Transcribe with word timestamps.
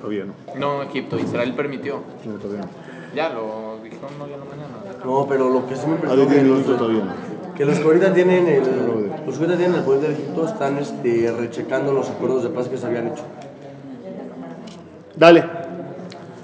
Todavía 0.00 0.24
no. 0.24 0.34
No, 0.58 0.82
Egipto, 0.82 1.18
Israel 1.18 1.52
permitió. 1.54 2.00
No, 2.24 2.32
todavía 2.34 2.62
no. 2.62 2.68
Ya 3.14 3.28
lo 3.30 3.78
dijeron 3.82 4.10
hoy 4.22 4.32
en 4.32 4.40
la 4.40 4.46
mañana. 4.46 5.04
No, 5.04 5.26
pero 5.28 5.48
lo 5.50 5.66
que 5.68 5.76
sí 5.76 5.86
me 5.86 5.96
Ah, 6.10 6.14
10 6.14 6.28
que 6.28 6.42
los, 6.42 6.64
todavía 6.64 7.04
no. 7.04 7.54
que 7.54 7.64
los 7.64 7.78
que 7.78 7.84
ahorita 7.84 8.14
tienen 8.14 8.46
el, 8.46 8.62
los 9.26 9.36
que 9.36 9.44
ahorita 9.44 9.56
tienen 9.58 9.74
el 9.74 9.82
poder 9.82 10.00
de 10.02 10.12
Egipto 10.12 10.46
están 10.46 10.78
este, 10.78 11.32
rechecando 11.36 11.92
los 11.92 12.08
acuerdos 12.08 12.42
de 12.44 12.50
paz 12.50 12.68
que 12.68 12.78
se 12.78 12.86
habían 12.86 13.08
hecho. 13.08 13.24
Dale. 15.16 15.44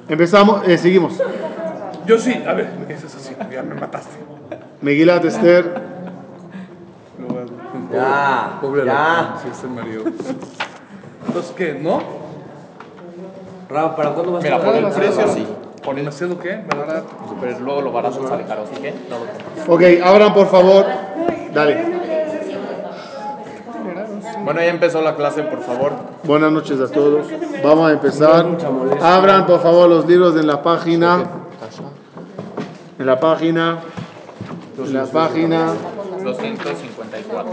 Empezamos, 0.09 0.67
eh, 0.69 0.77
seguimos. 0.79 1.15
Yo 2.07 2.19
sí, 2.19 2.35
a 2.47 2.53
ver, 2.53 2.71
me 2.79 2.95
dices 2.95 3.15
así, 3.15 3.35
ya 3.51 3.63
me 3.63 3.75
mataste. 3.75 4.15
Megilat 4.83 5.25
Esther. 5.25 5.83
Ya, 7.93 8.59
Pobre 8.61 8.85
ya. 8.85 9.19
Alejandro, 9.19 9.41
sí, 9.55 9.61
se 9.61 9.67
mareó. 9.69 10.03
Entonces, 11.27 11.53
¿qué? 11.57 11.79
¿No? 11.81 12.01
Ra, 13.69 13.97
¿para 13.97 14.11
cuándo 14.11 14.33
vas 14.33 14.43
Mira, 14.43 14.57
a 14.57 14.61
por 14.61 14.75
el 14.77 14.87
precio 14.87 15.29
sí. 15.29 15.47
¿Por 15.85 15.95
demasiado 15.95 16.39
qué? 16.39 16.61
¿Verdad? 16.69 17.03
Pero 17.41 17.61
luego 17.61 17.83
lo 17.83 17.93
barato 17.93 18.27
sale 18.29 18.45
caro, 18.45 18.65
así 18.65 18.81
que 18.81 18.93
no 19.09 19.19
lo. 19.19 19.75
Ok, 19.75 19.83
abran 20.03 20.35
por 20.35 20.49
favor. 20.49 20.85
Dale. 21.53 21.97
Bueno, 24.45 24.61
ya 24.61 24.69
empezó 24.69 25.03
la 25.03 25.17
clase, 25.17 25.43
por 25.43 25.61
favor. 25.63 25.93
Buenas 26.25 26.53
noches 26.53 26.81
a 26.81 26.89
todos. 26.89 27.27
Vamos 27.63 27.91
a 27.91 27.93
empezar. 27.95 28.47
Abran 29.01 29.47
por 29.47 29.61
favor 29.61 29.89
los 29.89 30.07
libros 30.07 30.37
en 30.37 30.47
la 30.47 30.63
página. 30.63 31.25
En 32.99 33.07
la 33.07 33.19
página. 33.19 33.79
En 34.79 34.95
la 34.95 35.05
página 35.07 35.73
254. 36.23 37.45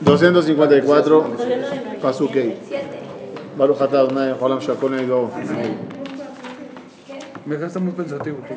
254. 0.00 1.26
Pasukei. 2.00 2.56
Baruch 3.56 3.80
atah 3.80 4.00
Adonai 4.04 4.32
Olam 4.38 4.60
Shakol 4.60 4.90
Neidou. 4.90 5.30
Me 7.46 7.56
dejaste 7.56 7.78
muy 7.80 7.92
pensativo 7.92 8.38
tú. 8.46 8.54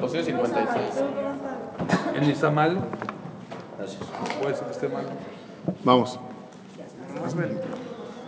256. 0.00 1.04
Él 2.16 2.20
ni 2.22 2.30
está 2.32 2.50
mal. 2.50 2.78
Puede 4.40 4.54
ser 4.54 4.66
que 4.66 4.72
esté 4.72 4.88
mal. 4.88 5.04
Vamos. 5.84 6.18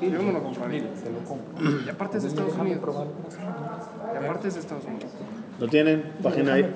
Yo 0.00 0.22
no 0.22 0.32
lo 0.32 0.42
compraría. 0.42 0.82
Y 1.86 1.88
aparte 1.88 2.16
es 2.18 2.24
de 2.24 2.28
Estados 2.30 2.54
Unidos. 2.54 2.82
Y 4.12 4.16
aparte 4.16 4.48
es 4.48 4.54
de 4.54 4.60
Estados 4.60 4.84
Unidos. 4.84 5.10
¿Lo 5.60 5.68
tienen? 5.68 6.12
Página 6.22 6.54
ahí. 6.54 6.74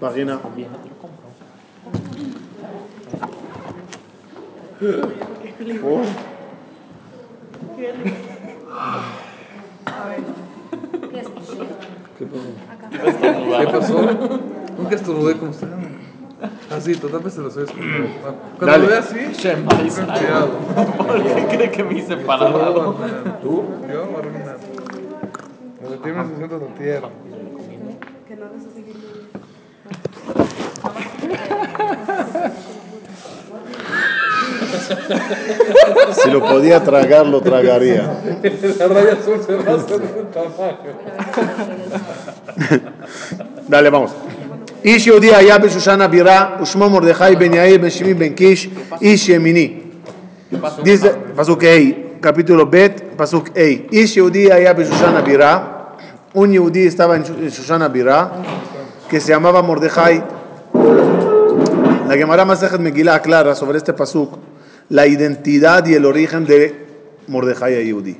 Página. 0.00 0.40
¿Qué 12.18 12.26
pasó? 13.72 14.02
Nunca 14.76 14.94
estornudé 14.94 15.36
como 15.36 15.50
usted. 15.50 15.68
Así, 16.70 16.94
totalmente 16.96 17.30
se 17.30 17.40
lo 17.40 17.50
soy 17.50 17.64
escuchando. 17.64 18.08
Cuando 18.58 18.66
Dale. 18.66 18.82
lo 18.82 18.88
ve 18.88 18.96
así, 18.98 19.16
cuidado. 20.04 20.50
¿Por 20.98 21.22
qué 21.22 21.46
cree 21.56 21.70
que 21.70 21.84
me 21.84 21.94
hice 21.94 22.16
parado? 22.18 22.96
¿Tú? 23.42 23.64
Yo, 23.90 24.02
arruina. 24.18 24.56
Cuando 25.80 25.98
tienes 26.02 26.28
se 26.28 26.36
sienta 26.36 26.56
la 26.56 26.74
tierra. 26.74 27.08
Si 36.13 36.29
lo 36.29 36.41
podía 36.41 36.83
tragar, 36.83 37.25
lo 37.25 37.41
tragaría. 37.41 38.21
La 38.79 38.87
raya 38.87 39.13
azul 39.13 39.39
se 39.45 39.55
va 39.55 39.71
a 39.71 39.75
hacer 39.75 39.99
de 39.99 40.23
tamaño. 40.33 40.91
Dale, 43.67 43.89
vamos. 43.89 44.11
איש 44.85 45.07
יהודי 45.07 45.35
היה 45.35 45.57
בשושן 45.57 46.01
הבירה, 46.01 46.55
ושמו 46.61 46.89
מרדכי 46.89 47.35
בן 47.39 47.53
יאיר 47.53 47.77
בן 47.81 47.89
שמעי 47.89 48.13
בן 48.13 48.29
קיש, 48.29 48.69
איש 49.01 49.29
ימיני. 49.29 49.73
Dice, 50.83 51.09
pasuk 51.35 51.63
A, 51.63 51.75
capítulo 52.21 52.65
B, 52.65 52.75
pasuk 53.17 53.49
A. 53.55 53.91
איש 53.91 54.17
יהודי 54.17 54.53
היה 54.53 54.73
בשושן 54.73 55.15
הבירה, 55.15 55.79
un 56.33 56.53
yehudí 56.53 56.85
estaba 56.85 57.15
en 57.15 57.23
Shushan 57.23 57.81
Abira, 57.81 58.31
que 59.09 59.19
se 59.19 59.31
llamaba 59.31 59.61
Mordejai. 59.61 60.23
La 62.07 62.15
Gemara 62.15 62.45
Masejet 62.45 62.79
Megillah 62.79 63.15
aclara 63.15 63.55
sobre 63.55 63.77
este 63.77 63.93
pasuk 63.93 64.37
la 64.88 65.06
identidad 65.06 65.86
y 65.86 65.94
el 65.94 66.04
origen 66.04 66.44
de 66.46 66.86
Mordejai 67.28 67.74
a 67.76 67.82
Yehudí. 67.82 68.16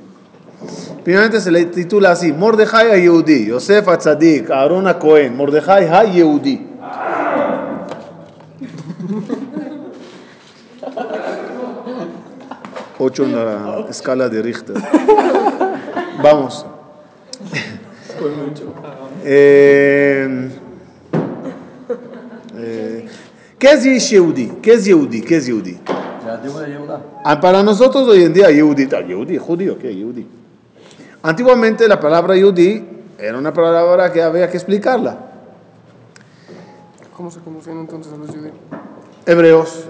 Primeramente 1.03 1.41
se 1.41 1.51
le 1.51 1.67
titula 1.67 2.13
así, 2.13 2.33
Mordejai 2.33 2.91
a 2.91 2.97
Yehudí, 2.97 3.47
Yosef 3.47 3.87
a 3.89 3.99
Tzadik, 3.99 4.51
Aaron 4.51 4.91
Cohen, 4.95 5.37
Mordejai 5.37 5.87
a 5.89 6.05
Yehudí. 6.05 6.67
Ocho 12.99 13.25
en 13.25 13.33
la 13.33 13.87
escala 13.91 14.29
de 14.29 14.41
Richter. 14.41 14.77
Vamos. 16.23 16.65
Eh, 19.25 20.51
eh, 22.57 23.07
¿Qué 23.59 23.71
es 23.73 24.11
Yehudi? 24.11 24.53
¿Qué 24.63 24.75
es 24.75 24.85
Yehudi? 24.85 25.21
¿Qué 25.23 25.37
es 25.37 25.47
Yehudi? 25.47 25.79
Ah, 27.25 27.41
Para 27.41 27.63
nosotros 27.63 28.09
hoy 28.09 28.23
en 28.23 28.33
día, 28.33 28.51
Yehudi, 28.51 28.89
Yehudi, 28.89 29.39
judío, 29.39 29.79
¿qué? 29.79 29.95
Yehudi. 29.95 30.27
Antiguamente 31.23 31.87
la 31.89 31.99
palabra 32.01 32.35
Yehudi 32.37 32.85
era 33.19 33.39
una 33.39 33.53
palabra 33.53 34.13
que 34.13 34.23
había 34.23 34.49
que 34.51 34.57
explicarla. 34.57 35.17
¿Cómo 37.17 37.31
se 37.31 37.41
conocían 37.41 37.79
entonces 37.79 38.13
a 38.13 38.17
los 38.17 38.29
judíos? 38.31 38.53
Hebreos, 39.27 39.85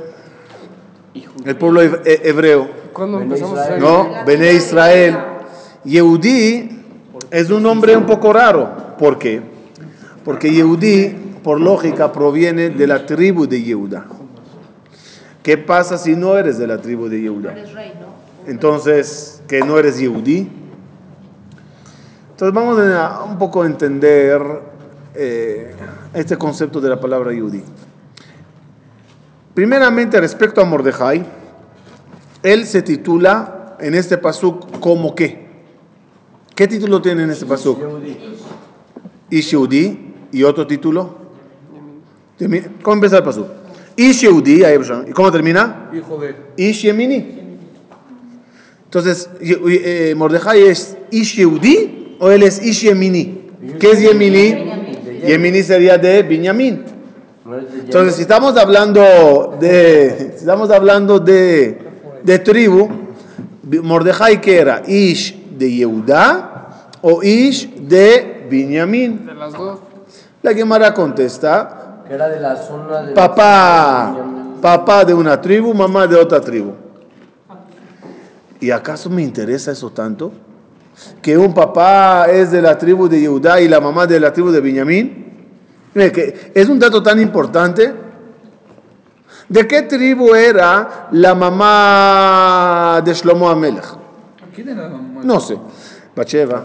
el 1.45 1.57
pueblo 1.57 1.83
he- 1.83 2.29
hebreo, 2.29 2.69
¿Cuándo 2.93 3.21
empezamos 3.21 3.59
a? 3.59 3.77
¿no? 3.79 4.09
Bene 4.27 4.53
Israel. 4.53 5.17
Yehudi 5.85 6.71
es 7.31 7.51
un 7.51 7.63
nombre 7.63 7.97
un 7.97 8.07
poco 8.07 8.33
raro. 8.33 8.95
¿Por 8.99 9.19
qué? 9.19 9.43
Porque 10.25 10.53
Yehudi, 10.53 11.09
por 11.43 11.61
lógica, 11.61 12.13
proviene 12.13 12.71
de 12.71 12.87
la 12.87 13.05
tribu 13.07 13.47
de 13.47 13.63
Yehuda. 13.63 14.07
¿Qué 15.45 15.59
pasa 15.59 15.99
si 15.99 16.17
no 16.17 16.39
eres 16.39 16.57
de 16.57 16.67
la 16.67 16.81
tribu 16.81 17.07
de 17.07 17.21
Yehuda? 17.21 17.55
Entonces, 18.47 19.43
que 19.47 19.61
no 19.61 19.79
eres 19.79 19.99
Yehudi. 19.99 20.49
Entonces 22.31 22.55
vamos 22.55 22.79
a 22.79 23.25
un 23.25 23.37
poco 23.37 23.63
a 23.63 23.67
entender 23.67 24.41
eh, 25.15 25.75
este 26.15 26.39
concepto 26.39 26.81
de 26.81 26.89
la 26.89 26.99
palabra 26.99 27.31
Yehudi. 27.31 27.63
Primeramente, 29.53 30.19
respecto 30.19 30.63
a 30.63 30.65
Mordejai, 30.65 31.27
él 32.43 32.67
se 32.67 32.81
titula 32.81 33.77
en 33.81 33.95
este 33.95 34.17
pasuk 34.17 34.81
como 34.81 35.15
qué. 35.15 35.47
¿Qué 36.57 36.67
título 36.67 37.03
tiene 37.03 37.25
en 37.25 37.31
este 37.31 37.45
pasuk? 37.45 37.81
Ish 39.29 39.51
Yehudi 39.51 40.15
y 40.33 40.43
otro 40.43 40.67
título. 40.67 41.19
¿Cómo 42.83 42.95
empieza 42.95 43.19
el 43.19 43.25
pasuk? 43.25 43.64
Ish 43.97 44.23
Yehudi, 44.23 44.65
ahí, 44.65 44.79
¿y 45.09 45.13
cómo 45.13 45.31
termina? 45.31 45.91
Hijo 45.95 46.19
de. 46.19 46.35
Ish 46.57 46.83
Yemini. 46.83 47.43
Entonces, 48.85 49.29
eh, 49.41 50.15
Mordejai 50.17 50.63
es 50.63 50.97
Ish 51.11 51.37
Yehudi 51.37 52.17
o 52.21 52.31
él 52.31 52.43
es 52.43 52.63
Ish 52.63 52.83
Yemini. 52.83 53.51
¿Qué 53.79 53.91
es 53.93 54.01
Yemini? 54.01 54.75
Yemini 55.27 55.63
sería 55.63 55.99
de 55.99 56.23
Binyamin. 56.23 56.85
Entonces, 57.85 58.17
si 58.17 58.23
estamos 58.23 58.57
hablando 58.57 59.57
de, 59.61 60.33
si 60.35 60.41
estamos 60.41 60.71
hablando 60.71 61.19
de, 61.19 61.79
de 62.23 62.39
tribu, 62.39 62.89
Mordejai 63.83 64.41
que 64.41 64.59
era 64.59 64.83
Ish 64.87 65.35
de 65.57 65.73
Yehuda 65.73 66.91
o 67.03 67.23
Ish 67.23 67.75
de 67.75 68.47
Binyamin. 68.51 69.27
De 69.27 69.35
las 69.35 69.53
dos. 69.53 69.81
La 70.43 70.53
Gemara 70.55 70.93
contesta, 70.93 71.84
Que 72.07 72.15
era 72.15 72.29
de 72.29 72.41
la 72.41 72.57
zona 72.57 73.03
de. 73.03 73.15
papá, 73.15 74.15
papá 74.61 75.05
de 75.05 75.15
una 75.15 75.41
tribu, 75.41 75.73
mamá 75.73 76.07
de 76.07 76.17
otra 76.17 76.41
tribu. 76.41 76.73
¿Y 78.61 78.71
acaso 78.71 79.11
me 79.11 79.23
interesa 79.23 79.73
eso 79.73 79.91
tanto? 79.91 80.33
Que 81.21 81.37
un 81.37 81.53
papá 81.53 82.27
es 82.31 82.51
de 82.51 82.63
la 82.63 82.79
tribu 82.79 83.09
de 83.09 83.21
Yehuda 83.21 83.61
y 83.61 83.69
la 83.69 83.81
mamá 83.81 84.07
de 84.07 84.21
la 84.21 84.33
tribu 84.33 84.51
de 84.51 84.61
que 86.13 86.51
es 86.55 86.69
un 86.69 86.79
dato 86.79 87.03
tan 87.03 87.21
importante. 87.21 87.95
¿De 89.49 89.69
qué 89.69 89.83
tribu 89.83 90.35
era 90.35 91.09
la 91.13 91.35
mamá 91.35 93.03
de 93.05 93.13
Shlomo 93.13 93.49
Amelech? 93.49 93.85
¿Quién 94.55 94.71
era 94.71 94.85
la 94.85 94.89
mamá? 94.89 95.21
No 95.23 95.41
sé. 95.41 95.59
Bacheva. 96.17 96.65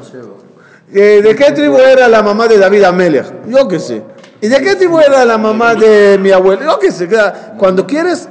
Eh, 0.93 1.21
¿De 1.21 1.35
qué 1.35 1.51
tribu 1.51 1.77
era 1.77 2.07
la 2.07 2.23
mamá 2.23 2.47
de 2.47 2.57
David 2.57 2.83
Amelech? 2.83 3.45
Yo 3.47 3.67
qué 3.67 3.79
sé. 3.79 4.03
¿Y 4.41 4.47
de 4.47 4.61
qué 4.61 4.75
tribu 4.75 4.99
era 4.99 5.25
la 5.25 5.37
mamá 5.37 5.75
de 5.75 6.17
mi 6.17 6.31
abuelo? 6.31 6.63
Yo 6.63 6.79
qué 6.79 6.91
sé. 6.91 7.09
Cuando 7.57 7.85
quieres 7.85 8.29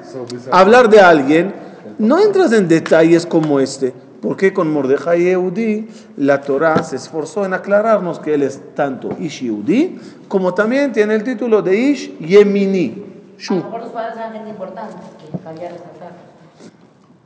hablar 0.51 0.89
de 0.89 1.01
alguien, 1.01 1.53
no 1.99 2.19
entras 2.19 2.53
en 2.53 2.67
detalles 2.67 3.27
como 3.27 3.61
este. 3.61 3.93
¿Por 4.21 4.37
qué 4.37 4.53
con 4.53 4.73
Mordejai 4.73 5.23
Yehudi 5.23 5.89
la 6.17 6.41
Torah 6.41 6.83
se 6.83 6.97
esforzó 6.97 7.45
en 7.45 7.55
aclararnos 7.55 8.19
que 8.19 8.35
él 8.35 8.43
es 8.43 8.61
tanto 8.75 9.11
Ish 9.19 9.43
Yehudi 9.43 10.01
como 10.27 10.55
también 10.55 10.93
tiene 10.93 11.15
el 11.15 11.23
título 11.23 11.63
de 11.63 11.77
Ish 11.77 12.19
Yemini? 12.19 13.05
A 13.37 13.41
Shu. 13.41 13.55
lo 13.55 13.65
mejor 13.65 13.81
los 13.83 13.91
padres 13.91 14.17
eran 14.17 14.33
gente 14.33 14.51
importante, 14.51 14.97
que 15.31 15.39
cabía 15.39 15.69
resaltar. 15.69 16.13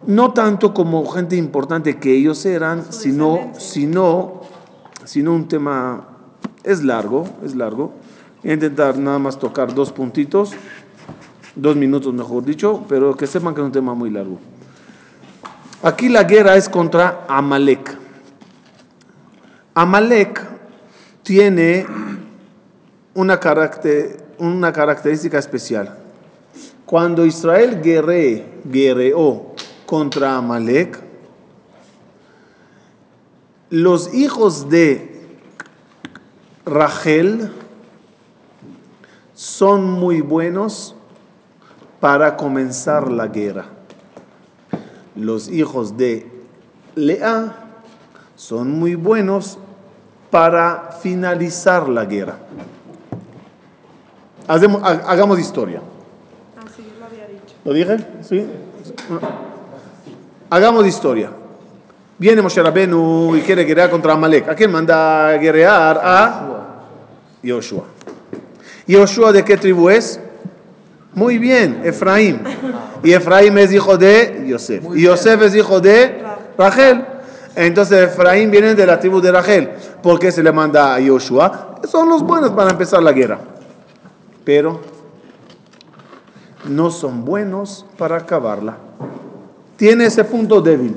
No 0.07 0.33
tanto 0.35 0.75
como 0.75 1.07
gente 1.07 1.37
importante 1.37 1.99
que 1.99 2.13
ellos 2.13 2.45
eran, 2.45 2.93
sino, 2.93 3.53
sino, 3.57 4.43
sino 5.05 5.33
un 5.33 5.49
tema, 5.49 6.09
es 6.65 6.83
largo, 6.83 7.25
es 7.43 7.55
largo. 7.55 7.93
Voy 8.43 8.51
a 8.51 8.55
intentar 8.55 8.99
nada 8.99 9.19
más 9.19 9.39
tocar 9.39 9.73
dos 9.73 9.93
puntitos, 9.93 10.53
dos 11.55 11.77
minutos 11.77 12.13
mejor 12.13 12.45
dicho, 12.45 12.85
pero 12.89 13.17
que 13.17 13.27
sepan 13.27 13.55
que 13.55 13.61
es 13.61 13.67
un 13.67 13.73
tema 13.73 13.95
muy 13.95 14.11
largo. 14.11 14.39
Aquí 15.83 16.09
la 16.09 16.25
guerra 16.25 16.57
es 16.57 16.69
contra 16.69 17.25
Amalek. 17.29 17.97
Amalek 19.75 20.45
tiene 21.23 21.87
una, 23.15 23.39
caracter- 23.39 24.25
una 24.39 24.73
característica 24.73 25.39
especial. 25.39 25.99
Cuando 26.85 27.25
Israel 27.25 27.81
guerre, 27.81 28.45
guerreó 28.65 29.55
contra 29.87 30.37
Amalek, 30.37 31.01
los 33.71 34.13
hijos 34.13 34.69
de 34.69 35.27
Rachel 36.67 37.51
son 39.43 39.91
muy 39.91 40.21
buenos 40.21 40.95
para 41.99 42.37
comenzar 42.37 43.11
la 43.11 43.27
guerra. 43.27 43.65
Los 45.17 45.49
hijos 45.49 45.97
de 45.97 46.31
Lea 46.95 47.57
son 48.37 48.71
muy 48.79 48.95
buenos 48.95 49.59
para 50.31 50.91
finalizar 51.01 51.89
la 51.89 52.05
guerra. 52.05 52.37
Hacemos- 54.47 54.81
hagamos 54.85 55.41
historia. 55.41 55.81
Así 56.65 56.87
lo 57.01 57.07
había 57.07 57.27
dicho. 57.27 57.57
¿Lo 57.65 57.73
dije? 57.73 58.07
¿Sí? 58.23 58.47
Hagamos 60.51 60.87
historia. 60.87 61.31
Viene 62.17 62.43
Moshe 62.43 62.63
Rabenu 62.63 63.35
y 63.35 63.41
quiere 63.41 63.65
guerrear 63.65 63.91
contra 63.91 64.13
Amalek. 64.13 64.49
¿A 64.49 64.55
quién 64.55 64.71
manda 64.71 65.31
a 65.31 65.33
guerrear? 65.37 66.01
A 66.01 66.49
Yoshua. 68.87 69.07
¿Yoshua 69.07 69.33
de 69.33 69.45
qué 69.45 69.57
tribu 69.57 69.91
es? 69.91 70.21
Muy 71.15 71.39
bien, 71.39 71.83
Efraín. 71.85 72.43
Y 73.03 73.13
Efraín 73.13 73.59
es 73.59 73.73
hijo 73.73 73.99
de 73.99 74.45
Yosef. 74.47 74.85
Y 74.95 75.03
Yosef 75.03 75.43
es 75.43 75.55
hijo 75.55 75.81
de 75.81 76.23
Rachel. 76.57 77.05
Entonces 77.55 78.11
Efraín 78.11 78.51
viene 78.51 78.75
de 78.75 78.87
la 78.87 78.99
tribu 78.99 79.21
de 79.21 79.31
Rachel. 79.31 79.71
¿Por 80.03 80.19
qué 80.19 80.33
se 80.33 80.43
le 80.43 80.53
manda 80.53 80.95
a 80.95 81.01
Yoshua? 81.01 81.81
Son 81.91 82.09
los 82.09 82.23
buenos 82.23 82.53
para 82.53 82.71
empezar 82.71 83.03
la 83.03 83.13
guerra. 83.13 83.39
Pero 84.45 84.81
no 86.65 86.91
son 86.91 87.25
buenos 87.25 87.85
para 87.99 88.17
acabarla. 88.17 88.77
Tiene 89.77 90.07
ese 90.07 90.25
punto 90.25 90.61
débil. 90.61 90.97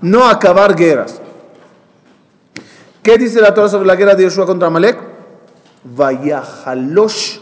No 0.00 0.24
acabar 0.24 0.74
guerras. 0.74 1.20
¿Qué 3.02 3.16
dice 3.18 3.40
la 3.40 3.54
Torah 3.54 3.68
sobre 3.68 3.86
la 3.86 3.94
guerra 3.94 4.14
de 4.14 4.24
Yoshua 4.24 4.46
contra 4.46 4.68
Amalek? 4.68 5.13
Vayahalosh 5.84 7.40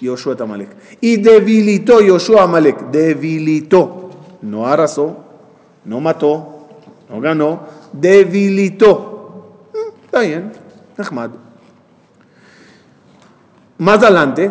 Yoshua 0.00 0.34
et 0.34 0.40
Amalek. 0.40 0.68
Y 1.00 1.16
debilitó 1.16 2.00
Yoshua 2.00 2.44
Amalek. 2.44 2.90
Debilitó. 2.90 4.10
No 4.42 4.66
arrasó, 4.66 5.16
no 5.84 6.00
mató, 6.00 6.66
no 7.08 7.20
ganó. 7.20 7.60
Debilitó. 7.92 9.70
Mm, 9.72 10.04
Está 10.04 10.20
bien. 10.20 10.52
Ahmad. 10.98 11.30
Más 13.78 14.02
adelante, 14.02 14.50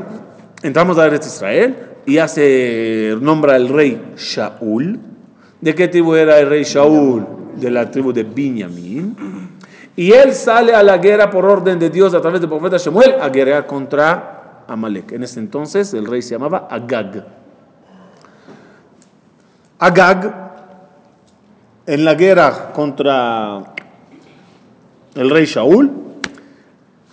entramos 0.62 0.98
a 0.98 1.06
Eretz 1.06 1.28
Israel 1.28 1.76
y 2.06 2.16
ya 2.16 2.28
se 2.28 3.16
nombra 3.22 3.56
el 3.56 3.70
rey 3.70 4.14
Shaul. 4.18 5.00
¿De 5.62 5.74
qué 5.74 5.88
tribu 5.88 6.16
era 6.16 6.40
el 6.40 6.50
rey 6.50 6.64
Shaul? 6.64 7.26
De 7.56 7.72
la 7.72 7.90
tribu 7.90 8.12
de 8.12 8.24
Binyamin. 8.24 9.16
Y 9.96 10.12
él 10.12 10.34
sale 10.34 10.74
a 10.74 10.82
la 10.82 10.98
guerra 10.98 11.30
por 11.30 11.46
orden 11.46 11.78
de 11.78 11.90
Dios 11.90 12.14
a 12.14 12.22
través 12.22 12.42
del 12.42 12.50
profeta 12.50 12.78
Shemuel 12.78 13.16
a 13.22 13.30
guerrear 13.30 13.68
contra 13.68 14.64
Amalek. 14.68 15.12
En 15.12 15.24
ese 15.24 15.40
entonces 15.40 15.94
el 15.94 16.06
rey 16.06 16.22
se 16.22 16.32
llamaba 16.32 16.68
Agag. 16.70 17.26
Agag, 19.78 20.52
en 21.86 22.06
la 22.06 22.16
guerra 22.16 22.72
contra 22.74 23.74
el 25.14 25.30
rey 25.30 25.46
Shaul, 25.46 25.92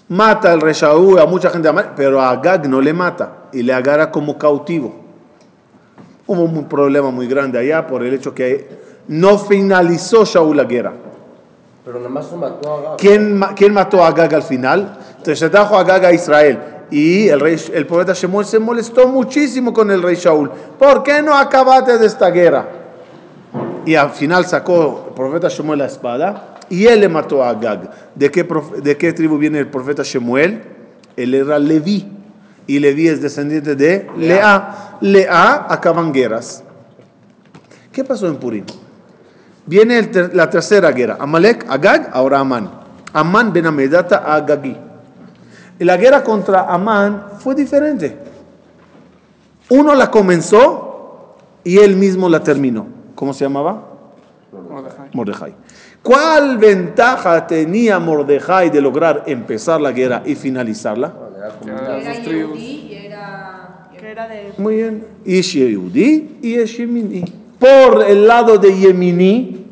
mata 0.08 0.52
al 0.52 0.60
rey 0.60 0.72
Shaul 0.72 1.18
a 1.18 1.26
mucha 1.26 1.50
gente, 1.50 1.68
pero 1.96 2.20
a 2.20 2.30
Agag 2.30 2.66
no 2.66 2.80
le 2.80 2.94
mata 2.94 3.48
y 3.52 3.62
le 3.62 3.74
agarra 3.74 4.10
como 4.10 4.38
cautivo. 4.38 4.94
Hubo 6.26 6.42
un 6.44 6.68
problema 6.68 7.10
muy 7.10 7.26
grande 7.26 7.58
allá 7.58 7.86
por 7.86 8.04
el 8.04 8.14
hecho 8.14 8.34
que 8.34 8.80
no 9.08 9.36
finalizó 9.36 10.24
Shaul 10.24 10.56
la 10.56 10.64
guerra. 10.64 10.92
Pero 11.84 11.98
nada 11.98 12.10
más 12.10 12.26
se 12.28 12.36
mató 12.36 12.72
a 12.74 12.82
Gab. 12.82 12.96
¿Quién, 12.98 13.36
ma- 13.38 13.54
quién 13.54 13.72
mató 13.72 14.04
a 14.04 14.08
Agag 14.08 14.34
al 14.34 14.42
final? 14.42 14.98
Entonces 15.16 15.50
trajo 15.50 15.76
a 15.76 15.80
Agag 15.80 16.04
a 16.04 16.12
Israel. 16.12 16.58
Y 16.90 17.28
el, 17.28 17.38
rey, 17.40 17.56
el 17.72 17.86
profeta 17.86 18.12
Shemuel 18.12 18.44
se 18.46 18.58
molestó 18.58 19.06
muchísimo 19.08 19.72
con 19.72 19.90
el 19.90 20.02
rey 20.02 20.16
Shaul. 20.16 20.50
¿Por 20.78 21.02
qué 21.02 21.22
no 21.22 21.34
acabaste 21.36 21.98
de 21.98 22.06
esta 22.06 22.30
guerra? 22.30 22.66
Y 23.86 23.94
al 23.94 24.10
final 24.10 24.44
sacó 24.44 25.06
el 25.08 25.14
profeta 25.14 25.48
Shemuel 25.48 25.78
la 25.78 25.86
espada 25.86 26.56
y 26.68 26.86
él 26.86 27.00
le 27.00 27.08
mató 27.08 27.42
a 27.42 27.50
Agag. 27.50 27.90
¿De 28.14 28.30
qué, 28.30 28.46
de 28.82 28.96
qué 28.96 29.12
tribu 29.12 29.38
viene 29.38 29.58
el 29.60 29.68
profeta 29.68 30.02
Shemuel? 30.02 30.62
Él 31.16 31.34
era 31.34 31.58
Leví. 31.58 32.06
Y 32.66 32.78
Leví 32.78 33.08
es 33.08 33.22
descendiente 33.22 33.74
de 33.74 34.06
Lea. 34.16 34.98
Lea 35.00 35.66
acaban 35.68 36.12
guerras. 36.12 36.62
¿Qué 37.90 38.04
pasó 38.04 38.26
en 38.28 38.36
Purim? 38.36 38.64
Viene 39.66 39.98
el 39.98 40.10
ter- 40.10 40.34
la 40.34 40.48
tercera 40.50 40.90
guerra. 40.92 41.16
Amalek, 41.20 41.66
Agag, 41.68 42.10
ahora 42.12 42.40
Amán. 42.40 42.70
Amán 43.12 43.52
ben 43.52 43.66
Amedata 43.66 44.18
Agagí. 44.18 44.76
Y 45.78 45.84
la 45.84 45.96
guerra 45.96 46.22
contra 46.22 46.62
Amán 46.66 47.24
fue 47.38 47.54
diferente. 47.54 48.16
Uno 49.70 49.94
la 49.94 50.10
comenzó 50.10 51.36
y 51.64 51.78
él 51.78 51.96
mismo 51.96 52.28
la 52.28 52.42
terminó. 52.42 52.86
¿Cómo 53.14 53.32
se 53.32 53.44
llamaba? 53.44 53.86
Mordejai. 54.52 55.08
Mordejai. 55.12 55.54
¿Cuál 56.02 56.58
ventaja 56.58 57.46
tenía 57.46 57.98
Mordejai 57.98 58.70
de 58.70 58.80
lograr 58.80 59.24
empezar 59.26 59.80
la 59.80 59.92
guerra 59.92 60.22
y 60.24 60.34
finalizarla? 60.34 61.12
Muy 64.58 64.76
bien. 64.76 65.06
Ish 65.24 65.54
Yehudi 65.54 66.38
y 66.42 66.64
Yemini. 66.64 67.24
Por 67.60 68.02
el 68.04 68.26
lado 68.26 68.56
de 68.56 68.74
Yemini 68.76 69.66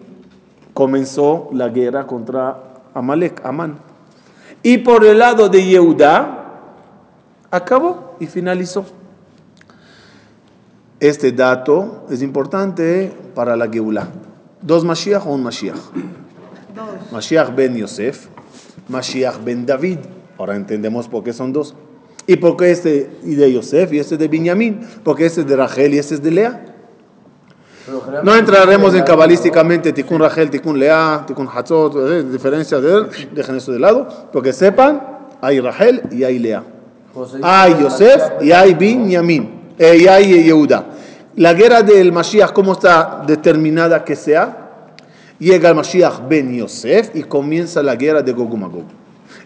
comenzó 0.75 1.49
la 1.53 1.71
guerra 1.71 2.07
contra 2.07 2.83
Amalek, 2.93 3.41
Amán. 3.45 3.79
Y 4.63 4.79
por 4.79 5.07
el 5.07 5.19
lado 5.19 5.49
de 5.49 5.65
Yehuda 5.65 6.53
acabó 7.51 8.17
y 8.21 8.27
finalizó. 8.27 8.85
Este 11.01 11.33
dato 11.33 12.05
es 12.11 12.21
importante 12.21 13.11
para 13.35 13.57
la 13.57 13.69
Geulah. 13.69 14.09
¿Dos 14.61 14.85
Mashiach 14.85 15.27
o 15.27 15.31
un 15.31 15.43
Mashiach? 15.45 15.79
Dos. 16.75 17.13
Mashiach 17.13 17.55
ben 17.55 17.75
Yosef, 17.75 18.27
Mashiach 18.89 19.43
ben 19.43 19.65
David. 19.65 19.99
Ahora 20.37 20.57
entendemos 20.57 21.09
por 21.09 21.25
qué 21.25 21.33
son 21.33 21.55
dos. 21.55 21.75
¿Y 22.27 22.37
por 22.37 22.59
qué 22.59 22.71
este 22.71 23.11
y 23.25 23.35
de 23.37 23.51
Yosef 23.51 23.93
y 23.95 23.99
este 23.99 24.19
de 24.19 24.29
Binyamin? 24.29 24.81
Porque 25.03 25.25
este 25.25 25.41
es 25.41 25.47
de 25.47 25.57
Rachel 25.57 25.95
y 25.95 25.99
este 25.99 26.17
es 26.17 26.23
de 26.23 26.31
Lea. 26.31 26.68
No 28.23 28.35
entraremos 28.35 28.95
en 28.95 29.03
cabalísticamente 29.03 29.93
Tikkun 29.93 30.21
Rachel, 30.21 30.51
Tikkun 30.51 30.79
Lea, 30.79 31.25
Tikkun 31.27 31.49
Hatzot, 31.49 31.95
eh, 31.97 32.23
diferencias 32.23 32.83
de 32.83 33.07
dejen 33.33 33.57
eso 33.57 33.73
de 33.73 33.79
lado, 33.79 34.09
porque 34.33 34.53
sepan, 34.53 35.01
hay 35.41 35.61
Rachel 35.61 36.03
y 36.11 36.25
hay 36.25 36.39
Lea. 36.39 36.63
Hay 37.43 37.77
Yosef 37.81 38.43
y 38.43 38.53
hay 38.53 38.75
Binyamin, 38.75 39.75
eh, 39.79 39.99
y 40.01 40.07
hay 40.07 40.45
Yehuda. 40.45 40.85
La 41.37 41.55
guerra 41.55 41.83
del 41.83 42.13
Mashiach, 42.13 42.53
¿cómo 42.53 42.73
está 42.73 43.23
determinada 43.27 44.05
que 44.05 44.17
sea? 44.17 44.67
Llega 45.39 45.69
el 45.69 45.75
Mashiach 45.75 46.29
ben 46.29 46.53
Yosef 46.57 47.15
y 47.15 47.23
comienza 47.23 47.83
la 47.83 47.95
guerra 47.97 48.23
de 48.23 48.33
Gog 48.33 48.57
Magog. 48.57 48.87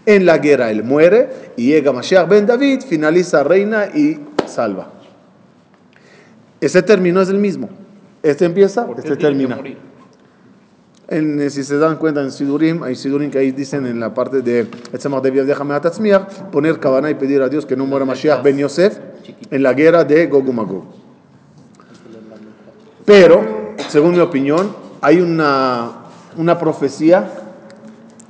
En 0.07 0.25
la 0.27 0.39
guerra 0.39 0.71
él 0.71 0.83
muere 0.83 1.53
y 1.57 1.67
llega 1.67 1.93
Mashiach 1.93 2.29
ben 2.29 2.47
David, 2.47 2.81
finaliza 2.81 3.45
reina 3.45 3.87
y 3.87 4.19
salva. 4.47 4.89
Ese 6.61 6.83
término 6.83 7.21
es 7.21 7.29
el 7.29 7.39
mismo. 7.39 7.69
Este 8.23 8.45
empieza, 8.45 8.87
¿Por 8.87 8.97
qué 8.97 9.09
este 9.09 9.17
termina. 9.17 9.59
En, 11.09 11.41
eh, 11.41 11.51
si 11.51 11.65
se 11.65 11.77
dan 11.77 11.97
cuenta 11.97 12.23
en 12.23 12.31
Sidurim, 12.31 12.83
hay 12.85 12.95
Sidurim 12.95 13.31
que 13.31 13.39
ahí 13.39 13.51
dicen 13.51 13.85
en 13.87 14.01
la 14.01 14.15
parte 14.15 14.41
de 14.41 14.67
déjame 15.45 15.75
poner 16.53 16.79
cabana 16.79 17.11
y 17.11 17.15
pedir 17.15 17.43
a 17.43 17.49
Dios 17.49 17.67
que 17.67 17.77
no 17.77 17.85
muera 17.85 18.05
Mashiach 18.05 18.43
ben 18.43 18.57
Yosef 18.57 18.99
en 19.51 19.63
la 19.63 19.75
guerra 19.75 20.05
de 20.05 20.27
Gog 20.27 20.49
y 20.49 20.53
Magog. 20.53 20.85
Pero, 23.05 23.75
según 23.89 24.13
mi 24.13 24.21
opinión, 24.21 24.75
hay 25.01 25.21
una, 25.21 25.91
una 26.37 26.59
profecía 26.59 27.29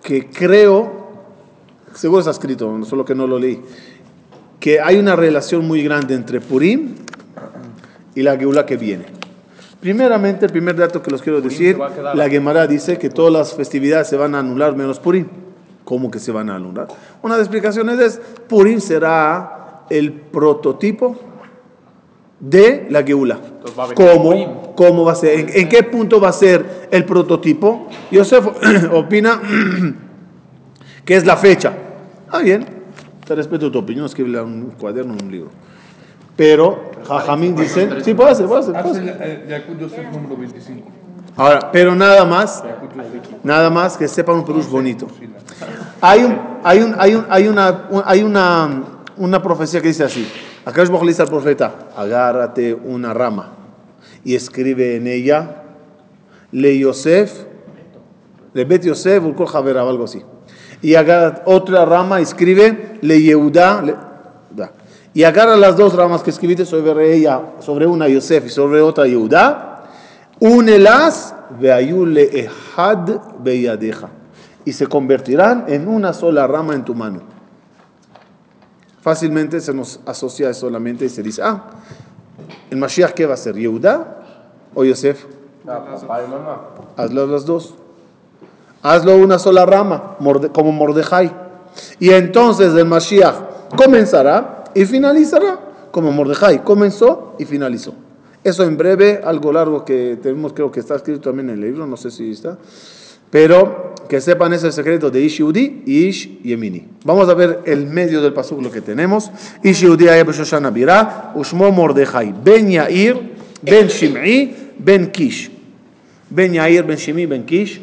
que 0.02 0.30
creo, 0.30 1.11
seguro 1.94 2.20
está 2.20 2.30
escrito, 2.30 2.82
solo 2.84 3.04
que 3.04 3.14
no 3.14 3.26
lo 3.26 3.38
leí, 3.38 3.62
que 4.58 4.80
hay 4.80 4.96
una 4.96 5.14
relación 5.14 5.66
muy 5.68 5.82
grande 5.82 6.14
entre 6.14 6.40
Purim 6.40 6.94
y 8.14 8.22
la 8.22 8.37
Geula 8.37 8.64
que 8.64 8.76
viene. 8.76 9.21
Primeramente, 9.82 10.46
el 10.46 10.52
primer 10.52 10.76
dato 10.76 11.02
que 11.02 11.10
los 11.10 11.20
quiero 11.20 11.40
decir, 11.40 11.76
la 12.14 12.30
Gemara 12.30 12.68
dice 12.68 12.98
que 12.98 13.10
todas 13.10 13.32
las 13.32 13.52
festividades 13.52 14.06
se 14.06 14.16
van 14.16 14.36
a 14.36 14.38
anular 14.38 14.76
menos 14.76 15.00
Purim. 15.00 15.26
¿Cómo 15.82 16.08
que 16.08 16.20
se 16.20 16.30
van 16.30 16.50
a 16.50 16.54
anular? 16.54 16.86
Una 17.20 17.34
de 17.34 17.40
las 17.40 17.48
explicaciones 17.48 17.98
es, 17.98 18.20
Purim 18.48 18.78
será 18.78 19.82
el 19.90 20.12
prototipo 20.12 21.18
de 22.38 22.86
la 22.90 23.02
Geula. 23.02 23.40
¿Cómo? 23.96 24.72
¿Cómo 24.76 25.04
va 25.04 25.12
a 25.12 25.16
ser? 25.16 25.40
¿En, 25.40 25.48
en 25.52 25.68
qué 25.68 25.82
punto 25.82 26.20
va 26.20 26.28
a 26.28 26.32
ser 26.32 26.86
el 26.92 27.04
prototipo? 27.04 27.88
Yosef 28.12 28.46
opina 28.92 29.42
que 31.04 31.16
es 31.16 31.26
la 31.26 31.36
fecha. 31.36 31.72
Ah, 32.30 32.38
bien. 32.38 32.64
Te 33.26 33.34
respeto 33.34 33.68
tu 33.68 33.80
opinión, 33.80 34.06
escribe 34.06 34.40
un 34.40 34.74
cuaderno, 34.78 35.14
un 35.20 35.28
libro. 35.28 35.50
Pero 36.36 36.91
Jajamín 37.06 37.54
dice, 37.56 38.02
sí, 38.02 38.14
puede 38.14 38.35
ser, 38.35 38.47
puede 38.47 38.62
ser. 38.62 39.47
Yakut 39.49 39.78
Yosef 39.80 40.12
número 40.12 40.37
25. 40.37 40.88
Ahora, 41.37 41.71
pero 41.73 41.94
nada 41.94 42.25
más, 42.25 42.62
nada 43.42 43.71
más 43.71 43.97
que 43.97 44.06
sepan 44.06 44.37
un 44.37 44.44
perush 44.44 44.68
bonito. 44.68 45.06
Hay, 46.00 46.25
un, 46.25 46.38
hay, 46.62 46.80
un, 46.80 46.94
hay, 46.99 47.14
un, 47.14 47.26
hay, 47.30 47.49
una, 47.49 47.87
un- 47.90 48.02
hay 48.04 48.23
una, 48.23 48.82
una 49.16 49.42
profecía 49.42 49.80
que 49.80 49.88
dice 49.88 50.04
así. 50.04 50.28
Acá 50.64 50.82
es 50.82 50.90
le 51.04 51.09
dice 51.12 51.23
al 51.23 51.28
profeta, 51.28 51.88
agárrate 51.97 52.75
una 52.75 53.14
rama 53.14 53.49
y 54.25 54.35
escribe 54.35 54.97
en 54.97 55.06
ella, 55.06 55.62
le 56.52 56.78
Yosef, 56.78 57.44
le 58.52 58.64
Bet 58.64 58.85
Yosef, 58.85 59.25
o 59.87 59.90
algo 59.90 60.04
así. 60.04 60.23
Y 60.82 60.94
agarra 60.97 61.42
otra 61.47 61.85
rama 61.85 62.21
y 62.21 62.25
escribe, 62.25 62.99
le 63.00 63.21
da. 63.50 64.12
Y 65.14 65.25
agarra 65.25 65.57
las 65.57 65.76
dos 65.76 65.95
ramas 65.95 66.23
que 66.23 66.31
escribiste 66.31 66.64
sobre 66.64 67.14
ella, 67.14 67.40
sobre 67.61 67.87
una 67.87 68.09
Yosef 68.09 68.47
y 68.47 68.49
sobre 68.49 68.81
otra 68.81 69.07
Yehuda, 69.07 69.83
únelas, 70.40 71.35
veayule 71.61 72.31
ehad 72.33 73.11
beyadeja, 73.40 74.09
y 74.64 74.73
se 74.73 74.87
convertirán 74.87 75.66
en 75.69 75.87
una 75.87 76.12
sola 76.12 76.47
rama 76.47 76.75
en 76.75 76.85
tu 76.85 76.95
mano. 76.95 77.21
Fácilmente 79.02 79.61
se 79.61 79.75
nos 79.75 80.00
asocia 80.07 80.54
solamente 80.54 81.04
y 81.04 81.09
se 81.09 81.23
dice, 81.23 81.42
ah, 81.42 81.64
el 82.71 82.78
Mashiach, 82.78 83.12
¿qué 83.12 83.26
va 83.26 83.35
a 83.35 83.37
ser? 83.37 83.57
¿Yehuda 83.57 84.23
o 84.75 84.85
Yosef? 84.85 85.26
Ah, 85.66 85.85
papá 85.85 86.23
y 86.26 86.31
mamá. 86.31 86.61
Hazlo 86.97 87.26
las 87.26 87.45
dos. 87.45 87.75
Hazlo 88.83 89.16
una 89.16 89.38
sola 89.38 89.66
rama, 89.66 90.16
como 90.52 90.73
Mordejai. 90.73 91.33
Y 91.99 92.11
entonces 92.11 92.75
el 92.75 92.87
Mashiach 92.87 93.35
comenzará 93.76 94.62
y 94.74 94.84
finalizará 94.84 95.60
como 95.90 96.12
Mordejai. 96.12 96.64
Comenzó 96.64 97.36
y 97.38 97.44
finalizó. 97.44 97.94
Eso 98.44 98.64
en 98.64 98.76
breve, 98.76 99.20
algo 99.24 99.52
largo 99.52 99.84
que 99.84 100.18
tenemos, 100.20 100.52
creo 100.52 100.72
que 100.72 100.80
está 100.80 100.96
escrito 100.96 101.20
también 101.20 101.50
en 101.50 101.56
el 101.56 101.60
libro, 101.60 101.86
no 101.86 101.96
sé 101.96 102.10
si 102.10 102.32
está. 102.32 102.58
Pero 103.30 103.94
que 104.08 104.20
sepan 104.20 104.52
ese 104.52 104.72
secreto 104.72 105.10
de 105.10 105.20
Ish 105.20 105.40
y 105.86 106.06
Ish 106.06 106.42
Yemini. 106.42 106.86
Vamos 107.04 107.28
a 107.28 107.34
ver 107.34 107.60
el 107.64 107.86
medio 107.86 108.20
del 108.20 108.32
pasuk 108.32 108.70
que 108.70 108.80
tenemos. 108.80 109.30
Ish 109.62 109.82
Yehudi 109.82 110.06
Birá, 110.72 111.32
Ushmo 111.34 111.70
Mordejai, 111.70 112.34
Ben 112.44 112.68
Yair, 112.68 113.18
Ben 113.62 113.86
Shim'i, 113.86 114.54
Ben 114.78 115.10
Kish. 115.10 115.50
Ben 116.28 116.52
Yair, 116.52 116.84
Ben 116.84 116.96
Shimi, 116.96 117.26
Ben 117.26 117.44
Kish, 117.44 117.80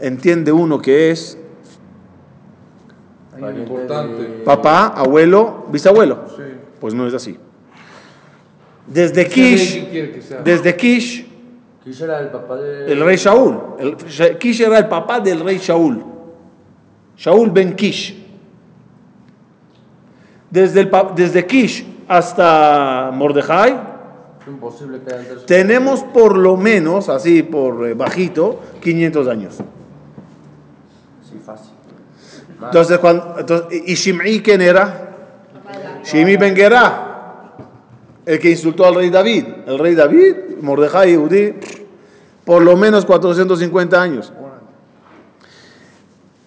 entiende 0.00 0.52
uno 0.52 0.80
que 0.80 1.10
es 1.10 1.38
importante. 3.48 4.42
papá, 4.44 4.88
abuelo, 4.88 5.66
bisabuelo. 5.70 6.24
Sí. 6.36 6.42
Pues 6.80 6.94
no 6.94 7.06
es 7.06 7.14
así. 7.14 7.38
Desde 8.86 9.26
¿Quién 9.26 9.56
Kish, 9.56 10.42
desde 10.44 10.76
Kish, 10.76 11.26
¿Quién 11.84 11.96
era 12.02 12.20
el 12.20 12.28
papá 12.28 12.56
de.? 12.56 12.92
el 12.92 13.00
rey 13.04 13.16
Shaul. 13.16 13.58
El, 13.78 13.96
Kish 14.38 14.60
era 14.62 14.78
el 14.78 14.88
papá 14.88 15.20
del 15.20 15.40
rey 15.40 15.58
Shaul. 15.58 16.04
Shaul 17.16 17.50
ben 17.50 17.74
Kish. 17.74 18.16
Desde, 20.50 20.80
el, 20.80 20.90
desde 21.14 21.46
Kish 21.46 21.86
hasta 22.08 23.10
Mordejai, 23.14 23.90
imposible 24.50 25.00
que 25.00 25.14
tenemos 25.46 26.02
por 26.02 26.36
lo 26.36 26.56
menos, 26.56 27.08
así 27.08 27.42
por 27.42 27.86
eh, 27.86 27.94
bajito, 27.94 28.60
500 28.82 29.28
años. 29.28 29.56
Sí, 31.22 31.38
fácil. 31.44 31.72
Entonces, 32.62 32.98
cuando, 32.98 33.36
entonces, 33.38 33.82
¿y 33.86 33.94
Shim'i 33.94 34.40
quién 34.40 34.60
era? 34.60 35.10
Shimi 36.04 36.36
ben 36.36 36.54
el 38.26 38.38
que 38.38 38.50
insultó 38.50 38.86
al 38.86 38.94
rey 38.94 39.10
David. 39.10 39.44
El 39.66 39.78
rey 39.78 39.94
David, 39.94 40.36
Mordejai 40.60 41.10
Yehudí, 41.10 41.54
por 42.44 42.62
lo 42.62 42.76
menos 42.76 43.04
450 43.04 44.00
años. 44.00 44.32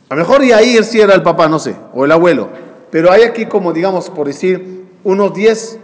A 0.10 0.16
lo 0.16 0.22
mejor 0.22 0.44
Yair 0.44 0.84
sí 0.84 1.02
era 1.02 1.16
el 1.16 1.24
papá, 1.24 1.48
no 1.48 1.60
sé, 1.60 1.76
o 1.94 2.06
el 2.06 2.12
abuelo. 2.12 2.50
Pero 2.92 3.12
hay 3.12 3.24
aquí 3.24 3.48
como, 3.48 3.74
digamos, 3.74 4.10
por 4.10 4.28
decir, 4.28 4.86
unos 5.04 5.34
10 5.34 5.80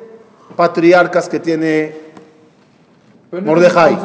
patriarcas 0.55 1.27
que 1.27 1.39
tiene 1.39 2.08
Pero 3.31 3.43
Mordejai. 3.43 3.97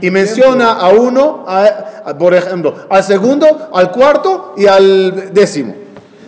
Y 0.00 0.10
menciona 0.10 0.76
tiempo. 0.78 0.84
a 0.84 0.88
uno, 1.00 1.44
a- 1.46 2.02
a- 2.06 2.18
por 2.18 2.34
ejemplo, 2.34 2.74
al 2.88 3.02
segundo, 3.04 3.70
al 3.72 3.90
cuarto 3.92 4.54
y 4.56 4.66
al 4.66 5.32
décimo. 5.32 5.74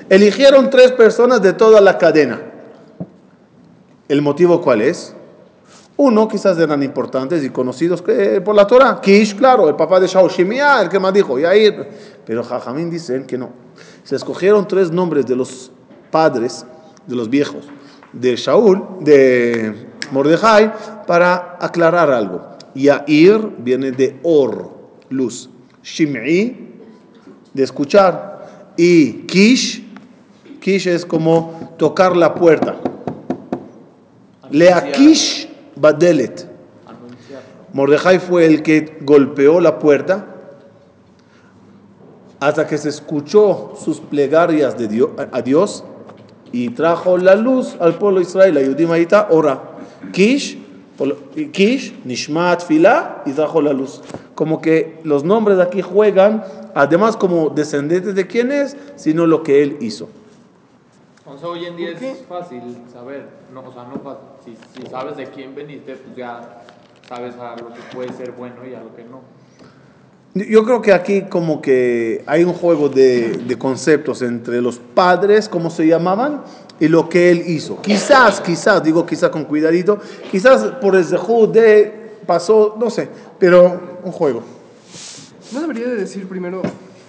Eligieron 0.09 0.71
tres 0.71 0.92
personas 0.92 1.42
de 1.42 1.52
toda 1.52 1.80
la 1.80 1.99
cadena. 1.99 2.40
¿El 4.09 4.23
motivo 4.23 4.61
cuál 4.62 4.83
es? 4.83 5.14
Uno, 5.97 6.28
quizás 6.28 6.57
eran 6.59 6.83
importantes 6.85 7.42
y 7.45 7.50
conocidos 7.50 8.02
eh, 8.07 8.40
por 8.42 8.54
la 8.54 8.66
Torah. 8.66 9.00
Kish, 9.00 9.35
claro, 9.37 9.68
el 9.68 9.75
papá 9.75 9.99
de 9.99 10.07
Shaul 10.07 10.30
Shimea, 10.30 10.83
el 10.83 10.88
que 10.88 10.99
más 11.00 11.12
dijo, 11.12 11.38
Yair. 11.38 11.88
Pero 12.25 12.45
Jajamín 12.45 12.88
dicen 12.88 13.26
que 13.26 13.37
no. 13.37 13.50
Se 14.04 14.14
escogieron 14.14 14.66
tres 14.68 14.92
nombres 14.92 15.26
de 15.26 15.35
los 15.35 15.73
padres, 16.12 16.64
de 17.07 17.16
los 17.16 17.28
viejos, 17.28 17.64
de 18.12 18.37
Shaul, 18.37 18.83
de 19.00 19.88
Mordejai, 20.12 20.73
para 21.09 21.57
aclarar 21.59 22.11
algo. 22.11 22.43
Yair 22.75 23.55
viene 23.61 23.93
de 23.93 24.21
or, 24.23 24.71
luz. 25.09 25.49
Shim'i, 25.83 26.55
de 27.55 27.62
escuchar. 27.62 28.75
Y 28.77 29.23
Kish, 29.23 29.83
Kish 30.61 30.87
es 30.87 31.07
como 31.07 31.75
tocar 31.79 32.15
la 32.15 32.35
puerta. 32.35 32.77
Leakish 34.50 35.49
Badelet. 35.77 36.47
Mordejai 37.73 38.19
fue 38.19 38.45
el 38.45 38.62
que 38.62 38.99
golpeó 39.00 39.61
la 39.61 39.79
puerta 39.79 40.27
hasta 42.38 42.67
que 42.67 42.77
se 42.77 42.91
escuchó 42.91 43.73
sus 43.83 43.99
plegarias 44.00 44.77
de 44.77 44.88
Dios, 44.88 45.11
a 45.33 45.41
Dios 45.41 45.85
y 46.53 46.69
trajo 46.69 47.17
la 47.17 47.35
luz 47.35 47.77
al 47.81 47.97
pueblo 47.97 48.21
de 48.21 48.27
Israel. 48.27 48.77
Ora. 49.31 49.62
Kish, 50.12 50.58
Kish, 51.52 51.95
Nishmat 52.05 52.64
Fila 52.64 53.23
y 53.25 53.33
trajo 53.33 53.61
la 53.62 53.73
luz. 53.73 54.02
Como 54.35 54.61
que 54.61 54.99
los 55.05 55.25
nombres 55.25 55.59
aquí 55.59 55.83
juegan, 55.83 56.45
además 56.75 57.17
como 57.17 57.50
descendientes 57.50 58.14
de 58.14 58.26
quién 58.26 58.50
es, 58.50 58.76
sino 58.97 59.26
lo 59.26 59.43
que 59.43 59.62
él 59.62 59.76
hizo. 59.81 60.09
O 61.25 61.37
sea, 61.37 61.49
hoy 61.49 61.67
en 61.67 61.76
día 61.76 61.90
es 61.90 62.25
fácil 62.26 62.62
saber, 62.93 63.28
no, 63.52 63.61
o 63.61 63.73
sea, 63.73 63.85
no 63.85 64.00
fácil. 64.00 64.57
Si, 64.75 64.81
si 64.81 64.87
sabes 64.88 65.17
de 65.17 65.26
quién 65.26 65.55
veniste, 65.55 65.95
pues 65.95 66.17
ya 66.17 66.62
sabes 67.09 67.37
a 67.37 67.57
lo 67.57 67.69
que 67.69 67.81
puede 67.95 68.12
ser 68.12 68.33
bueno 68.33 68.67
y 68.67 68.75
a 68.75 68.81
lo 68.81 68.95
que 68.97 69.05
no. 69.05 69.21
Yo 70.47 70.64
creo 70.64 70.83
que 70.83 70.92
aquí 70.92 71.23
como 71.23 71.61
que 71.62 72.23
hay 72.26 72.45
un 72.45 72.52
juego 72.52 72.88
de, 72.88 73.38
de 73.47 73.59
conceptos 73.59 74.23
entre 74.23 74.61
los 74.61 74.78
padres, 74.78 75.49
como 75.49 75.71
se 75.71 75.87
llamaban, 75.87 76.42
y 76.80 76.88
lo 76.88 77.09
que 77.09 77.30
él 77.30 77.42
hizo. 77.47 77.80
Quizás, 77.83 78.40
quizás, 78.40 78.83
digo 78.83 79.04
quizás 79.07 79.30
con 79.30 79.45
cuidadito, 79.45 79.99
quizás 80.30 80.62
por 80.80 80.95
el 80.97 81.04
de 81.52 81.92
pasó, 82.26 82.76
no 82.78 82.90
sé, 82.90 83.09
pero 83.38 83.99
un 84.04 84.12
juego. 84.12 84.42
¿No 85.52 85.61
debería 85.61 85.88
de 85.88 85.97
decir 85.97 86.28
primero 86.28 86.61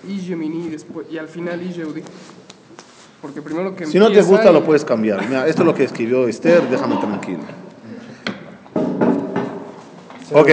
Ish 0.07 0.27
Yemini 0.27 0.67
y, 0.67 0.69
después, 0.69 1.07
y 1.12 1.17
al 1.17 1.27
final 1.27 1.62
Ish 1.62 1.75
Yehudi? 1.75 2.03
Porque 3.21 3.41
primero 3.41 3.75
que 3.75 3.86
Si 3.86 4.00
no 4.00 4.09
te 4.09 4.21
gusta, 4.21 4.50
y- 4.50 4.53
lo 4.53 4.63
puedes 4.63 4.86
cambiar. 4.86 5.27
Mira, 5.27 5.45
esto 5.45 5.63
es 5.63 5.65
lo 5.65 5.75
que 5.75 5.83
escribió 5.83 6.25
Esther, 6.27 6.69
déjame 6.69 6.95
tranquilo. 6.98 7.39
Ok, 10.31 10.48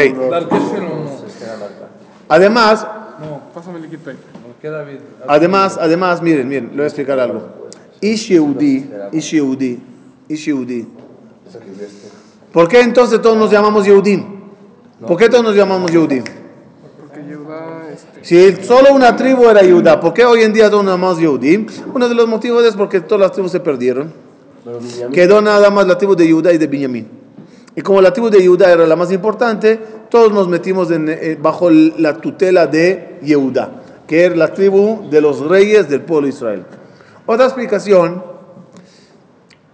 Además, 2.28 2.86
No, 3.20 3.40
Pásame 3.54 3.78
el 3.78 3.84
liquid 3.84 3.98
paper. 3.98 4.16
¿por 4.16 4.54
qué 4.60 4.68
David? 4.68 4.98
Además, 5.26 5.78
además, 5.80 6.20
miren, 6.20 6.48
miren, 6.48 6.68
le 6.70 6.76
voy 6.76 6.84
a 6.84 6.86
explicar 6.86 7.18
algo. 7.18 7.42
Ish 8.00 8.28
Yehudi, 8.28 8.90
Ish 9.12 9.30
Yehudi, 9.32 9.80
Ish 10.28 10.44
Yehudi. 10.46 10.86
¿Por 12.52 12.68
qué 12.68 12.80
entonces 12.80 13.20
todos 13.20 13.36
nos 13.36 13.50
llamamos 13.50 13.84
Yehudim? 13.84 14.24
¿Por 15.06 15.16
qué 15.16 15.28
todos 15.28 15.44
nos 15.44 15.54
llamamos 15.54 15.90
Yehudim? 15.90 16.24
Porque 16.98 17.22
Yehuda, 17.28 17.88
este... 17.92 18.24
Si 18.24 18.64
solo 18.64 18.94
una 18.94 19.14
tribu 19.14 19.44
era 19.44 19.60
Judá, 19.60 20.00
¿por 20.00 20.14
qué 20.14 20.24
hoy 20.24 20.42
en 20.42 20.52
día 20.52 20.70
son 20.70 20.86
nada 20.86 20.96
más 20.96 21.18
Yehudim? 21.18 21.66
Uno 21.92 22.08
de 22.08 22.14
los 22.14 22.26
motivos 22.26 22.64
es 22.64 22.74
porque 22.74 23.00
todas 23.00 23.20
las 23.20 23.32
tribus 23.32 23.52
se 23.52 23.60
perdieron. 23.60 24.12
Quedó 25.12 25.40
nada 25.40 25.70
más 25.70 25.86
la 25.86 25.96
tribu 25.96 26.16
de 26.16 26.30
Judá 26.30 26.52
y 26.52 26.58
de 26.58 26.66
Benjamín. 26.66 27.08
Y 27.74 27.82
como 27.82 28.00
la 28.00 28.12
tribu 28.12 28.30
de 28.30 28.44
Judá 28.46 28.72
era 28.72 28.86
la 28.86 28.96
más 28.96 29.12
importante, 29.12 29.78
todos 30.08 30.32
nos 30.32 30.48
metimos 30.48 30.90
en, 30.90 31.08
eh, 31.08 31.38
bajo 31.40 31.70
la 31.70 32.18
tutela 32.18 32.66
de 32.66 33.18
Yehudá, 33.22 33.82
que 34.06 34.24
era 34.24 34.36
la 34.36 34.52
tribu 34.52 35.08
de 35.10 35.20
los 35.20 35.40
reyes 35.40 35.88
del 35.88 36.02
pueblo 36.02 36.26
de 36.26 36.32
Israel. 36.32 36.64
Otra 37.26 37.46
explicación, 37.46 38.22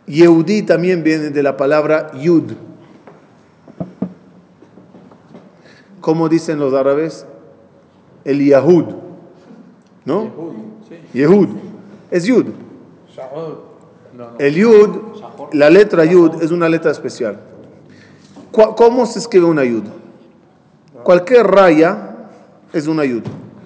Yehudí 0.06 0.62
también 0.62 1.02
viene 1.02 1.30
de 1.30 1.42
la 1.42 1.56
palabra 1.56 2.10
Yud. 2.20 2.52
¿Cómo 6.00 6.28
dicen 6.28 6.58
los 6.58 6.74
árabes? 6.74 7.26
El 8.24 8.44
Yahud. 8.44 8.86
¿No? 10.04 10.30
Yehud. 11.14 11.48
Es 12.10 12.24
Yud. 12.24 12.46
El 14.38 14.54
Yud, 14.54 14.90
la 15.52 15.70
letra 15.70 16.04
Yud 16.04 16.42
es 16.42 16.50
una 16.50 16.68
letra 16.68 16.90
especial. 16.90 17.38
¿Cómo 18.50 19.06
se 19.06 19.18
escribe 19.18 19.46
una 19.46 19.64
Yud? 19.64 19.84
Cualquier 21.02 21.47
raya 21.47 22.16
es 22.73 22.87
un 22.87 23.00
ayud, 23.00 23.23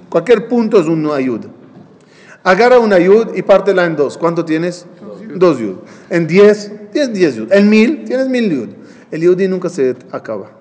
Cualquier 0.09 0.49
punto 0.49 0.81
es 0.81 0.87
un 0.87 1.11
ayud. 1.11 1.47
Agarra 2.43 2.79
una 2.79 2.97
ayud 2.97 3.35
y 3.35 3.43
pártela 3.43 3.85
en 3.85 3.97
dos. 3.97 4.17
¿Cuánto 4.17 4.45
tienes? 4.45 4.87
Dos 5.35 5.59
yud. 5.59 5.77
En 6.09 6.27
diez, 6.27 6.73
tienes 6.93 7.13
diez 7.13 7.35
yud. 7.35 7.53
En 7.53 7.69
mil, 7.69 8.05
tienes 8.05 8.29
mil 8.29 8.51
yud. 8.51 8.69
El 9.11 9.21
yudi 9.21 9.49
nunca 9.49 9.69
se 9.69 9.97
acaba. 10.13 10.53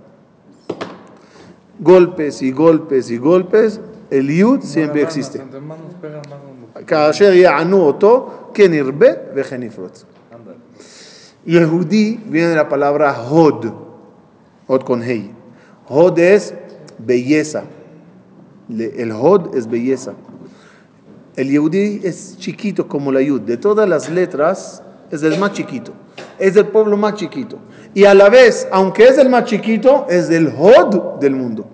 Golpes 1.80 2.42
y 2.42 2.52
golpes 2.52 3.12
y 3.12 3.18
golpes. 3.18 3.80
El 4.10 4.28
yud 4.36 4.62
siempre 4.62 5.04
existe. 5.04 5.42
Yehudi 11.46 12.20
viene 12.26 12.50
de 12.50 12.56
la 12.56 12.68
palabra 12.68 13.14
hod. 13.14 13.68
Hod 14.68 14.82
con 14.82 15.04
hey. 15.04 15.32
Hod 15.88 16.18
es 16.18 16.56
belleza. 17.00 17.64
Le- 18.70 18.94
El 19.02 19.12
hod 19.12 19.56
es 19.56 19.68
belleza. 19.68 20.14
El 21.36 21.50
yehudí 21.50 22.02
es 22.04 22.38
chiquito 22.38 22.88
como 22.88 23.12
la 23.12 23.22
yud. 23.22 23.42
De 23.42 23.58
todas 23.58 23.88
las 23.90 24.10
letras, 24.10 24.82
es 25.12 25.22
el 25.24 25.38
más 25.38 25.52
chiquito. 25.54 25.92
Es 26.40 26.56
el 26.56 26.68
pueblo 26.68 26.96
más 26.98 27.16
chiquito. 27.16 27.58
Y 27.94 28.06
a 28.06 28.14
la 28.14 28.30
vez, 28.30 28.68
aunque 28.72 29.04
es 29.08 29.18
el 29.18 29.30
más 29.30 29.46
chiquito, 29.46 30.06
es 30.10 30.30
el 30.30 30.48
hod 30.48 31.20
del 31.20 31.36
mundo. 31.36 31.68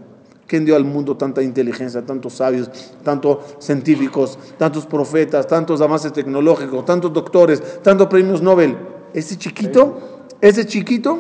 ¿Quién 0.48 0.66
dio 0.66 0.76
al 0.76 0.84
mundo 0.84 1.16
tanta 1.16 1.42
inteligencia, 1.42 2.02
tantos 2.06 2.34
sabios, 2.34 2.70
tantos 3.04 3.38
científicos, 3.60 4.38
tantos 4.58 4.86
profetas, 4.86 5.48
tantos 5.48 5.80
avances 5.80 6.12
tecnológicos, 6.12 6.84
tantos 6.84 7.14
doctores, 7.14 7.82
tantos 7.82 8.08
premios 8.08 8.42
Nobel? 8.42 8.76
Ese 9.14 9.38
chiquito, 9.38 10.26
ese 10.42 10.66
chiquito, 10.66 11.20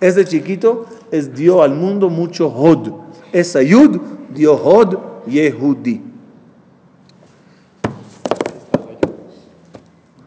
ese 0.00 0.24
chiquito 0.24 0.84
es 1.11 1.33
dio 1.33 1.61
al 1.63 1.73
mundo 1.73 2.09
mucho 2.09 2.49
hod. 2.49 2.89
Esa 3.31 3.61
yud 3.61 3.99
dio 4.29 4.55
hod 4.55 4.95
yehudi. 5.27 6.01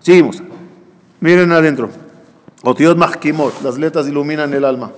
Seguimos. 0.00 0.43
Miren 1.21 1.52
adentro. 1.52 1.90
Otiot 2.62 2.97
mahkimot. 2.97 3.62
Las 3.62 3.79
letras 3.79 4.07
iluminan 4.07 4.52
el 4.55 4.64
alma. 4.64 4.93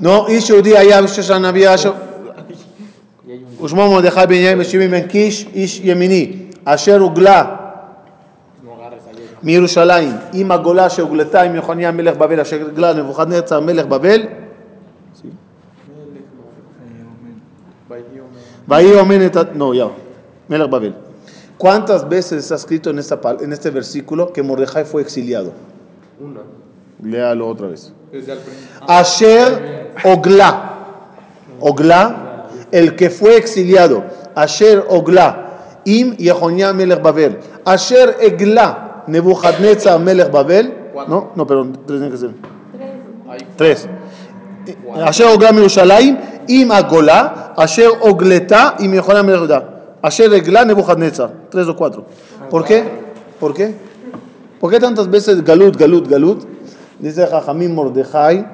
No, 0.00 0.26
איש 0.28 0.50
יהודי 0.50 0.78
היה 0.78 1.02
בשושן 1.02 1.44
הנביא 1.44 1.74
אשר... 1.74 1.92
ושמו 3.64 3.90
מרדכי 3.90 4.20
בן 4.28 4.34
יאיר 4.34 4.56
משיבי 4.56 4.88
בן 4.88 5.06
קיש, 5.06 5.46
איש 5.54 5.80
ימיני, 5.84 6.32
אשר 6.64 7.00
הוגלה 7.00 7.44
מירושלים, 9.42 10.12
עם 10.32 10.52
הגולה 10.52 10.90
שהוגלתה 10.90 11.42
עם 11.42 11.54
יוחניה 11.54 11.90
מלך 11.92 12.16
בבל, 12.16 12.40
אשר 12.40 12.62
הוגלה 12.68 12.92
נבוכדנצר 12.92 13.60
מלך 13.60 13.86
בבל, 13.86 14.20
ויהי 18.68 18.94
אומן 19.00 19.26
את... 19.26 19.36
ה- 19.36 19.42
No, 19.58 19.74
ya, 19.74 19.88
מלך 20.50 20.66
בבל. 20.70 20.92
¿Cuántas 21.58 22.08
veces 22.08 22.44
está 22.44 22.54
escrito 22.54 22.90
en, 22.90 22.98
esta, 23.00 23.20
pal- 23.20 23.42
en 23.42 23.52
este 23.52 23.70
versículo 23.70 24.32
que 24.32 24.42
Mordejai 24.44 24.84
fue 24.84 25.02
exiliado? 25.02 25.52
una. 26.20 26.40
Léalo 27.02 27.48
otra 27.48 27.66
vez. 27.68 27.92
Desde 28.12 28.32
el 28.32 28.38
principio. 28.38 28.86
Asher 28.88 29.92
Ogla. 30.04 30.50
Ogla, 31.60 32.46
el 32.70 32.94
que 32.96 33.10
fue 33.10 33.36
exiliado. 33.36 34.04
Asher 34.36 34.84
Ogla. 34.88 35.28
Im 35.84 36.16
Yehonia 36.16 36.72
Melech 36.72 37.02
Babel. 37.02 37.38
Asher 37.64 38.16
Egla. 38.20 38.81
Nebuchadnezzar 39.07 39.99
Melech 39.99 40.31
Babel. 40.31 40.91
No, 41.07 41.31
no, 41.35 41.47
perdón, 41.47 41.79
tres 41.85 41.99
tiene 41.99 42.11
que 42.11 42.17
ser. 42.17 42.31
Tres. 43.57 43.87
Asher 45.03 45.27
Ogla 45.27 45.51
Mirushalayim. 45.51 46.17
Im 46.47 46.71
Agola. 46.71 47.53
Asher 47.57 47.89
Ogleta. 48.01 48.75
Im 48.79 48.93
Yehonia 48.93 49.23
Melech. 49.23 49.63
Asher 50.01 50.29
Nebuchadnezzar. 50.65 51.31
Tres 51.49 51.67
o 51.67 51.75
cuatro. 51.75 52.05
¿Por 52.49 52.63
qué? 52.63 52.83
¿Por 53.39 53.53
qué? 53.53 53.73
¿Por 54.59 54.71
qué 54.71 54.79
tantas 54.79 55.09
veces 55.09 55.43
Galut, 55.43 55.75
Galut, 55.75 56.07
Galut? 56.07 56.45
Dice 56.99 57.27
Jajamín 57.27 57.75
Mordejai, 57.75 58.47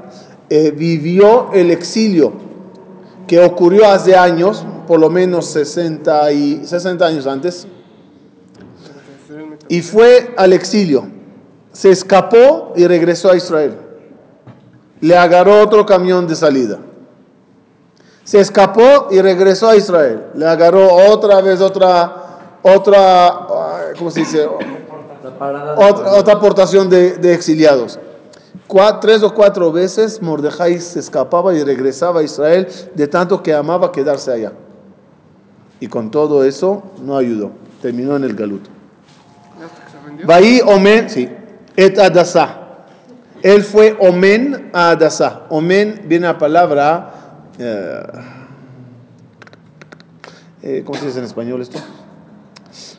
eh, 0.49 0.71
vivió 0.71 1.51
el 1.53 1.69
exilio 1.69 2.33
que 3.27 3.39
ocurrió 3.39 3.87
hace 3.87 4.15
años, 4.15 4.65
por 4.87 4.99
lo 4.99 5.11
menos 5.11 5.45
60, 5.45 6.31
y, 6.31 6.65
60 6.65 7.05
años 7.05 7.27
antes, 7.27 7.67
y 9.69 9.81
fue 9.81 10.33
al 10.35 10.51
exilio. 10.51 11.07
Se 11.71 11.89
escapó 11.91 12.73
y 12.75 12.85
regresó 12.87 13.31
a 13.31 13.37
Israel. 13.37 13.77
Le 14.99 15.15
agarró 15.15 15.61
otro 15.61 15.85
camión 15.85 16.27
de 16.27 16.35
salida. 16.35 16.79
Se 18.23 18.39
escapó 18.39 19.07
y 19.09 19.21
regresó 19.21 19.69
a 19.69 19.75
Israel. 19.75 20.25
Le 20.35 20.45
agarró 20.45 20.93
otra 20.93 21.41
vez 21.41 21.61
otra, 21.61 22.59
otra, 22.61 23.47
¿cómo 23.97 24.11
se 24.11 24.19
dice? 24.19 24.45
Otra, 25.77 26.13
otra 26.13 26.33
aportación 26.33 26.89
de, 26.89 27.33
exiliados. 27.33 27.97
Tres 29.01 29.23
o 29.23 29.33
cuatro 29.33 29.71
veces 29.71 30.21
Mordejai 30.21 30.79
se 30.79 30.99
escapaba 30.99 31.53
y 31.55 31.63
regresaba 31.63 32.19
a 32.19 32.23
Israel 32.23 32.67
de 32.93 33.07
tanto 33.07 33.41
que 33.41 33.53
amaba 33.53 33.91
quedarse 33.91 34.31
allá. 34.31 34.51
Y 35.79 35.87
con 35.87 36.11
todo 36.11 36.43
eso 36.43 36.83
no 37.01 37.17
ayudó. 37.17 37.51
Terminó 37.81 38.15
en 38.15 38.25
el 38.25 38.35
galut. 38.35 38.67
Hasta 39.63 39.85
que 39.85 39.91
se 39.91 39.97
rindió. 40.05 40.08
Bahí 40.25 40.61
Omen, 40.65 41.09
sí, 41.09 41.29
et 41.75 41.97
Adasá. 41.97 42.55
Él 43.41 43.63
fue 43.63 43.95
Omen 43.99 44.69
a 44.73 44.89
Adasá. 44.91 45.43
Omen 45.49 46.01
viene 46.05 46.27
a 46.27 46.37
palabra. 46.37 47.11
eh, 47.57 48.01
eh, 50.61 50.83
¿Cómo 50.85 50.97
se 50.99 51.05
dice 51.07 51.19
en 51.19 51.25
español 51.25 51.61
esto? 51.61 51.79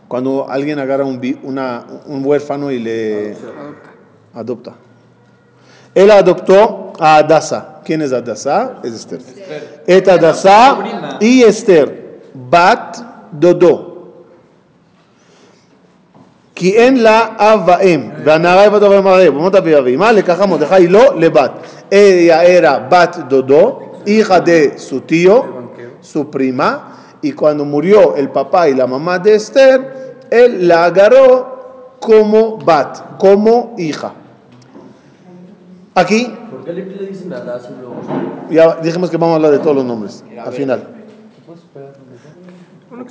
Cuando 0.08 0.48
alguien 0.50 0.78
agarra 0.78 1.04
un, 1.04 1.20
una- 1.42 1.84
un 2.06 2.24
huérfano 2.24 2.70
y 2.70 2.78
le 2.78 3.36
adopta. 4.34 4.72
Él 5.94 6.10
adoptó 6.10 6.92
a 6.98 7.16
Adasa. 7.16 7.80
¿Quién 7.84 8.02
es 8.02 8.12
Adasa? 8.12 8.78
Es 8.82 8.92
Esther. 8.94 9.20
Et 9.86 10.08
Adasa 10.08 10.78
y 11.20 11.42
Esther. 11.42 12.20
Bat 12.34 12.96
Dodo. 13.32 13.89
כי 16.59 16.75
אין 16.77 17.03
לה 17.03 17.27
אב 17.37 17.61
ואם, 17.67 18.01
והנערה 18.23 18.61
היא 18.61 18.69
בת 18.69 18.83
אב 18.83 18.91
ומראה, 18.91 19.31
במות 19.31 19.55
אבי 19.55 19.75
ואימה, 19.75 20.11
לקחה 20.11 20.45
מרדכי 20.45 20.87
לא 20.87 21.19
לבת. 21.19 21.51
Ella 21.91 22.43
era 22.43 22.79
bat 22.89 23.13
dodo, 23.29 23.61
hija 24.07 24.39
de 24.39 24.77
su 24.79 25.01
tío, 25.01 25.35
su 26.01 26.29
prima, 26.31 26.69
y 27.21 27.31
cuando 27.33 27.63
murió 27.65 28.15
el 28.15 28.29
papá 28.29 28.67
y 28.69 28.73
la 28.73 28.87
mamá 28.87 29.19
de 29.19 29.35
Esther, 29.35 29.77
él 30.31 30.67
la 30.67 30.85
agarró 30.85 31.29
como 31.99 32.57
bat, 32.57 33.17
como 33.17 33.75
hija. 33.77 34.11
Aquí, 35.95 36.21
¿Por 36.51 36.63
qué 36.65 36.73
le 36.73 36.85
le 36.85 37.07
dicen 37.07 37.31
a 37.33 37.39
Das 37.41 37.63
y 37.69 37.73
luego? 37.79 37.95
ya 38.49 38.75
dijimos 38.81 39.09
que 39.11 39.17
vamos 39.17 39.33
a 39.33 39.35
hablar 39.37 39.51
de 39.51 39.59
todos 39.59 39.75
los 39.75 39.85
nombres, 39.85 40.23
al 40.43 40.53
final. 40.53 40.79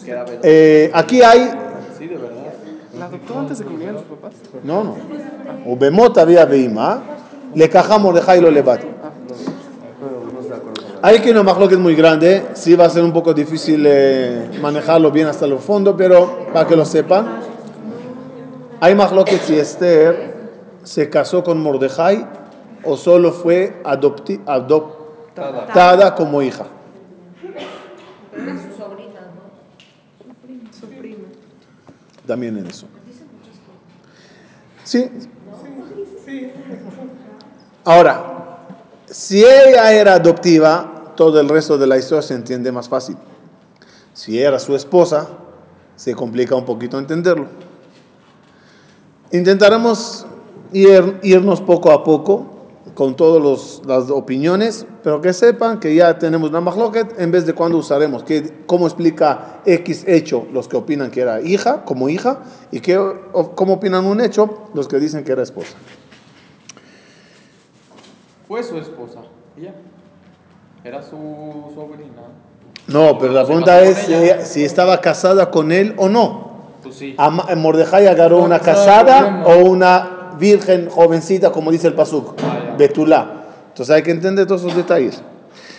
Queda 0.05 0.25
ver- 0.25 0.41
Eh, 0.43 0.91
aquí 0.93 1.23
hay 1.23 1.51
Sí, 1.99 2.07
de 2.09 2.17
verdad. 2.17 2.38
¿La 3.00 3.06
adoptó 3.06 3.40
antes 3.40 3.60
de 3.60 3.64
que 3.64 3.70
murieran 3.70 3.98
sus 3.98 4.06
papás? 4.08 4.34
No, 4.62 4.84
no. 4.84 4.98
O 5.66 5.78
Bemot 5.78 6.18
había 6.18 6.44
Beima, 6.44 7.02
le 7.56 7.70
cajamos 7.70 8.14
de 8.14 8.22
Jairo 8.22 8.52
Levat. 8.52 8.82
Hay 11.02 11.20
que 11.22 11.32
una 11.32 11.56
que 11.70 11.76
es 11.76 11.80
muy 11.80 11.96
grande, 11.96 12.48
sí 12.56 12.76
va 12.76 12.84
a 12.86 12.90
ser 12.90 13.06
un 13.06 13.14
poco 13.14 13.34
difícil 13.34 13.86
eh, 13.88 14.50
manejarlo 14.62 15.12
bien 15.12 15.28
hasta 15.28 15.48
los 15.48 15.64
fondos, 15.64 15.96
pero 15.98 16.48
para 16.52 16.68
que 16.68 16.76
lo 16.76 16.84
sepan. 16.84 17.40
Hay 18.82 18.96
lo 18.96 19.24
que 19.24 19.38
si 19.38 19.58
Esther 19.58 20.34
se 20.84 21.10
casó 21.10 21.42
con 21.42 21.64
Mordejai 21.64 22.28
o 22.84 22.98
solo 22.98 23.32
fue 23.32 23.82
adoptada 24.46 26.16
como 26.16 26.42
hija. 26.42 26.66
También 32.30 32.56
en 32.60 32.68
eso. 32.68 32.86
Sí. 34.84 35.10
Ahora, 37.84 38.60
si 39.08 39.40
ella 39.44 39.92
era 39.92 40.14
adoptiva, 40.14 41.12
todo 41.16 41.40
el 41.42 41.50
resto 41.50 41.76
de 41.80 41.88
la 41.88 41.98
historia 41.98 42.22
se 42.22 42.36
entiende 42.36 42.72
más 42.72 42.88
fácil. 42.88 43.18
Si 44.14 44.40
era 44.40 44.60
su 44.60 44.76
esposa, 44.76 45.28
se 45.96 46.14
complica 46.14 46.54
un 46.56 46.66
poquito 46.66 47.00
entenderlo. 47.00 47.48
Intentaremos 49.32 50.28
ir- 50.72 51.20
irnos 51.24 51.62
poco 51.62 51.92
a 51.92 52.04
poco 52.04 52.59
con 53.00 53.16
todas 53.16 53.82
las 53.88 54.10
opiniones, 54.10 54.86
pero 55.06 55.22
que 55.22 55.32
sepan 55.32 55.80
que 55.80 55.96
ya 55.96 56.20
tenemos 56.20 56.50
una 56.50 56.60
mahloket 56.60 57.18
en 57.18 57.32
vez 57.32 57.46
de 57.46 57.54
cuando 57.54 57.78
usaremos, 57.78 58.24
que, 58.26 58.64
cómo 58.66 58.88
explica 58.88 59.62
X 59.66 60.04
hecho 60.06 60.46
los 60.52 60.68
que 60.68 60.76
opinan 60.76 61.10
que 61.10 61.22
era 61.22 61.40
hija, 61.40 61.86
como 61.86 62.10
hija, 62.10 62.40
y 62.72 62.82
que, 62.82 62.98
o- 62.98 63.56
cómo 63.56 63.76
opinan 63.76 64.06
un 64.06 64.20
hecho 64.20 64.68
los 64.74 64.90
que 64.90 65.00
dicen 65.00 65.24
que 65.24 65.32
era 65.32 65.44
esposa. 65.44 65.78
Fue 68.50 68.62
su 68.64 68.78
esposa. 68.78 69.22
ya. 69.56 69.74
Era 70.84 71.02
su 71.02 71.16
sobrina. 71.74 72.24
No, 72.88 73.18
pero 73.18 73.32
la 73.32 73.46
pregunta 73.46 73.82
es 73.82 73.98
si, 74.00 74.14
ella. 74.14 74.24
ella- 74.40 74.46
si 74.46 74.66
estaba 74.66 75.00
casada 75.00 75.50
con 75.52 75.72
él 75.72 75.94
o 75.96 76.10
no. 76.10 76.50
Pues 76.84 76.96
sí. 76.96 77.16
Mordejai 77.56 78.08
agarró 78.08 78.40
una 78.40 78.60
casada 78.60 79.44
o 79.46 79.56
una 79.70 80.19
virgen 80.39 80.89
jovencita, 80.91 81.51
como 81.51 81.71
dice 81.71 81.87
el 81.89 81.95
Pasuk, 81.95 82.35
Ah, 82.43 82.59
ya. 82.71 82.75
Betulá. 82.77 83.31
Entonces 83.69 83.95
hay 83.95 84.03
que 84.03 84.11
entender 84.11 84.47
todos 84.47 84.63
esos 84.63 84.77
detalles. 84.77 85.21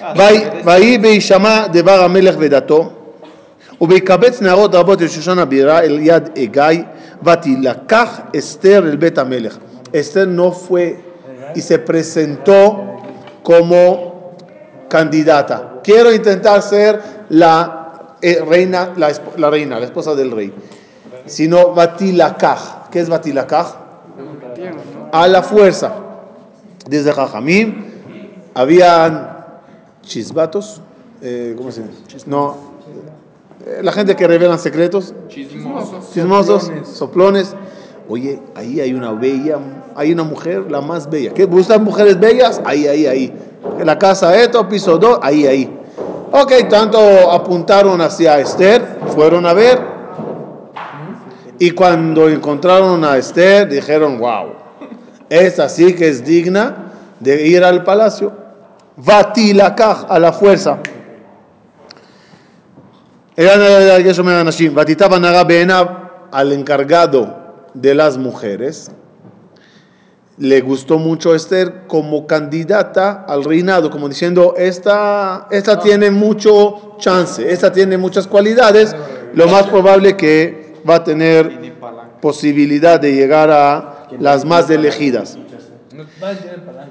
Ah, 0.02 0.14
ויהי- 0.18 0.64
ויהי 0.66 0.98
בהישמע 0.98 1.68
דבר 1.74 2.04
המלך 2.04 2.36
ודתו, 2.40 2.90
וביקבץ 3.82 4.42
נערות 4.42 4.76
רבות 4.76 5.02
אל 5.02 5.08
שושן 5.08 5.40
הבירה 5.40 5.80
אל 5.80 6.00
יד 6.02 6.30
הגיא, 6.38 6.84
ותילקח 7.24 8.20
אסתר 8.38 8.84
אל 8.88 8.96
בית 8.96 9.18
המלך. 9.18 9.58
Esther 9.94 10.28
no 10.28 10.52
fue 10.52 10.96
y 11.56 11.62
se 11.62 11.78
presentó 11.80 12.76
como 13.44 14.34
candidata. 14.90 15.58
Quiero 15.84 16.12
intentar 16.14 16.62
ser 16.62 17.00
la 17.30 18.16
eh, 18.22 18.42
reina, 18.48 18.90
la, 18.98 19.10
esp- 19.10 19.36
la 19.38 19.50
reina, 19.50 19.80
la 19.80 19.86
esposa 19.86 20.16
del 20.16 20.32
rey. 20.32 20.52
Sino 21.26 21.70
Batilakaj. 21.74 22.90
¿Qué 22.92 23.00
es 23.00 23.10
Batilakaj? 23.10 23.68
A 25.13 25.29
la 25.29 25.43
fuerza. 25.43 25.95
Desde 26.89 27.13
Jajamim 27.13 27.85
habían 28.55 29.37
chisbatos. 30.03 30.81
eh, 31.23 31.55
¿Cómo 31.57 31.71
se 31.71 31.83
dice? 31.83 32.25
No. 32.27 32.57
eh, 33.67 33.81
La 33.83 33.93
gente 33.93 34.17
que 34.17 34.27
revelan 34.27 34.59
secretos. 34.59 35.15
Chismosos. 35.29 36.13
Chismosos, 36.13 36.71
soplones. 36.85 37.55
Oye, 38.09 38.41
ahí 38.57 38.81
hay 38.81 38.93
una 38.93 39.13
bella, 39.13 39.59
hay 39.95 40.13
una 40.13 40.25
mujer, 40.25 40.69
la 40.71 40.81
más 40.81 41.09
bella. 41.09 41.33
¿Qué? 41.33 41.45
¿Buscan 41.45 41.85
mujeres 41.85 42.19
bellas? 42.19 42.61
Ahí, 42.65 42.89
ahí, 42.89 43.07
ahí. 43.07 43.33
En 43.79 43.87
la 43.87 43.99
casa 43.99 44.35
esto, 44.37 44.69
piso 44.69 44.99
2, 44.99 45.21
ahí, 45.23 45.47
ahí. 45.47 45.79
Ok, 46.33 46.53
tanto 46.69 46.99
apuntaron 47.31 48.01
hacia 48.01 48.39
Esther, 48.41 48.99
fueron 49.15 49.47
a 49.47 49.53
ver. 49.53 50.00
Y 51.63 51.73
cuando 51.73 52.27
encontraron 52.31 53.05
a 53.05 53.19
Esther, 53.19 53.69
dijeron, 53.69 54.19
wow, 54.19 54.55
esta 55.29 55.69
sí 55.69 55.95
que 55.95 56.09
es 56.09 56.25
digna 56.25 56.91
de 57.21 57.47
ir 57.47 57.63
al 57.63 57.85
palacio. 57.85 58.33
Vatilakaj, 58.97 60.07
a 60.09 60.19
la 60.19 60.33
fuerza. 60.33 60.79
Eh, 63.37 63.47
eh, 63.47 64.13
al 66.33 66.53
encargado 66.53 67.37
de 67.75 67.95
las 67.95 68.17
mujeres, 68.17 68.91
le 70.39 70.63
gustó 70.63 70.97
mucho 70.99 71.33
a 71.33 71.37
Esther 71.37 71.83
como 71.87 72.27
candidata 72.27 73.27
al 73.29 73.45
reinado, 73.45 73.91
como 73.91 74.09
diciendo, 74.09 74.55
esta, 74.57 75.47
esta 75.51 75.73
ah. 75.73 75.79
tiene 75.79 76.11
mucho 76.11 76.97
chance, 76.99 77.53
esta 77.53 77.71
tiene 77.71 77.99
muchas 77.99 78.27
cualidades, 78.27 78.97
lo 79.35 79.47
más 79.49 79.67
probable 79.67 80.17
que 80.17 80.60
va 80.88 80.96
a 80.96 81.04
tener 81.04 81.74
posibilidad 82.22 83.00
de 83.00 83.14
llegar 83.14 83.50
a 83.52 84.08
las 84.20 84.46
más 84.46 84.70
elegidas. 84.70 85.38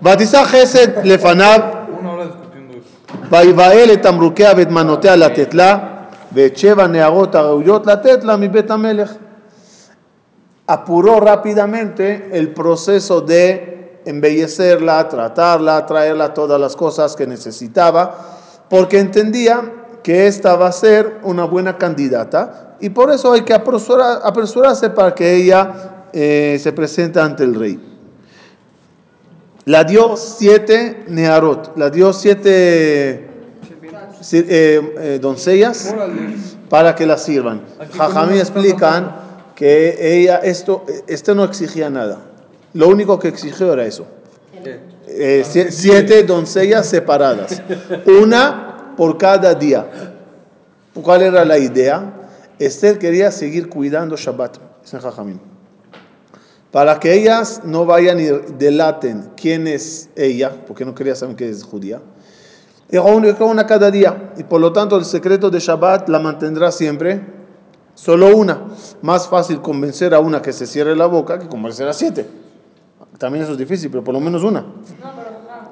ותישא 0.03 0.45
חסד 0.45 1.07
לפניו 1.07 1.61
Una 2.01 2.13
hora 2.13 2.25
discutiendo 2.27 2.73
eso. 2.73 3.27
ויבהל 3.31 3.93
את 3.93 4.03
תמרוקיה 4.03 4.53
ואת 4.57 4.71
מנותיה 4.71 5.17
לתת 5.17 5.55
לה, 5.55 5.79
ואת 6.33 6.57
שבע 6.57 6.87
נערות 6.87 7.35
הראויות 7.35 7.87
לתת 7.87 8.25
לה 8.25 8.37
מבית 8.37 8.71
המלך. 8.71 9.13
Apuró 10.67 11.21
rápidamente 11.21 12.31
el 12.33 12.49
proceso 12.49 13.21
de 13.21 14.01
embellecerla, 14.07 15.09
tratarla, 15.09 15.85
traerla 15.85 16.33
todas 16.33 16.59
las 16.59 16.75
cosas 16.75 17.15
que 17.17 17.27
necesitaba, 17.27 18.15
porque 18.71 18.99
entendía 18.99 19.61
que 20.04 20.28
esta 20.28 20.56
va 20.56 20.68
a 20.68 20.72
ser 20.72 21.18
una 21.24 21.44
buena 21.46 21.78
candidata 21.78 22.78
y 22.80 22.90
por 22.90 23.12
eso 23.12 23.32
hay 23.34 23.42
que 23.42 23.54
apresurar- 23.54 24.22
apresurarse 24.24 24.90
para 24.90 25.14
que 25.14 25.36
ella 25.36 26.06
eh, 26.14 26.58
se 26.62 26.72
presente 26.74 27.20
ante 27.20 27.44
el 27.44 27.54
rey. 27.56 27.80
La 29.66 29.84
dio 29.84 30.16
siete 30.18 31.04
nearot, 31.08 31.78
la 31.78 31.90
dio 31.90 32.12
siete 32.14 33.28
si- 34.22 34.38
eh, 34.38 34.46
eh, 34.98 35.20
doncellas 35.22 35.94
para 36.70 36.96
que 36.96 37.06
la 37.06 37.18
sirvan. 37.18 37.62
Jajamí 37.96 38.40
explican 38.40 39.16
que 39.56 40.20
ella, 40.22 40.38
esto, 40.38 40.86
este 41.08 41.36
no 41.36 41.44
exigía 41.44 41.90
nada. 41.90 42.20
Lo 42.74 42.88
único 42.88 43.20
que 43.20 43.28
exigió 43.28 43.74
era 43.74 43.86
eso. 43.86 44.06
Eh, 45.08 45.44
sie- 45.46 45.72
siete 45.72 46.24
doncellas 46.24 46.88
separadas, 46.88 47.62
una 48.06 48.69
por 49.00 49.18
cada 49.18 49.56
día. 49.56 49.90
¿Cuál 51.02 51.22
era 51.22 51.46
la 51.46 51.58
idea? 51.58 52.28
Esther 52.60 53.00
quería 53.00 53.32
seguir 53.32 53.70
cuidando 53.70 54.18
Shabbat. 54.18 54.58
Para 56.70 57.00
que 57.00 57.14
ellas 57.14 57.62
no 57.64 57.86
vayan 57.86 58.20
y 58.20 58.26
delaten 58.58 59.32
quién 59.38 59.68
es 59.68 60.10
ella, 60.18 60.52
porque 60.68 60.84
no 60.84 60.94
quería 60.94 61.16
saber 61.16 61.38
que 61.38 61.50
es 61.50 61.64
judía. 61.64 62.02
Una, 62.92 63.38
una 63.40 63.66
cada 63.66 63.90
día. 63.90 64.34
Y 64.36 64.44
por 64.44 64.60
lo 64.60 64.74
tanto 64.74 64.98
el 64.98 65.06
secreto 65.06 65.50
de 65.50 65.60
Shabbat 65.60 66.10
la 66.10 66.20
mantendrá 66.20 66.70
siempre 66.70 67.22
solo 67.96 68.36
una. 68.36 68.66
Más 69.02 69.30
fácil 69.30 69.62
convencer 69.62 70.14
a 70.14 70.20
una 70.20 70.42
que 70.42 70.52
se 70.52 70.68
cierre 70.68 70.94
la 70.98 71.06
boca 71.06 71.40
que 71.40 71.48
convencer 71.48 71.88
a 71.88 71.94
siete. 71.94 72.28
También 73.18 73.44
eso 73.44 73.54
es 73.54 73.58
difícil, 73.58 73.90
pero 73.92 74.04
por 74.04 74.14
lo 74.14 74.20
menos 74.20 74.44
una. 74.44 74.60
No, 74.60 74.68
pero 75.16 75.40
claro. 75.46 75.70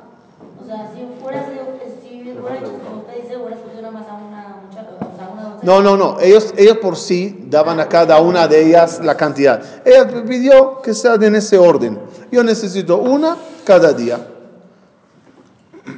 O 0.62 0.66
sea, 0.66 0.92
si 0.94 1.22
fuera 1.22 1.46
sido, 1.46 1.64
si 2.02 2.34
fuera 2.40 2.58
hecho 2.58 2.74
como 2.84 3.00
usted 3.00 3.22
dice, 3.22 3.38
hubiera 3.38 3.56
escogido 3.56 3.82
nada 3.82 3.94
más 3.94 4.08
a 4.10 4.14
una 4.16 4.62
muchacha, 4.68 4.90
o 5.00 5.16
sea, 5.16 5.26
a 5.26 5.30
una 5.30 5.44
doncella. 5.44 5.57
No, 5.67 5.81
no, 5.81 5.97
no. 5.97 6.19
Ellos, 6.21 6.53
ellos 6.57 6.79
por 6.79 6.97
sí 6.97 7.47
daban 7.49 7.79
a 7.81 7.89
cada 7.89 8.21
una 8.21 8.49
de 8.49 8.67
ellas 8.67 9.01
la 9.03 9.17
cantidad. 9.17 9.63
Ella 9.85 10.09
pidió 10.27 10.83
que 10.83 10.95
sea 10.95 11.15
en 11.15 11.37
ese 11.37 11.57
orden. 11.59 11.99
Yo 12.31 12.43
necesito 12.43 12.99
una 12.99 13.37
cada 13.65 13.93
día. 13.93 14.19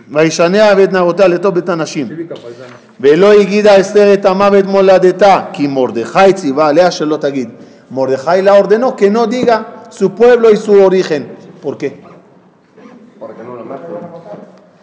וישנע 0.08 0.72
ואת 0.76 0.92
נערותיה 0.92 1.28
לטוב 1.28 1.54
בית 1.54 1.68
הנשים. 1.68 2.08
Típica 2.08 2.34
paisana. 2.34 2.74
ולא 3.00 3.32
הגידה 3.32 3.80
אסתר 3.80 4.14
את 4.14 4.26
עמה 4.26 4.48
ואת 4.52 4.66
מולדתה, 4.66 5.44
כי 5.52 5.66
מרדכי 5.66 6.32
ציווה 6.32 6.68
עליה 6.68 6.90
שלא 6.90 7.16
תגיד. 7.16 7.50
Mordejai 7.90 8.42
la 8.42 8.54
ordenó 8.54 8.96
que 8.96 9.10
no 9.10 9.26
diga 9.26 9.84
su 9.90 10.14
pueblo 10.14 10.50
y 10.50 10.56
su 10.56 10.72
origen. 10.82 11.36
¿Por 11.62 11.76
qué? 11.76 12.00
Para 13.20 13.34
que 13.34 13.42
no 13.44 13.56
la 13.56 13.62
maten. 13.62 13.97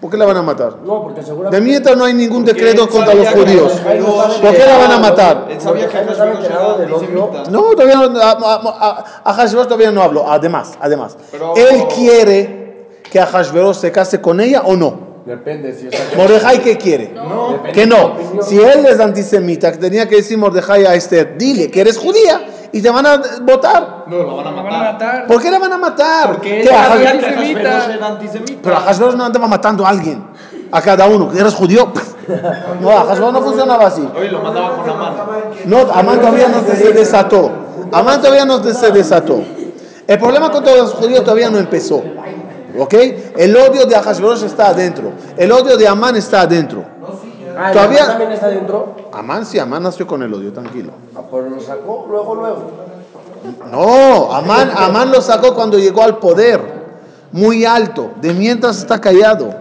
¿Por 0.07 0.13
qué 0.13 0.19
la 0.19 0.25
van 0.27 0.37
a 0.37 0.43
matar? 0.43 0.77
No, 0.85 1.03
porque 1.03 1.21
seguramente. 1.21 1.57
De 1.57 1.67
mientras 1.69 1.97
no 1.97 2.05
hay 2.05 2.15
ningún 2.15 2.45
decreto 2.45 2.89
contra 2.89 3.13
los 3.13 3.27
judíos. 3.31 3.73
¿Por 4.41 4.55
qué 4.55 4.65
la 4.65 4.79
van 4.79 4.93
a 4.93 4.99
matar? 5.01 5.47
Él 5.51 5.61
sabía 5.61 5.89
que 5.89 5.99
estaba 5.99 6.31
enterado 6.31 6.79
del 6.79 6.93
odio. 6.93 7.33
No, 7.51 7.63
todavía 7.75 7.97
no, 7.97 8.21
a, 8.21 8.31
a, 8.31 9.05
a 9.25 9.35
Hashverosh 9.35 9.65
todavía 9.67 9.91
no 9.91 10.01
habló. 10.03 10.31
Además, 10.31 10.75
además. 10.81 11.17
Pero- 11.33 11.55
Él 11.57 11.87
quiere 11.93 12.87
que 13.11 13.19
Hashverosh 13.21 13.79
se 13.79 13.91
case 13.91 14.21
con 14.21 14.41
ella 14.41 14.63
o 14.65 14.77
no. 14.77 15.07
Depende 15.27 15.75
si. 15.75 15.89
Mordejai, 16.17 16.61
¿qué 16.63 16.77
quiere? 16.79 17.11
No. 17.13 17.61
Que 17.73 17.85
no. 17.85 18.15
Si 18.43 18.61
él 18.61 18.87
es 18.87 19.01
antisemita, 19.01 19.73
tenía 19.73 20.09
que 20.09 20.15
decir 20.19 20.39
Mordejai 20.39 20.87
a 20.87 20.95
Esther, 20.95 21.37
dile 21.37 21.69
que 21.69 21.81
eres 21.81 21.99
judía 21.99 22.47
y 22.73 22.83
te 22.83 22.91
van 22.91 23.07
a 23.07 23.21
votar. 23.43 24.05
No, 24.07 24.17
lo 24.23 24.37
van 24.37 24.47
a 24.49 24.51
Me 24.51 24.63
van 24.63 24.75
a 24.75 24.93
matar. 24.93 25.27
¿Por 25.27 25.41
qué 25.43 25.51
la 25.51 25.59
van 25.59 25.73
a 25.73 25.79
matar? 25.79 26.27
Porque 26.33 26.63
¿Qué, 26.63 26.71
a 26.71 26.85
sabía 26.89 27.11
Hash- 27.11 27.19
que 27.21 27.27
antisemita. 27.27 27.95
Era 27.95 28.07
antisemita. 28.07 28.59
Pero 28.63 28.77
a 28.77 28.81
Hashverosh 28.81 29.15
no 29.15 29.25
andaba 29.25 29.47
matando 29.49 29.87
a 29.87 29.89
alguien, 29.91 30.25
a 30.73 30.81
cada 30.83 31.07
uno. 31.07 31.31
¿Eres 31.37 31.55
judío? 31.55 31.93
No, 32.81 32.91
a 32.91 33.05
Hashverosh 33.07 33.33
no 33.33 33.41
funcionaba 33.43 33.87
así. 33.87 34.09
Oye, 34.19 34.31
lo 34.33 34.41
mandaba 34.41 34.77
con 34.77 34.87
la 34.87 34.95
mano. 34.95 35.17
No, 35.65 35.79
Amán 35.93 36.19
todavía 36.21 36.49
no 36.49 36.61
se 36.75 36.93
desató. 36.93 37.51
Amán 37.93 38.21
todavía 38.21 38.45
no 38.45 38.61
se 38.65 38.91
desató. 38.91 39.45
El 40.09 40.19
problema 40.19 40.51
con 40.51 40.65
todos 40.65 40.77
los 40.77 40.93
judíos 40.95 41.23
todavía 41.23 41.51
no 41.51 41.59
empezó. 41.59 42.03
¿Ok? 42.79 42.95
El 43.37 43.57
odio 43.57 43.87
de 43.87 43.95
Ahashverosh 43.95 44.43
está 44.43 44.69
adentro. 44.71 45.13
El 45.37 45.53
odio 45.53 45.77
de 45.77 45.87
Amán 45.87 46.17
está 46.17 46.41
adentro. 46.43 46.85
Ah, 47.57 47.69
¿el 47.69 47.73
Todavía- 47.73 47.99
Amán 48.05 48.09
también 48.11 48.33
está 48.33 48.49
dentro. 48.49 48.95
Amán 49.13 49.47
sí, 49.47 49.59
Amán 49.59 49.83
nació 49.83 50.07
con 50.07 50.23
el 50.23 50.33
odio, 50.35 50.53
tranquilo. 50.53 50.93
Ah, 51.15 51.23
pero 51.31 51.49
lo 51.49 51.61
sacó 51.61 52.07
luego, 52.09 52.35
luego. 52.35 52.71
No, 53.71 54.33
Amán, 54.33 54.71
Amán 54.77 55.11
lo 55.11 55.21
sacó 55.21 55.55
cuando 55.55 55.79
llegó 55.79 56.03
al 56.03 56.19
poder, 56.19 56.61
muy 57.33 57.65
alto, 57.65 58.11
de 58.21 58.33
mientras 58.35 58.79
está 58.79 59.01
callado. 59.01 59.55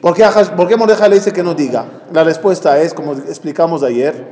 ¿Por 0.00 0.14
qué, 0.14 0.24
¿Por 0.56 0.66
qué 0.66 0.76
Mordejai 0.76 1.10
le 1.10 1.16
dice 1.16 1.32
que 1.32 1.42
no 1.42 1.52
diga? 1.54 1.84
La 2.12 2.24
respuesta 2.24 2.78
es, 2.80 2.94
como 2.94 3.12
explicamos 3.12 3.82
ayer, 3.82 4.30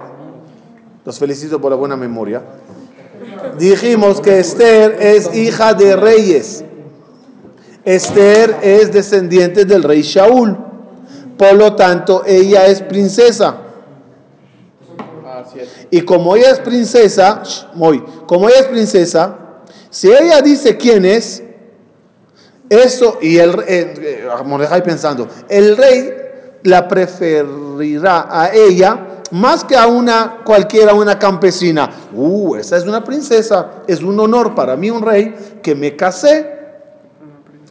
los 1.05 1.19
felicito 1.19 1.61
por 1.61 1.71
la 1.71 1.77
buena 1.77 1.97
memoria. 1.97 2.43
Dijimos 3.59 4.21
que 4.21 4.39
Esther 4.39 4.97
es 5.01 5.35
hija 5.35 5.75
de 5.75 5.95
reyes. 5.97 6.65
Esther 7.85 8.57
es 8.63 8.93
descendiente 8.93 9.65
del 9.65 9.83
rey 9.83 10.03
Shaul. 10.03 10.57
Por 11.39 11.55
lo 11.55 11.75
tanto, 11.75 12.25
ella 12.27 12.67
es 12.67 12.83
princesa. 12.83 13.57
Y 15.91 16.03
como 16.03 16.37
ella 16.37 16.51
es 16.51 16.59
princesa, 16.59 17.43
Moy, 17.75 18.05
como 18.27 18.49
ella 18.49 18.61
es 18.61 18.67
princesa, 18.67 19.39
si 19.89 20.11
ella 20.11 20.43
dice 20.43 20.77
quién 20.77 21.05
es, 21.05 21.43
eso, 22.69 23.19
y 23.23 23.39
el 23.39 23.51
eh, 23.67 23.95
eh, 23.97 24.29
Mordejai 24.45 24.83
pensando, 24.83 25.27
el 25.49 25.77
rey 25.77 26.13
la 26.65 26.87
preferirá 26.87 28.27
a 28.29 28.53
ella 28.53 29.23
más 29.31 29.65
que 29.65 29.77
a 29.77 29.87
una 29.87 30.39
cualquiera, 30.45 30.95
una 30.95 31.19
campesina. 31.19 31.91
Uh, 32.13 32.57
esa 32.57 32.77
es 32.77 32.85
una 32.85 33.05
princesa, 33.05 33.83
es 33.87 34.03
un 34.03 34.19
honor 34.21 34.55
para 34.55 34.77
mí, 34.77 34.91
un 34.91 35.03
rey, 35.03 35.35
que 35.63 35.75
me 35.75 35.97
casé 35.97 36.59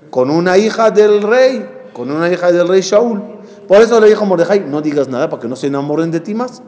con 0.10 0.30
una 0.30 0.58
hija 0.58 0.90
del 0.90 1.22
rey, 1.22 1.68
con 1.94 2.10
una 2.10 2.32
hija 2.32 2.52
del 2.52 2.68
rey 2.68 2.82
Shaul. 2.82 3.37
Por 3.68 3.82
eso 3.82 4.00
le 4.00 4.08
dijo 4.08 4.26
Mordejai, 4.26 4.62
no 4.62 4.82
digas 4.82 5.08
nada 5.08 5.30
para 5.30 5.42
que 5.42 5.48
no 5.48 5.56
se 5.56 5.68
enamoren 5.68 6.12
de 6.12 6.20
ti 6.20 6.34
más. 6.34 6.62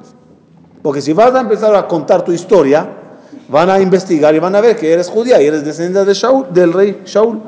Porque 0.82 1.02
si 1.02 1.14
vas 1.14 1.34
a 1.34 1.42
empezar 1.42 1.76
a 1.76 1.88
contar 1.88 2.24
tu 2.24 2.32
historia, 2.32 2.90
van 3.48 3.70
a 3.70 3.80
investigar 3.80 4.34
y 4.36 4.40
van 4.40 4.56
a 4.56 4.62
ver 4.62 4.76
que 4.76 4.92
eres 4.94 5.10
judía 5.10 5.42
y 5.42 5.48
eres 5.48 5.64
descendiente 5.66 6.06
de 6.06 6.14
Shaul, 6.14 6.48
del 6.54 6.74
rey 6.74 7.02
Shaul. 7.06 7.40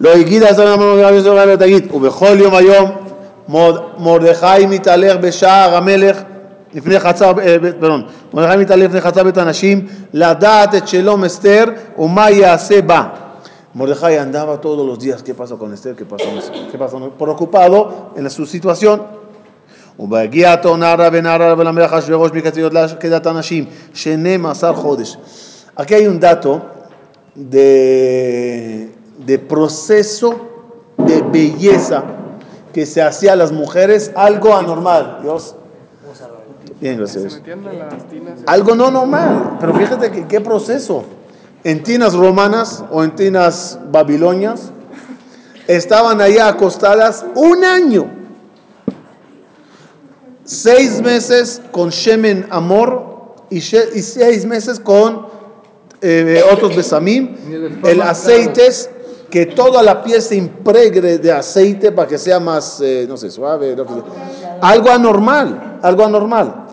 לא 0.00 0.10
הגיד 0.14 0.42
אז 0.42 0.60
אמרנו 0.60 1.02
גם 1.02 1.14
ישראל 1.14 1.50
ותגיד, 1.50 1.92
ובכל 1.94 2.36
יום 2.38 2.54
היום 2.54 2.90
מרדכי 3.98 4.66
מתהלך 4.68 5.16
בשער 5.16 5.76
המלך 5.76 6.22
לפני 6.74 7.00
חצר, 7.00 7.32
אה, 7.40 7.56
פרדון, 7.80 8.02
מרדכי 8.32 8.56
מתהלך 8.56 8.84
לפני 8.84 9.00
חצר 9.00 9.22
בית 9.24 9.38
הנשים 9.38 9.86
לדעת 10.12 10.74
את 10.74 10.88
שלום 10.88 11.24
אסתר 11.24 11.64
ומה 11.98 12.30
יעשה 12.30 12.82
בה. 12.82 13.04
Mordejai 13.73 14.17
andaba 14.17 14.59
todos 14.61 14.85
los 14.85 14.97
días, 14.99 15.21
¿qué 15.21 15.33
pasó 15.35 15.59
con 15.59 15.73
Esther? 15.73 15.95
¿Qué 15.95 16.05
pasó? 16.05 16.25
¿Qué 16.71 16.77
pasó? 16.77 17.11
Preocupado 17.11 18.11
en 18.15 18.29
su 18.29 18.45
situación. 18.45 19.01
ובהגיע 19.99 20.53
אותו 20.53 20.77
נערה 20.77 21.09
ונערה 21.11 21.53
ולמלך 21.57 21.93
אחשוורוש 21.93 22.31
מקציות 22.31 22.73
לעקדת 22.73 23.25
הנשים, 23.27 23.65
12 23.93 24.73
חודש. 24.73 25.17
Aquí 25.77 25.93
hay 25.93 26.07
un 26.07 26.19
dato 26.19 26.61
de, 27.35 28.91
de 29.25 29.39
proceso 29.39 30.35
de 30.97 31.21
belleza 31.21 32.03
que 32.73 32.85
se 32.85 33.01
hacía 33.01 33.33
a 33.33 33.35
las 33.35 33.51
mujeres, 33.51 34.11
algo 34.15 34.55
anormal. 34.55 35.19
Dios. 35.21 35.55
Bien, 36.81 36.95
Se 36.95 36.99
gracias. 37.19 37.33
metían 37.35 37.67
a 37.67 37.73
las 37.73 38.03
tinas. 38.09 38.39
Algo 38.45 38.75
no 38.75 38.89
normal, 38.91 39.57
pero 39.59 39.73
fíjate 39.73 40.11
que, 40.11 40.27
qué 40.27 40.39
proceso. 40.41 41.03
En 41.64 41.82
tinas 41.82 42.14
romanas 42.14 42.84
o 42.90 43.02
en 43.02 43.16
tinas 43.16 43.78
babilonias 43.90 44.70
estaban 45.66 46.20
allá 46.20 46.48
acostadas 46.48 47.24
un 47.34 47.64
año. 47.64 48.10
Seis 50.44 51.00
meses 51.00 51.62
con 51.72 51.88
Shemen 51.88 52.46
Amor 52.50 53.34
y, 53.48 53.62
seis 53.62 54.44
meses 54.44 54.78
con 54.78 55.26
eh, 56.02 56.42
otros 56.52 56.76
besamim. 56.76 57.34
El 57.82 58.02
aceite 58.02 58.66
es 58.66 58.90
que 59.30 59.46
toda 59.46 59.82
la 59.82 60.02
piel 60.02 60.20
se 60.20 60.36
impregre 60.36 61.18
de 61.18 61.32
aceite 61.32 61.92
para 61.92 62.06
que 62.06 62.18
sea 62.18 62.38
más, 62.38 62.80
eh, 62.82 63.06
no 63.08 63.16
sé, 63.16 63.30
suave. 63.30 63.74
Algo 64.60 64.90
anormal, 64.90 65.78
algo 65.82 66.04
anormal. 66.04 66.63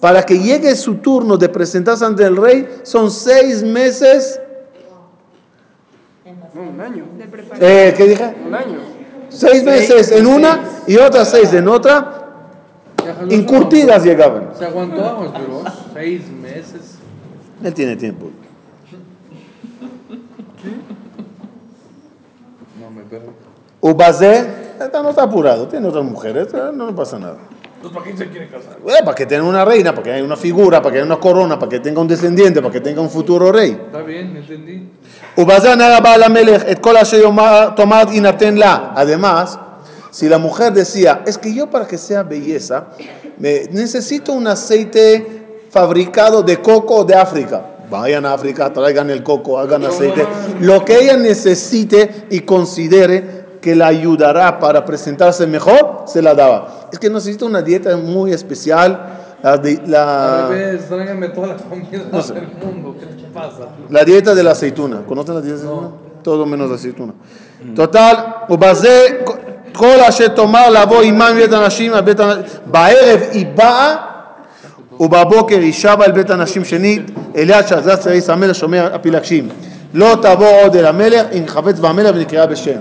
Para 0.00 0.22
que 0.22 0.38
llegue 0.38 0.74
su 0.76 0.96
turno 0.96 1.36
de 1.36 1.48
presentarse 1.48 2.04
ante 2.04 2.24
el 2.24 2.36
rey, 2.36 2.80
son 2.82 3.10
seis 3.10 3.62
meses. 3.62 4.40
No, 6.54 6.62
un 6.62 6.80
año. 6.80 7.04
Eh, 7.60 7.94
¿Qué 7.96 8.06
dije? 8.06 8.34
Un 8.46 8.54
año. 8.54 8.78
Seis 9.28 9.62
meses 9.62 10.10
en 10.10 10.26
una 10.26 10.60
y 10.86 10.96
otras 10.96 11.30
seis 11.30 11.52
en 11.52 11.68
otra. 11.68 12.16
Incurtidas 13.28 14.02
llegaban. 14.04 14.50
Se 14.58 14.64
aguantó, 14.64 15.32
pero 15.32 15.62
seis 15.92 16.28
meses. 16.30 16.98
Él 17.62 17.74
tiene 17.74 17.96
tiempo. 17.96 18.30
No 22.80 22.90
me 22.90 23.02
pego. 23.02 23.32
Ubazé, 23.82 24.46
esta 24.80 25.02
no 25.02 25.10
está 25.10 25.24
apurado, 25.24 25.68
tiene 25.68 25.88
otras 25.88 26.04
mujeres, 26.04 26.48
eh, 26.52 26.70
no, 26.72 26.86
no 26.86 26.94
pasa 26.94 27.18
nada. 27.18 27.38
Entonces, 27.82 27.98
¿para 27.98 28.10
qué 28.10 28.18
se 28.18 28.28
quiere 28.28 28.46
casar? 28.48 28.78
Bueno, 28.82 28.98
para 29.06 29.14
que 29.14 29.24
tenga 29.24 29.42
una 29.42 29.64
reina, 29.64 29.92
para 29.92 30.02
que 30.02 30.12
haya 30.12 30.22
una 30.22 30.36
figura, 30.36 30.82
para 30.82 30.92
que 30.92 30.98
haya 30.98 31.06
una 31.06 31.18
corona, 31.18 31.58
para 31.58 31.70
que 31.70 31.80
tenga 31.80 32.02
un 32.02 32.08
descendiente, 32.08 32.60
para 32.60 32.70
que 32.70 32.82
tenga 32.82 33.00
un 33.00 33.08
futuro 33.08 33.50
rey. 33.50 33.70
Está 33.70 34.02
bien, 34.02 34.36
entendí. 34.36 34.86
Además, 38.94 39.58
si 40.10 40.28
la 40.28 40.36
mujer 40.36 40.74
decía, 40.74 41.22
es 41.26 41.38
que 41.38 41.54
yo 41.54 41.70
para 41.70 41.86
que 41.86 41.96
sea 41.96 42.22
belleza, 42.22 42.88
me 43.38 43.64
necesito 43.70 44.34
un 44.34 44.46
aceite 44.46 45.46
fabricado 45.70 46.42
de 46.42 46.60
coco 46.60 47.04
de 47.04 47.14
África. 47.14 47.64
Vayan 47.88 48.26
a 48.26 48.34
África, 48.34 48.70
traigan 48.70 49.08
el 49.08 49.22
coco, 49.22 49.58
hagan 49.58 49.86
aceite, 49.86 50.26
lo 50.60 50.84
que 50.84 50.98
ella 50.98 51.16
necesite 51.16 52.26
y 52.28 52.40
considere 52.40 53.39
que 53.61 53.75
la 53.75 53.87
ayudará 53.87 54.59
para 54.59 54.85
presentarse 54.85 55.47
mejor, 55.47 56.03
se 56.07 56.21
la 56.21 56.33
daba. 56.35 56.87
Es 56.91 56.99
que 56.99 57.09
necesita 57.09 57.45
una 57.45 57.61
dieta 57.61 57.95
muy 57.97 58.31
especial. 58.31 58.89
La, 59.43 59.57
di- 59.57 59.79
la- 59.85 60.45
Al 60.45 60.49
revés, 60.49 60.87
tráiganme 60.89 61.29
toda 61.29 61.47
la 61.47 61.55
comida 61.57 62.03
del 62.03 62.47
mundo. 62.63 62.95
¿Qué 62.99 63.05
te 63.05 63.27
pasa? 63.33 63.67
la 63.89 64.03
dieta 64.03 64.33
de 64.35 64.43
la 64.43 64.51
aceituna. 64.51 65.01
¿Conocen 65.07 65.35
la 65.35 65.41
dieta 65.41 65.57
de 65.59 65.65
la 65.65 65.71
aceituna? 65.71 65.91
Todo 66.23 66.45
menos 66.45 66.69
la 66.69 66.75
aceituna. 66.75 67.13
total, 67.75 68.15
ובזה 68.49 69.05
כל 69.73 69.99
אשר 70.09 70.27
תאמר 70.27 70.69
לבוא 70.69 71.01
עמם 71.03 71.31
מבית 71.35 71.53
הנשים, 71.53 71.93
על 71.93 72.01
בית 72.01 72.19
הנשים, 72.19 72.43
בערב 72.65 73.19
היא 73.31 73.45
באה, 73.55 73.95
ובבוקר 74.99 75.57
היא 75.59 75.73
שבה 75.73 76.05
אל 76.05 76.11
בית 76.11 76.29
הנשים 76.29 76.65
שנית, 76.65 77.01
אליה 77.35 77.67
שעזב 77.67 77.95
צריס 77.95 78.29
המלך 78.29 78.55
שומר 78.55 78.89
הפילגשים. 78.93 79.49
לא 79.93 80.17
תבוא 80.21 80.47
עוד 80.63 80.75
אל 80.75 80.85
המלך, 80.85 81.25
אם 81.37 81.43
חפץ 81.47 81.79
במלך 81.79 82.15
ונקראה 82.15 82.45
בשם. 82.45 82.79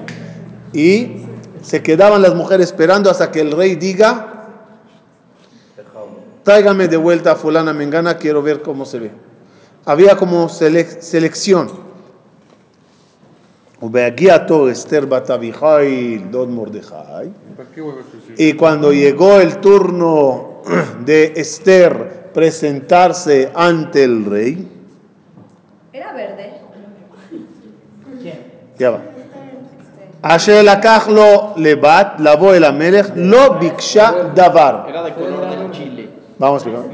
Y 0.74 1.26
se 1.62 1.84
quedaban 1.84 2.22
las 2.22 2.36
mujeres 2.36 2.68
esperando 2.68 3.10
hasta 3.10 3.32
que 3.32 3.42
el 3.42 3.52
rey 3.52 3.76
diga, 3.76 4.48
tráigame 6.44 6.88
de 6.88 6.98
vuelta 6.98 7.34
a 7.34 7.36
fulana 7.36 7.74
mengana, 7.74 8.18
quiero 8.18 8.42
ver 8.42 8.62
cómo 8.62 8.86
se 8.86 9.00
ve. 9.00 9.12
Había 9.86 10.16
como 10.16 10.50
selección. 10.50 11.70
Y 18.38 18.54
cuando 18.54 18.92
llegó 18.92 19.40
el 19.40 19.58
turno 19.62 20.62
de 21.06 21.34
Esther 21.36 22.30
presentarse 22.34 23.52
ante 23.56 24.04
el 24.04 24.26
rey, 24.26 24.68
era 25.94 26.14
verde. 26.14 26.62
Ya 28.78 28.92
va. 28.92 29.02
אשר 30.23 30.63
לקח 30.63 31.09
לו 31.09 31.53
לבת, 31.57 32.07
לבוא 32.19 32.55
אל 32.55 32.65
המלך, 32.65 33.07
לא 33.15 33.49
ביקשה 33.49 34.11
דבר. 34.35 34.77
Era 34.89 35.03
de 35.03 35.11
color 35.11 35.51
del 35.51 35.71
chile. 35.73 36.09
Vamos 36.39 36.65
a 36.65 36.69
explicar. 36.69 36.85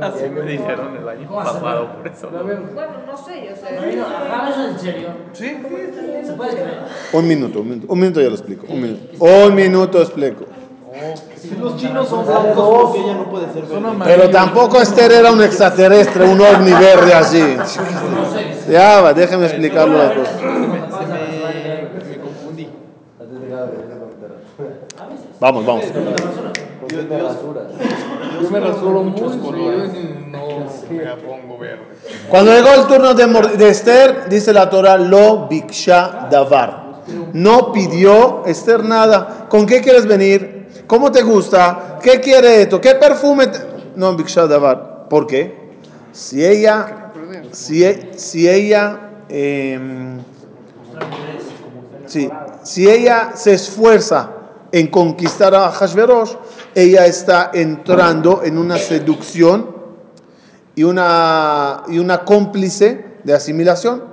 Así 0.00 0.28
me 0.28 0.42
dijeron 0.42 0.96
el 1.00 1.08
año 1.08 1.28
pasado, 1.34 1.88
por 1.96 2.06
eso. 2.06 2.28
Bueno, 2.30 2.92
no 3.06 3.16
sé, 3.16 3.50
o 3.52 3.56
sea. 3.56 3.70
¿Hablas 4.38 4.58
en 4.70 4.78
serio? 4.78 5.08
Sí. 5.32 5.58
¿Se 6.24 6.32
puede 6.34 6.52
creer? 6.52 6.78
Un 7.12 7.26
minuto, 7.26 7.60
un 7.60 7.68
minuto, 7.70 7.86
un 7.92 7.98
minuto 7.98 8.20
ya 8.20 8.28
lo 8.28 8.34
explico. 8.34 8.66
Un 8.68 8.80
minuto, 8.82 9.24
un 9.24 9.54
minuto 9.54 10.02
explico. 10.02 10.44
Si 11.40 11.54
los 11.56 11.76
chinos 11.76 12.08
son 12.08 12.24
blancos, 12.26 12.68
porque 12.82 13.00
ella 13.00 13.14
no 13.14 13.24
puede 13.24 13.52
ser 13.52 13.64
verde. 13.64 14.04
Pero 14.04 14.30
tampoco 14.30 14.80
Esther 14.80 15.12
era 15.12 15.30
un 15.30 15.42
extraterrestre, 15.42 16.24
un 16.24 16.40
ovni 16.40 16.72
verde 16.72 17.12
así. 17.12 17.56
Ya 18.70 19.00
va, 19.02 19.12
déjeme 19.12 19.46
explicarlo 19.46 19.98
la 19.98 20.14
cosa. 20.14 20.32
Vamos, 25.41 25.65
vamos. 25.65 25.85
Yo 28.41 28.51
me 28.51 28.59
rasuro 28.59 29.03
muchos 29.03 29.37
colores 29.37 29.89
no 30.27 30.47
me 30.91 31.05
pongo 31.15 31.57
verde. 31.57 31.81
Cuando 32.29 32.53
llegó 32.53 32.69
el 32.75 32.85
turno 32.85 33.15
de, 33.15 33.57
de 33.57 33.69
Esther, 33.69 34.29
dice 34.29 34.53
la 34.53 34.69
Torah, 34.69 34.99
lo 34.99 35.47
biksha 35.47 36.27
davar. 36.29 37.01
No 37.33 37.71
pidió 37.71 38.45
Esther 38.45 38.83
nada. 38.85 39.47
¿Con 39.49 39.65
qué 39.65 39.81
quieres 39.81 40.05
venir? 40.05 40.67
¿Cómo 40.85 41.11
te 41.11 41.23
gusta? 41.23 41.97
¿Qué 42.03 42.21
quiere 42.21 42.61
esto? 42.61 42.79
¿Qué 42.79 42.93
perfume? 42.93 43.47
te-?" 43.47 43.59
No, 43.95 44.15
Biksha 44.15 44.45
Davar. 44.45 45.07
¿Por 45.09 45.25
qué? 45.25 45.55
Si 46.11 46.45
ella, 46.45 47.11
si, 47.51 47.83
e- 47.83 48.11
si 48.15 48.47
ella, 48.47 49.09
em, 49.27 50.19
Sí, 52.05 52.29
si 52.61 52.87
ella 52.87 53.31
se 53.33 53.53
esfuerza 53.53 54.40
en 54.71 54.87
conquistar 54.87 55.53
a 55.53 55.71
Hashverosh, 55.71 56.33
ella 56.75 57.05
está 57.05 57.51
entrando 57.53 58.41
en 58.43 58.57
una 58.57 58.77
seducción 58.77 59.75
y 60.75 60.83
una, 60.83 61.83
y 61.87 61.99
una 61.99 62.23
cómplice 62.23 63.17
de 63.23 63.33
asimilación. 63.33 64.03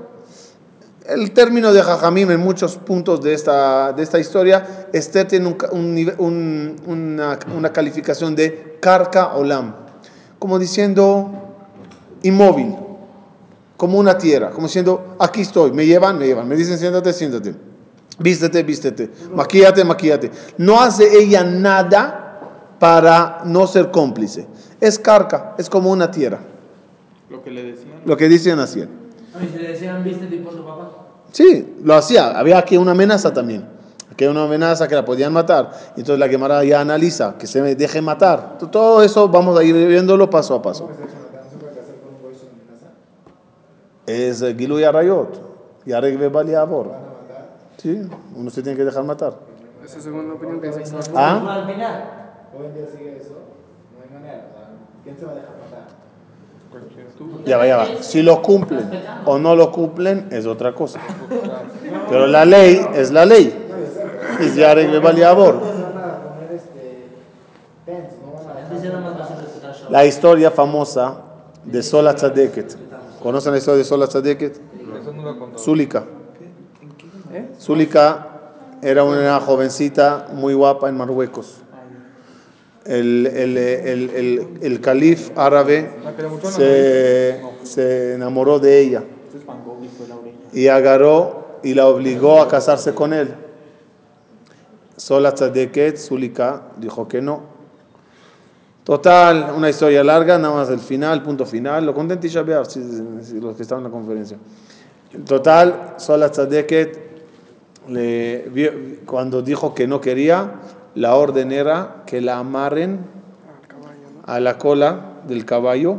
El 1.06 1.32
término 1.32 1.72
de 1.72 1.82
Jajamim 1.82 2.30
en 2.30 2.40
muchos 2.40 2.76
puntos 2.76 3.22
de 3.22 3.32
esta, 3.32 3.92
de 3.92 4.02
esta 4.02 4.18
historia, 4.18 4.88
Esther 4.92 5.26
tiene 5.26 5.56
una, 5.78 7.38
una 7.56 7.72
calificación 7.72 8.34
de 8.36 8.76
Karka 8.80 9.34
Olam, 9.34 9.74
como 10.38 10.58
diciendo 10.58 11.30
inmóvil, 12.22 12.76
como 13.76 13.98
una 13.98 14.18
tierra, 14.18 14.50
como 14.50 14.66
diciendo, 14.66 15.16
aquí 15.18 15.42
estoy, 15.42 15.72
me 15.72 15.86
llevan, 15.86 16.18
me 16.18 16.26
llevan, 16.26 16.46
me 16.46 16.56
dicen, 16.56 16.76
siéntate, 16.76 17.12
siéntate, 17.12 17.54
vístete, 18.18 18.62
vístete, 18.62 19.11
maquíate, 19.35 19.85
maquíate. 19.85 20.31
No 20.59 20.81
hace 20.81 21.18
ella 21.18 21.44
nada 21.44 22.40
para 22.78 23.40
no 23.44 23.66
ser 23.66 23.90
cómplice. 23.90 24.46
Es 24.81 24.98
carca, 24.98 25.54
es 25.59 25.68
como 25.68 25.90
una 25.90 26.11
tierra, 26.11 26.38
Lo 27.31 27.42
que 27.42 27.50
le 27.50 27.62
decían. 27.64 28.00
lo 28.04 28.16
que 28.16 28.28
dicen 28.28 28.59
así. 28.61 28.81
Y 28.81 29.46
si 29.52 29.59
le 29.59 29.68
decían, 29.68 30.02
viste, 30.04 30.26
tipo 30.26 30.50
tu 30.50 30.64
papá. 30.64 30.90
Sí, 31.33 31.74
lo 31.83 31.94
hacía. 31.94 32.38
Había 32.38 32.59
aquí 32.59 32.76
una 32.76 32.92
amenaza 32.92 33.33
también. 33.33 33.66
Aquí 34.11 34.24
hay 34.24 34.31
una 34.31 34.44
amenaza 34.44 34.88
que 34.88 34.94
la 34.94 35.04
podían 35.04 35.33
matar. 35.33 35.70
Y 35.96 36.00
entonces 36.00 36.18
la 36.18 36.28
Gemara 36.28 36.64
ya 36.64 36.81
analiza 36.81 37.37
que 37.38 37.46
se 37.46 37.61
me 37.61 37.74
deje 37.74 38.00
matar. 38.00 38.59
Todo 38.70 39.02
eso 39.02 39.28
vamos 39.28 39.59
a 39.59 39.62
ir 39.62 39.74
viéndolo 39.88 40.31
paso 40.31 40.54
a 40.54 40.62
paso. 40.62 40.88
Es 44.07 44.42
Gilu 44.57 44.78
y 44.81 44.85
Arayot. 44.85 45.40
Yarek 45.87 46.18
Bebal 46.18 46.48
y 46.48 46.54
Abor. 46.54 46.92
Sí, 47.78 47.96
uno 48.34 48.50
se 48.50 48.60
tiene 48.60 48.76
que 48.76 48.84
dejar 48.84 49.04
matar. 49.04 49.34
Esa 49.84 50.00
segunda 50.00 50.34
opinión 50.34 50.60
que 50.60 50.66
dice 50.66 50.82
¿Ah? 51.14 51.64
Hoy 52.58 52.66
en 52.66 52.74
día 52.74 52.86
sigue 52.90 53.16
eso, 53.16 53.34
no 53.94 54.02
hay 54.02 54.10
manera. 54.12 54.48
¿quién 55.04 55.16
se 55.16 55.24
va 55.24 55.32
a 55.32 55.34
dejar 55.36 55.50
matar? 55.50 55.86
Ya 57.46 57.56
va, 57.56 57.66
ya 57.66 57.76
va. 57.76 58.02
Si 58.02 58.20
lo 58.22 58.42
cumplen 58.42 58.90
o 59.24 59.38
no 59.38 59.54
lo 59.54 59.70
cumplen 59.70 60.26
es 60.32 60.44
otra 60.44 60.74
cosa. 60.74 61.00
Pero 62.10 62.26
la 62.26 62.44
ley 62.44 62.84
es 62.94 63.12
la 63.12 63.24
ley. 63.24 63.54
Y 64.40 64.62
Abor. 64.62 65.54
No 65.54 65.60
van 65.60 66.00
a 66.00 66.22
poner 66.22 66.60
pens, 67.86 68.08
no 68.20 68.32
van 68.32 68.56
a 68.56 68.68
Dice 68.68 68.88
nada 68.88 69.00
más 69.00 69.18
vas 69.18 69.30
a 69.30 69.36
respetar 69.36 69.72
Shabbat. 69.72 69.90
La 69.90 70.04
historia 70.04 70.50
famosa 70.50 71.22
de 71.64 71.82
Sola 71.82 72.14
Tzadeket. 72.14 72.76
¿Conocen 73.22 73.52
la 73.52 73.58
historia 73.58 73.78
de 73.78 73.84
Sola 73.84 74.08
Tzadeket? 74.08 74.60
Eso 75.56 75.74
contado. 77.28 77.60
Zulika. 77.60 78.24
Era 78.80 79.02
una 79.02 79.40
jovencita 79.40 80.28
muy 80.32 80.54
guapa 80.54 80.88
en 80.88 80.96
Marruecos. 80.96 81.62
El, 82.84 83.26
el, 83.26 83.56
el, 83.58 84.58
el, 84.62 84.80
calif 84.80 85.36
árabe 85.36 85.90
se, 86.44 87.42
se 87.64 88.14
enamoró 88.14 88.58
de 88.60 88.80
ella 88.80 89.02
y 90.52 90.68
agarró 90.68 91.58
y 91.62 91.74
la 91.74 91.86
obligó 91.86 92.40
a 92.40 92.48
casarse 92.48 92.94
con 92.94 93.12
él. 93.12 93.34
Sola 94.96 95.32
Tzadeket, 95.32 95.98
Zulika, 95.98 96.62
dijo 96.76 97.06
que 97.06 97.20
no. 97.20 97.42
Total, 98.84 99.52
una 99.54 99.68
historia 99.68 100.02
larga, 100.02 100.38
nada 100.38 100.54
más 100.54 100.70
el 100.70 100.78
final, 100.78 101.22
punto 101.22 101.44
final. 101.44 101.84
Lo 101.84 101.94
conté 101.94 102.14
en 102.14 103.40
los 103.40 103.56
que 103.56 103.62
estaban 103.62 103.84
en 103.84 103.90
la 103.90 103.96
conferencia. 103.96 104.38
Total, 105.26 105.94
Sola 105.98 106.30
Tzadeket, 106.30 107.07
cuando 109.07 109.42
dijo 109.42 109.74
que 109.74 109.87
no 109.87 110.01
quería, 110.01 110.55
la 110.94 111.14
orden 111.14 111.53
era 111.53 112.03
que 112.07 112.20
la 112.20 112.38
amarren 112.38 113.01
a 114.27 114.40
la 114.40 114.59
cola 114.59 115.20
del 115.27 115.44
caballo 115.44 115.96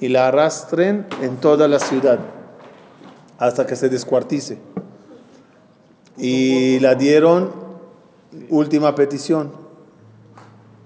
y 0.00 0.08
la 0.08 0.28
arrastren 0.28 1.06
en 1.20 1.36
toda 1.36 1.68
la 1.68 1.78
ciudad 1.78 2.18
hasta 3.38 3.66
que 3.66 3.76
se 3.76 3.88
descuartice. 3.88 4.58
Y 6.16 6.80
la 6.80 6.94
dieron 6.94 7.52
última 8.48 8.94
petición. 8.94 9.52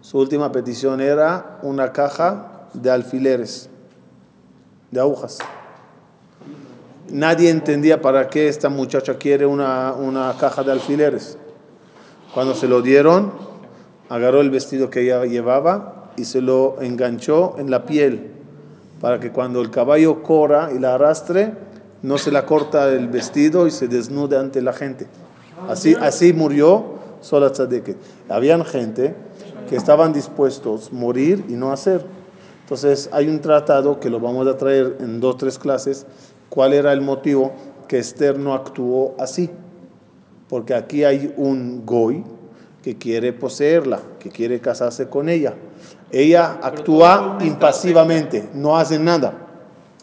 Su 0.01 0.19
última 0.19 0.53
petición 0.53 1.01
era 1.01 1.59
una 1.62 1.93
caja 1.93 2.69
de 2.75 2.91
alfileres, 2.91 3.71
de 4.91 5.01
agujas. 5.01 5.38
Nadie 7.11 7.51
entendía 7.51 8.01
para 8.01 8.29
qué 8.29 8.49
esta 8.49 8.69
muchacha 8.69 9.19
quiere 9.19 9.47
una, 9.47 9.93
una 9.93 10.35
caja 10.38 10.62
de 10.62 10.73
alfileres. 10.73 11.37
Cuando 12.33 12.55
se 12.55 12.69
lo 12.69 12.81
dieron, 12.81 13.33
agarró 14.09 14.41
el 14.41 14.51
vestido 14.51 14.88
que 14.88 15.03
ella 15.03 15.25
llevaba 15.25 16.12
y 16.17 16.25
se 16.25 16.41
lo 16.41 16.81
enganchó 16.81 17.57
en 17.59 17.71
la 17.71 17.85
piel 17.85 18.33
para 19.03 19.19
que 19.19 19.33
cuando 19.33 19.61
el 19.61 19.71
caballo 19.71 20.23
corra 20.23 20.71
y 20.73 20.79
la 20.79 20.95
arrastre, 20.95 21.53
no 22.03 22.19
se 22.19 22.31
la 22.31 22.47
corta 22.47 22.88
el 22.88 23.09
vestido 23.09 23.67
y 23.67 23.73
se 23.73 23.88
desnude 23.88 24.38
ante 24.38 24.62
la 24.62 24.73
gente. 24.73 25.09
Así, 25.69 25.97
así 26.01 26.33
murió 26.33 26.85
Sola 27.21 27.51
Tzadeket. 27.51 27.97
Habían 28.29 28.65
gente 28.65 29.15
que 29.69 29.75
estaban 29.75 30.12
dispuestos 30.12 30.91
a 30.93 30.95
morir 30.95 31.45
y 31.49 31.55
no 31.55 31.73
hacer. 31.73 32.07
Entonces 32.61 33.11
hay 33.12 33.29
un 33.29 33.41
tratado 33.41 33.99
que 33.99 34.09
lo 34.09 34.21
vamos 34.21 34.47
a 34.47 34.57
traer 34.57 34.97
en 35.01 35.19
dos, 35.19 35.37
tres 35.37 35.59
clases. 35.59 36.07
¿Cuál 36.53 36.75
era 36.75 36.93
el 36.93 37.01
motivo 37.01 37.51
que 37.88 37.99
Esther 37.99 38.38
no 38.38 38.53
actuó 38.53 39.15
así? 39.19 39.49
Porque 40.51 40.75
aquí 40.75 41.03
hay 41.03 41.33
un 41.38 41.87
goy 41.87 42.23
que 42.83 42.99
quiere 42.99 43.33
poseerla, 43.33 44.01
que 44.19 44.29
quiere 44.29 44.61
casarse 44.61 45.09
con 45.09 45.31
ella. 45.31 45.55
Ella 46.11 46.59
actúa 46.62 47.38
impasivamente, 47.41 48.51
no 48.53 48.77
hace 48.77 48.99
nada, 48.99 49.33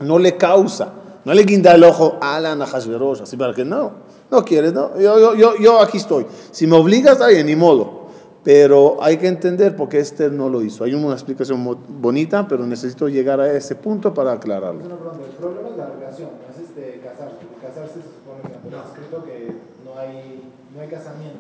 no 0.02 0.18
le 0.18 0.38
causa, 0.38 0.92
no 1.24 1.36
le 1.36 1.44
guinda 1.44 1.76
el 1.76 1.84
ojo 1.84 2.18
a 2.20 2.40
la 2.40 2.56
Nahashverosh, 2.56 3.22
así 3.22 3.38
para 3.38 3.54
que 3.54 3.64
no, 3.64 3.92
no 4.32 4.44
quieres, 4.44 4.74
no, 4.74 5.00
yo, 5.00 5.20
yo, 5.20 5.36
yo, 5.36 5.56
yo 5.56 5.80
aquí 5.80 5.98
estoy. 5.98 6.26
Si 6.50 6.66
me 6.66 6.78
obligas, 6.78 7.20
bien, 7.28 7.46
ni 7.46 7.56
modo. 7.56 8.09
Pero 8.43 8.97
hay 9.02 9.17
que 9.17 9.28
entender 9.28 9.75
por 9.75 9.89
qué 9.89 9.99
Esther 9.99 10.32
no 10.32 10.49
lo 10.49 10.62
hizo. 10.62 10.84
Hay 10.84 10.93
una 10.93 11.13
explicación 11.13 11.78
bonita, 11.99 12.47
pero 12.47 12.65
necesito 12.65 13.10
llegar 13.10 13.39
a 13.39 13.52
ese 13.52 13.75
punto 13.75 14.13
para 14.13 14.32
aclararlo. 14.34 14.82
El 14.82 14.89
problema 15.38 15.69
es 15.69 15.78
la 15.78 15.88
relación, 15.88 16.30
no 16.30 16.54
es 16.54 16.69
este 16.69 17.02
casarse. 17.02 17.36
Casarse 17.62 17.95
se 17.95 18.02
supone 18.02 18.41
que 18.41 18.67
está 18.67 18.86
escrito 18.88 19.23
que 19.25 19.54
no 19.84 19.99
hay, 19.99 20.41
no 20.73 20.82
hay 20.82 20.88
casamiento. 20.88 21.39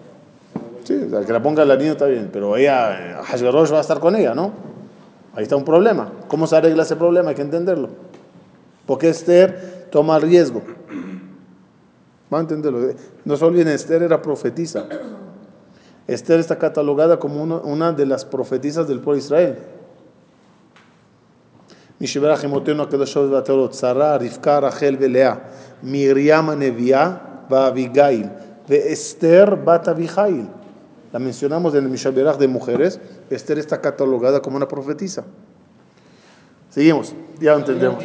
Sí, 0.83 0.95
o 0.95 1.09
sea, 1.09 1.21
que 1.21 1.31
la 1.31 1.41
ponga 1.41 1.63
la 1.63 1.77
niña 1.77 1.91
está 1.91 2.05
bien, 2.05 2.29
pero 2.33 2.57
ella, 2.57 3.21
Hashverosh 3.23 3.71
va 3.71 3.77
a 3.77 3.81
estar 3.81 3.99
con 3.99 4.15
ella, 4.15 4.33
¿no? 4.33 4.51
Ahí 5.35 5.43
está 5.43 5.55
un 5.55 5.63
problema. 5.63 6.11
¿Cómo 6.27 6.47
se 6.47 6.57
arregla 6.57 6.83
ese 6.83 6.95
problema? 6.95 7.29
Hay 7.29 7.35
que 7.35 7.43
entenderlo. 7.43 7.89
Porque 8.85 9.09
Esther 9.09 9.87
toma 9.91 10.19
riesgo. 10.19 10.61
Va 12.33 12.39
a 12.39 12.41
entenderlo. 12.41 12.93
No 13.23 13.37
se 13.37 13.45
olviden, 13.45 13.69
Esther 13.69 14.03
era 14.03 14.21
profetisa. 14.21 14.85
Esther 16.09 16.39
está 16.39 16.57
catalogada 16.57 17.19
como 17.19 17.43
una, 17.43 17.91
de 17.91 18.05
las 18.05 18.25
profetisas 18.25 18.87
del 18.87 18.99
pueblo 18.99 19.21
de 19.21 19.25
Israel. 19.25 19.57
Miriam 25.81 26.61
Esther. 28.69 29.59
La 31.11 31.19
mencionamos 31.19 31.75
en 31.75 31.83
el 31.83 31.89
Mishaberach 31.89 32.37
de 32.37 32.47
mujeres. 32.47 32.99
Esther 33.29 33.59
está 33.59 33.79
catalogada 33.79 34.41
como 34.41 34.57
una 34.57 34.67
profetisa. 34.67 35.23
Seguimos, 36.69 37.13
ya 37.39 37.53
lo 37.53 37.59
entendemos. 37.59 38.03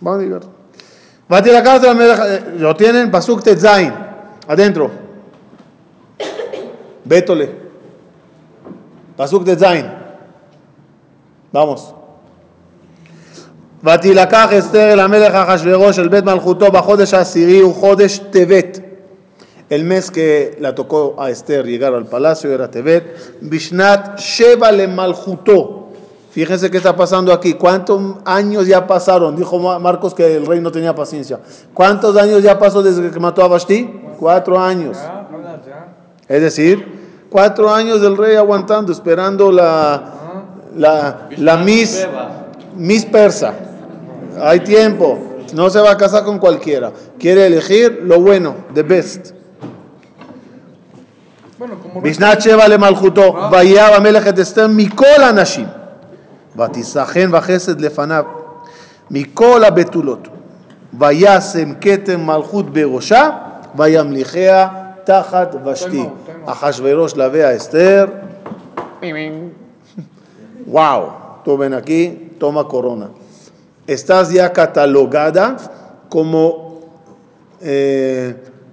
Van 0.00 0.20
a 0.20 0.22
llegar. 0.22 0.42
Va 1.30 1.38
a 1.38 1.42
tirar 1.42 1.64
la 1.64 2.34
eh, 2.34 2.54
lo 2.58 2.76
tienen, 2.76 3.10
Pasuk 3.10 3.42
Tetzain, 3.42 3.92
adentro. 4.46 5.03
Bétole. 7.05 7.47
Pasuk 9.17 9.43
Tetzain. 9.45 9.85
Vamos. 11.53 11.93
ותילקח 13.83 14.53
אסתר 14.59 14.93
אל 14.93 14.99
המלך 14.99 15.33
אחשוורוש 15.35 15.99
אל 15.99 16.07
בית 16.07 16.23
מלכותו 16.25 16.71
בחודש 16.71 17.13
העשירי 17.13 17.59
הוא 17.59 17.73
חודש 17.75 18.19
טבת. 18.31 18.79
El 19.71 19.83
mes 19.83 20.09
que 20.09 20.57
la 20.59 20.73
tocó 20.73 21.15
a 21.19 21.29
Esther 21.29 21.63
llegar 21.63 21.93
al 21.93 22.05
palacio 22.07 22.51
era 22.51 22.71
Tebet. 22.71 23.03
Bishnat 23.39 24.19
Sheba 24.19 24.71
le 24.71 24.87
Malchutó. 24.87 25.89
Fíjense 26.31 26.71
qué 26.71 26.77
está 26.77 26.95
pasando 26.95 27.31
aquí. 27.31 27.53
¿Cuántos 27.53 28.01
años 28.25 28.65
ya 28.65 28.87
pasaron? 28.87 29.35
Dijo 29.35 29.59
Ma- 29.59 29.77
Marcos 29.77 30.15
que 30.15 30.37
el 30.37 30.47
rey 30.47 30.59
no 30.59 30.71
tenía 30.71 30.95
paciencia. 30.95 31.39
¿Cuántos 31.71 32.17
años 32.17 32.41
ya 32.41 32.57
pasó 32.57 32.81
desde 32.81 33.11
que 33.11 33.19
mató 33.19 33.43
a 33.43 33.47
Vashti? 33.47 33.79
Cuatro 34.19 34.59
años. 34.59 34.97
Ya, 34.97 35.27
hablas 35.31 35.63
ya. 35.63 35.87
Es 36.27 36.41
decir, 36.41 36.92
cuatro 37.33 37.73
años 37.73 38.01
del 38.01 38.17
rey 38.17 38.35
aguantando, 38.35 38.91
esperando 38.91 39.51
la, 39.51 40.03
la, 40.75 41.27
la 41.37 41.57
Miss, 41.57 42.07
Miss 42.75 43.05
Persa. 43.05 43.53
Hay 44.41 44.61
tiempo. 44.61 45.19
No 45.53 45.69
se 45.69 45.79
va 45.79 45.91
a 45.91 45.97
casar 45.97 46.23
con 46.23 46.37
cualquiera. 46.37 46.91
Quiere 47.19 47.47
elegir 47.47 48.01
lo 48.03 48.19
bueno, 48.19 48.55
the 48.73 48.83
best. 48.83 49.33
Bueno, 51.57 51.75
como 51.81 52.01
בשנת 52.01 52.41
שבע 52.41 52.67
למלכותו, 52.67 53.49
וירא 53.51 53.95
המלך 53.95 54.27
את 54.27 54.39
אסתר 54.39 54.67
מכל 54.67 55.23
הנשים, 55.23 55.65
ותיסחן 56.57 57.29
וחסד 57.31 57.81
לפניו, 57.81 58.23
מכל 59.11 59.63
הבתולות, 59.63 60.27
וישם 60.99 61.73
כתם 61.81 62.25
מלכות 62.25 62.73
בראשה, 62.73 63.29
וימליכיה 63.75 64.67
Tajat 65.04 65.62
Vashti. 65.62 66.08
Ahashverosh 66.46 67.16
la 67.16 67.28
ve 67.28 67.44
a 67.44 67.52
Esther. 67.52 68.10
¡Wow! 70.66 71.42
Tomen 71.44 71.74
aquí, 71.74 72.36
toma 72.38 72.66
corona. 72.66 73.10
Estás 73.86 74.32
ya 74.32 74.52
catalogada 74.52 75.56
como 76.08 76.80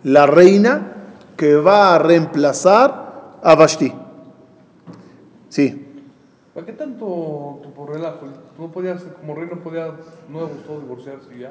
la 0.04 0.26
reina 0.26 0.94
que 1.36 1.56
va 1.56 1.96
a 1.96 2.00
reemplazar 2.00 3.40
a 3.44 3.56
Vashti. 3.56 3.94
Sí. 5.50 5.88
¿Para 6.54 6.66
qué 6.66 6.74
tanto 6.74 7.62
por 7.76 7.92
relajo? 7.92 8.28
No 8.60 8.72
podías, 8.72 9.04
como 9.20 9.36
rey 9.36 9.48
no 9.50 9.60
podías, 9.60 9.92
no 10.30 10.48
gustó 10.48 10.80
divorciarse 10.80 11.38
ya. 11.38 11.50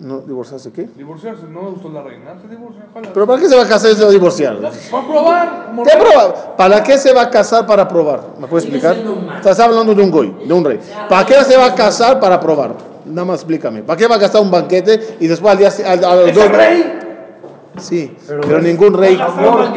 ¿No 0.00 0.20
divorciarse 0.20 0.72
qué? 0.72 0.88
Divorciarse, 0.96 1.42
no 1.44 1.60
le 1.62 1.70
gustó 1.72 1.90
la 1.90 2.02
reina, 2.02 2.30
se 2.40 2.56
ojalá. 2.56 3.10
¿Pero 3.12 3.26
para 3.26 3.38
qué 3.40 3.48
se 3.50 3.56
va 3.56 3.64
a 3.64 3.68
casar 3.68 3.90
y 3.90 3.94
se 3.94 4.02
va 4.02 4.08
a 4.08 4.12
divorciar? 4.12 4.56
Para 4.56 5.06
probar, 5.06 5.72
¿Qué 5.84 5.94
rey. 5.94 6.02
probar? 6.02 6.56
¿Para 6.56 6.82
qué 6.82 6.96
se 6.96 7.12
va 7.12 7.22
a 7.22 7.30
casar 7.30 7.66
para 7.66 7.86
probar? 7.86 8.20
¿Me 8.38 8.46
puedes 8.46 8.64
explicar? 8.64 8.96
Estás 9.36 9.60
hablando 9.60 9.94
de 9.94 10.02
un 10.02 10.10
goy, 10.10 10.34
de 10.46 10.54
un 10.54 10.64
rey. 10.64 10.80
¿Para 11.06 11.26
qué 11.26 11.34
se 11.44 11.54
va 11.58 11.66
a 11.66 11.74
casar 11.74 12.18
para 12.18 12.40
probar? 12.40 12.72
Nada 13.04 13.26
más 13.26 13.40
explícame. 13.40 13.82
¿Para 13.82 13.98
qué 13.98 14.06
va 14.06 14.14
a 14.14 14.18
gastar 14.18 14.40
un 14.40 14.50
banquete 14.50 15.16
y 15.20 15.26
después 15.26 15.52
al 15.52 15.58
día 15.58 15.70
si- 15.70 15.82
al- 15.82 16.02
a 16.02 16.16
los 16.16 16.34
dos 16.34 16.48
rey! 16.50 16.96
Sí, 17.76 18.16
pero, 18.26 18.60
ningún 18.60 18.94
rey 18.94 19.18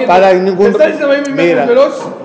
para 0.07 0.33
ningún 0.33 0.73
diciendo 0.73 1.09
ahí 1.11 1.21
mi 1.27 1.33
Mira, 1.43 1.67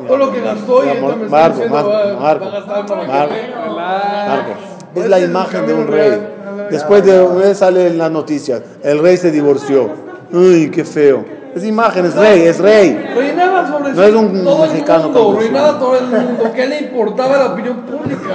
todo 0.06 0.16
lo 0.16 0.32
que 0.32 0.40
gastó 0.40 0.82
y 0.82 1.00
Marco, 1.00 1.16
Marco, 1.28 1.60
va, 1.60 2.18
Marco, 2.20 2.44
va 2.44 2.50
a 2.50 2.60
gastar 2.60 2.86
para 2.86 3.04
Marco, 3.06 4.52
es 4.94 5.08
la 5.08 5.18
el 5.18 5.24
imagen 5.30 5.66
de 5.66 5.74
un 5.74 5.86
rey. 5.86 6.28
Después 6.70 7.04
de 7.04 7.20
una 7.22 7.46
vez 7.46 7.58
sale 7.58 7.86
en 7.86 7.98
las 7.98 8.10
noticias, 8.10 8.62
el 8.82 8.98
rey 8.98 9.16
se 9.16 9.30
divorció. 9.30 9.90
Uy, 10.32 10.70
qué 10.70 10.84
feo. 10.84 11.24
Es 11.54 11.64
imagen, 11.64 12.04
es 12.04 12.14
rey, 12.14 12.42
es 12.42 12.58
rey. 12.58 13.12
Reinaba 13.16 13.66
sobre 13.66 13.92
No 13.94 14.02
es 14.02 14.14
un 14.14 14.44
todo 14.44 14.66
mexicano 14.66 14.98
el 14.98 15.04
mundo, 15.06 15.20
como 15.24 15.40
reinaba 15.40 15.78
todo 15.78 15.96
el 15.96 16.06
mundo. 16.06 16.52
¿Qué 16.54 16.66
le 16.66 16.78
importaba 16.80 17.38
la 17.38 17.46
opinión 17.52 17.76
pública? 17.82 18.34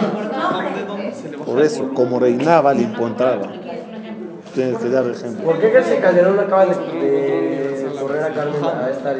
Por 1.46 1.62
eso, 1.62 1.94
como 1.94 2.20
reinaba, 2.20 2.74
le 2.74 2.82
importaba. 2.82 3.52
Tienes 4.54 4.78
que 4.78 4.90
dar 4.90 5.08
ejemplo. 5.08 5.46
¿Por 5.46 5.60
qué 5.60 5.72
que 5.72 5.98
Calderón 6.00 6.40
acaba 6.40 6.66
de, 6.66 6.76
de 6.76 8.00
correr 8.00 8.24
a 8.24 8.34
Carmen 8.34 8.64
a 8.64 8.90
esta 8.90 9.14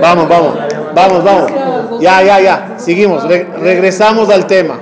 Vamos, 0.00 0.28
vamos, 0.28 0.54
vamos, 0.94 1.24
vamos. 1.24 1.50
Ya, 2.00 2.22
ya, 2.22 2.40
ya. 2.40 2.74
Seguimos, 2.78 3.24
re- 3.28 3.46
regresamos 3.58 4.28
al 4.30 4.46
tema. 4.46 4.78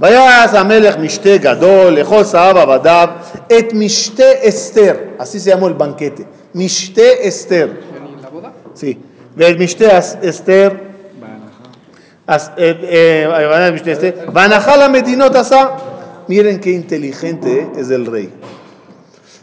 ויעש 0.00 0.54
המלך 0.54 0.96
משתה 0.98 1.36
גדול 1.36 1.92
לכל 1.92 2.24
שריו 2.24 2.58
עבדיו 2.58 3.08
את 3.58 3.72
משתה 3.74 4.22
אסתר, 4.48 4.94
así 5.18 5.38
se 5.40 5.50
llamó 5.50 5.66
el 5.68 5.74
banquete, 5.82 6.22
משתה 6.54 7.02
אסתר, 7.28 7.68
¿La 8.22 8.26
boda? 8.36 8.78
sí, 8.80 8.94
ואת 9.36 9.56
משתה 9.58 9.98
אס- 9.98 10.16
אסתר, 10.28 10.68
miren 16.29 16.61
qué 16.61 16.71
inteligente 16.71 17.69
es 17.75 17.89
el 17.89 18.05
rey, 18.05 18.33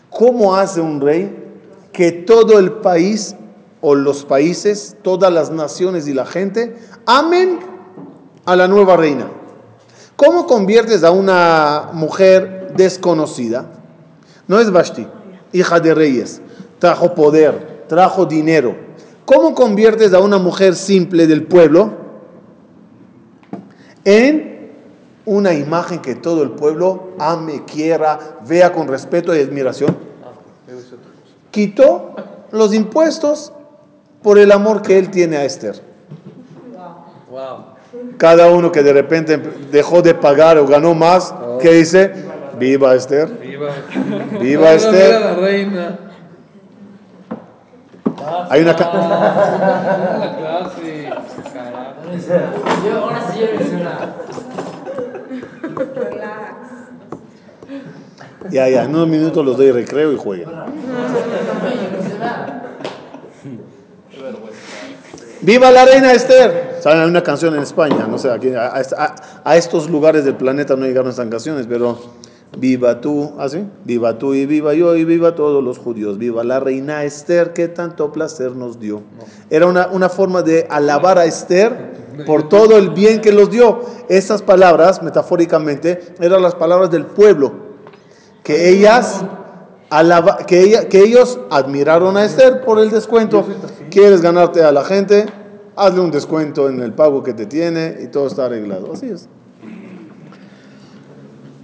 ¿cómo 0.08 0.56
hace 0.56 0.80
un 0.80 0.98
rey 0.98 1.30
que 1.92 2.10
todo 2.10 2.58
el 2.58 2.72
país 2.72 3.36
o 3.82 3.94
los 3.94 4.24
países, 4.24 4.96
todas 5.02 5.30
las 5.30 5.50
naciones 5.50 6.08
y 6.08 6.14
la 6.14 6.24
gente 6.24 6.74
amen 7.04 7.58
a 8.46 8.56
la 8.56 8.66
nueva 8.66 8.96
reina? 8.96 9.30
¿Cómo 10.16 10.46
conviertes 10.46 11.04
a 11.04 11.10
una 11.10 11.90
mujer 11.92 12.72
desconocida? 12.76 13.66
No 14.48 14.58
es 14.58 14.70
Vashti, 14.70 15.06
hija 15.52 15.80
de 15.80 15.94
reyes, 15.94 16.40
trajo 16.78 17.14
poder, 17.14 17.84
trajo 17.88 18.24
dinero. 18.24 18.74
¿Cómo 19.26 19.54
conviertes 19.54 20.14
a 20.14 20.20
una 20.20 20.38
mujer 20.38 20.74
simple 20.74 21.26
del 21.26 21.44
pueblo 21.44 21.99
en 24.04 24.70
una 25.26 25.52
imagen 25.52 26.00
que 26.00 26.14
todo 26.14 26.42
el 26.42 26.50
pueblo 26.50 27.10
ame, 27.18 27.64
quiera, 27.64 28.18
vea 28.46 28.72
con 28.72 28.88
respeto 28.88 29.34
y 29.34 29.40
admiración? 29.40 29.96
Quitó 31.50 32.14
los 32.52 32.74
impuestos 32.74 33.52
por 34.22 34.38
el 34.38 34.52
amor 34.52 34.82
que 34.82 34.98
él 34.98 35.10
tiene 35.10 35.36
a 35.36 35.44
Esther. 35.44 35.80
Cada 38.18 38.48
uno 38.48 38.70
que 38.70 38.82
de 38.82 38.92
repente 38.92 39.38
dejó 39.70 40.02
de 40.02 40.14
pagar 40.14 40.58
o 40.58 40.66
ganó 40.66 40.94
más, 40.94 41.34
¿qué 41.60 41.72
dice? 41.72 42.12
Viva 42.58 42.94
Esther. 42.94 43.28
Viva. 43.40 43.70
Viva 44.38 44.72
Esther. 44.72 45.20
La 45.20 45.34
reina. 45.34 45.98
Hay 48.50 48.62
una 48.62 48.72
la 48.72 50.36
clase. 50.36 51.10
Sí 58.50 58.54
ya. 58.56 58.68
Ya, 58.68 58.82
en 58.84 58.90
unos 58.94 59.08
minutos 59.08 59.44
los 59.44 59.56
doy 59.56 59.70
recreo 59.70 60.12
y 60.12 60.16
jueguen. 60.16 60.48
¡Viva 65.42 65.70
la 65.70 65.84
reina 65.86 66.12
Esther! 66.12 66.78
¿Saben? 66.82 67.00
Hay 67.00 67.08
una 67.08 67.22
canción 67.22 67.54
en 67.54 67.62
España, 67.62 68.06
no 68.06 68.18
sé, 68.18 68.30
aquí, 68.30 68.52
a- 68.54 68.74
a 69.44 69.56
estos 69.56 69.88
lugares 69.88 70.24
del 70.24 70.34
planeta 70.34 70.76
no 70.76 70.84
llegaron 70.86 71.10
estas 71.10 71.28
canciones, 71.28 71.66
pero 71.66 71.98
viva 72.58 73.00
tú, 73.00 73.32
¿así? 73.38 73.64
Viva 73.84 74.18
tú 74.18 74.34
y 74.34 74.44
viva 74.46 74.74
yo 74.74 74.96
y 74.96 75.04
viva 75.04 75.34
todos 75.34 75.62
los 75.62 75.78
judíos. 75.78 76.18
Viva 76.18 76.42
la 76.44 76.60
reina 76.60 77.04
Esther 77.04 77.52
que 77.52 77.68
tanto 77.68 78.12
placer 78.12 78.56
nos 78.56 78.78
dio. 78.80 79.02
Era 79.50 79.66
una, 79.66 79.88
una 79.88 80.08
forma 80.08 80.42
de 80.42 80.66
alabar 80.68 81.18
a 81.18 81.24
Esther 81.26 81.90
por 82.26 82.48
todo 82.48 82.76
el 82.76 82.90
bien 82.90 83.20
que 83.20 83.32
los 83.32 83.50
dio. 83.50 83.80
Esas 84.08 84.42
palabras, 84.42 85.02
metafóricamente, 85.02 86.00
eran 86.20 86.42
las 86.42 86.54
palabras 86.54 86.90
del 86.90 87.06
pueblo 87.06 87.52
que 88.42 88.68
ellas 88.70 89.22
alaba- 89.90 90.38
que, 90.46 90.60
ella- 90.62 90.88
que 90.88 91.00
ellos 91.04 91.38
admiraron 91.50 92.16
a 92.16 92.24
Esther 92.24 92.62
por 92.64 92.78
el 92.80 92.90
descuento. 92.90 93.44
¿Quieres 93.90 94.22
ganarte 94.22 94.62
a 94.64 94.72
la 94.72 94.84
gente? 94.84 95.26
Hazle 95.76 96.00
un 96.00 96.10
descuento 96.10 96.68
en 96.68 96.80
el 96.82 96.92
pago 96.92 97.22
que 97.22 97.32
te 97.32 97.46
tiene 97.46 97.96
y 98.02 98.08
todo 98.08 98.26
está 98.26 98.46
arreglado. 98.46 98.92
Así 98.92 99.06
es. 99.08 99.28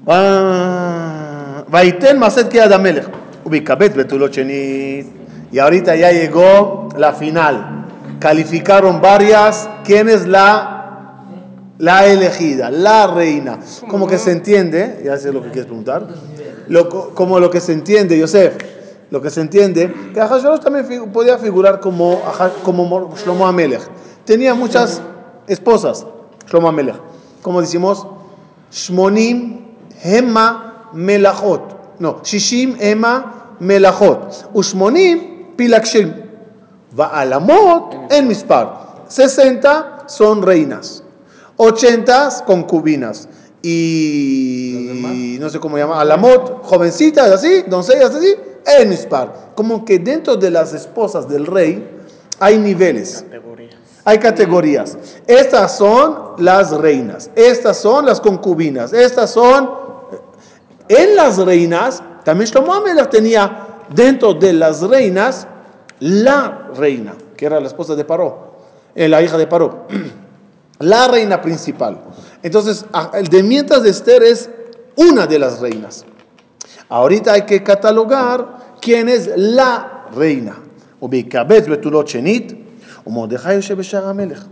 Ah, 0.06 1.64
Vaiten 1.68 2.18
Maset 2.18 2.48
Kead 2.48 2.72
Amelech, 2.72 3.06
ubicabet 3.44 3.94
betulot 3.94 4.32
shenit. 4.32 5.06
Y 5.52 5.58
ahorita 5.58 5.94
ya 5.96 6.10
llegó 6.12 6.88
la 6.96 7.12
final. 7.12 7.86
Calificaron 8.18 9.00
varias. 9.00 9.68
¿Quién 9.84 10.08
es 10.08 10.26
la, 10.26 11.22
la 11.78 12.06
elegida? 12.06 12.70
La 12.70 13.06
reina. 13.06 13.58
Como 13.88 14.06
que 14.06 14.18
se 14.18 14.32
entiende, 14.32 15.00
ya 15.04 15.16
sé 15.18 15.32
lo 15.32 15.40
que 15.42 15.48
quieres 15.50 15.66
preguntar. 15.66 16.06
Lo 16.68 16.88
co- 16.88 17.10
como 17.14 17.38
lo 17.38 17.48
que 17.50 17.60
se 17.60 17.72
entiende, 17.72 18.18
Yosef, 18.18 18.56
lo 19.10 19.22
que 19.22 19.30
se 19.30 19.40
entiende, 19.40 19.92
que 20.12 20.20
Ahasuerus 20.20 20.60
también 20.60 21.10
podía 21.12 21.38
figurar 21.38 21.78
como, 21.78 22.20
como 22.64 23.14
Shlomo 23.16 23.46
Amelech. 23.46 23.82
Tenía 24.24 24.52
muchas 24.54 25.00
esposas, 25.46 26.04
Shlomo 26.50 26.68
Amelech. 26.68 26.96
Como 27.40 27.60
decimos, 27.60 28.04
Shmonim 28.72 29.65
Hema 30.02 30.90
Melachot. 30.92 32.00
No, 32.00 32.20
Shishim 32.22 32.76
Hema 32.78 33.56
Melachot. 33.60 34.52
Ushmonim 34.54 35.56
Pilakshim. 35.56 36.12
Va'alamot 36.94 38.12
en 38.12 38.28
Mispar. 38.28 39.04
60 39.08 40.04
son 40.08 40.42
reinas. 40.42 41.02
80 41.56 42.44
concubinas. 42.44 43.28
Y 43.62 45.38
no 45.40 45.48
sé 45.50 45.58
cómo 45.58 45.76
llama, 45.76 46.00
Alamot, 46.00 46.62
jovencitas 46.62 47.30
así, 47.32 47.62
doncellas 47.66 48.14
así, 48.14 48.34
El 48.64 48.88
mispar. 48.88 49.52
Como 49.56 49.84
que 49.84 49.98
dentro 49.98 50.36
de 50.36 50.50
las 50.50 50.72
esposas 50.72 51.28
del 51.28 51.46
rey 51.46 51.84
hay 52.38 52.58
niveles. 52.58 53.24
Hay 54.04 54.18
categorías. 54.18 54.96
Estas 55.26 55.78
son 55.78 56.34
las 56.38 56.70
reinas. 56.70 57.30
Estas 57.34 57.78
son 57.78 58.06
las 58.06 58.20
concubinas. 58.20 58.92
Estas 58.92 59.30
son 59.30 59.85
En 60.87 61.15
las 61.15 61.37
reinas, 61.37 62.03
también 62.23 62.49
Shlomo 62.49 62.73
Amelech 62.73 63.09
tenía 63.09 63.67
dentro 63.93 64.33
de 64.33 64.53
las 64.53 64.81
reinas 64.81 65.47
la 65.99 66.69
reina, 66.75 67.13
que 67.37 67.45
era 67.45 67.59
la 67.59 67.67
esposa 67.67 67.95
de 67.95 68.03
Paró, 68.03 68.55
eh, 68.95 69.07
la 69.07 69.21
hija 69.21 69.37
de 69.37 69.47
Paró. 69.47 69.87
La 70.79 71.07
reina 71.07 71.39
principal. 71.41 71.99
Entonces, 72.41 72.85
a- 72.91 73.11
el 73.13 73.27
de 73.27 73.43
mientras 73.43 73.83
de 73.83 73.91
Esther 73.91 74.23
es 74.23 74.49
una 74.95 75.27
de 75.27 75.37
las 75.37 75.59
reinas. 75.59 76.05
Ahorita 76.89 77.33
hay 77.33 77.43
que 77.43 77.61
catalogar 77.63 78.57
quién 78.81 79.07
es 79.07 79.29
la 79.35 80.05
reina. 80.15 80.55
וביקבץ 81.01 81.67
בתולות 81.67 82.07
שנית, 82.07 82.53
ומרדכי 83.07 83.53
יושב 83.53 83.77
בשער 83.77 84.07
המלך. 84.07 84.45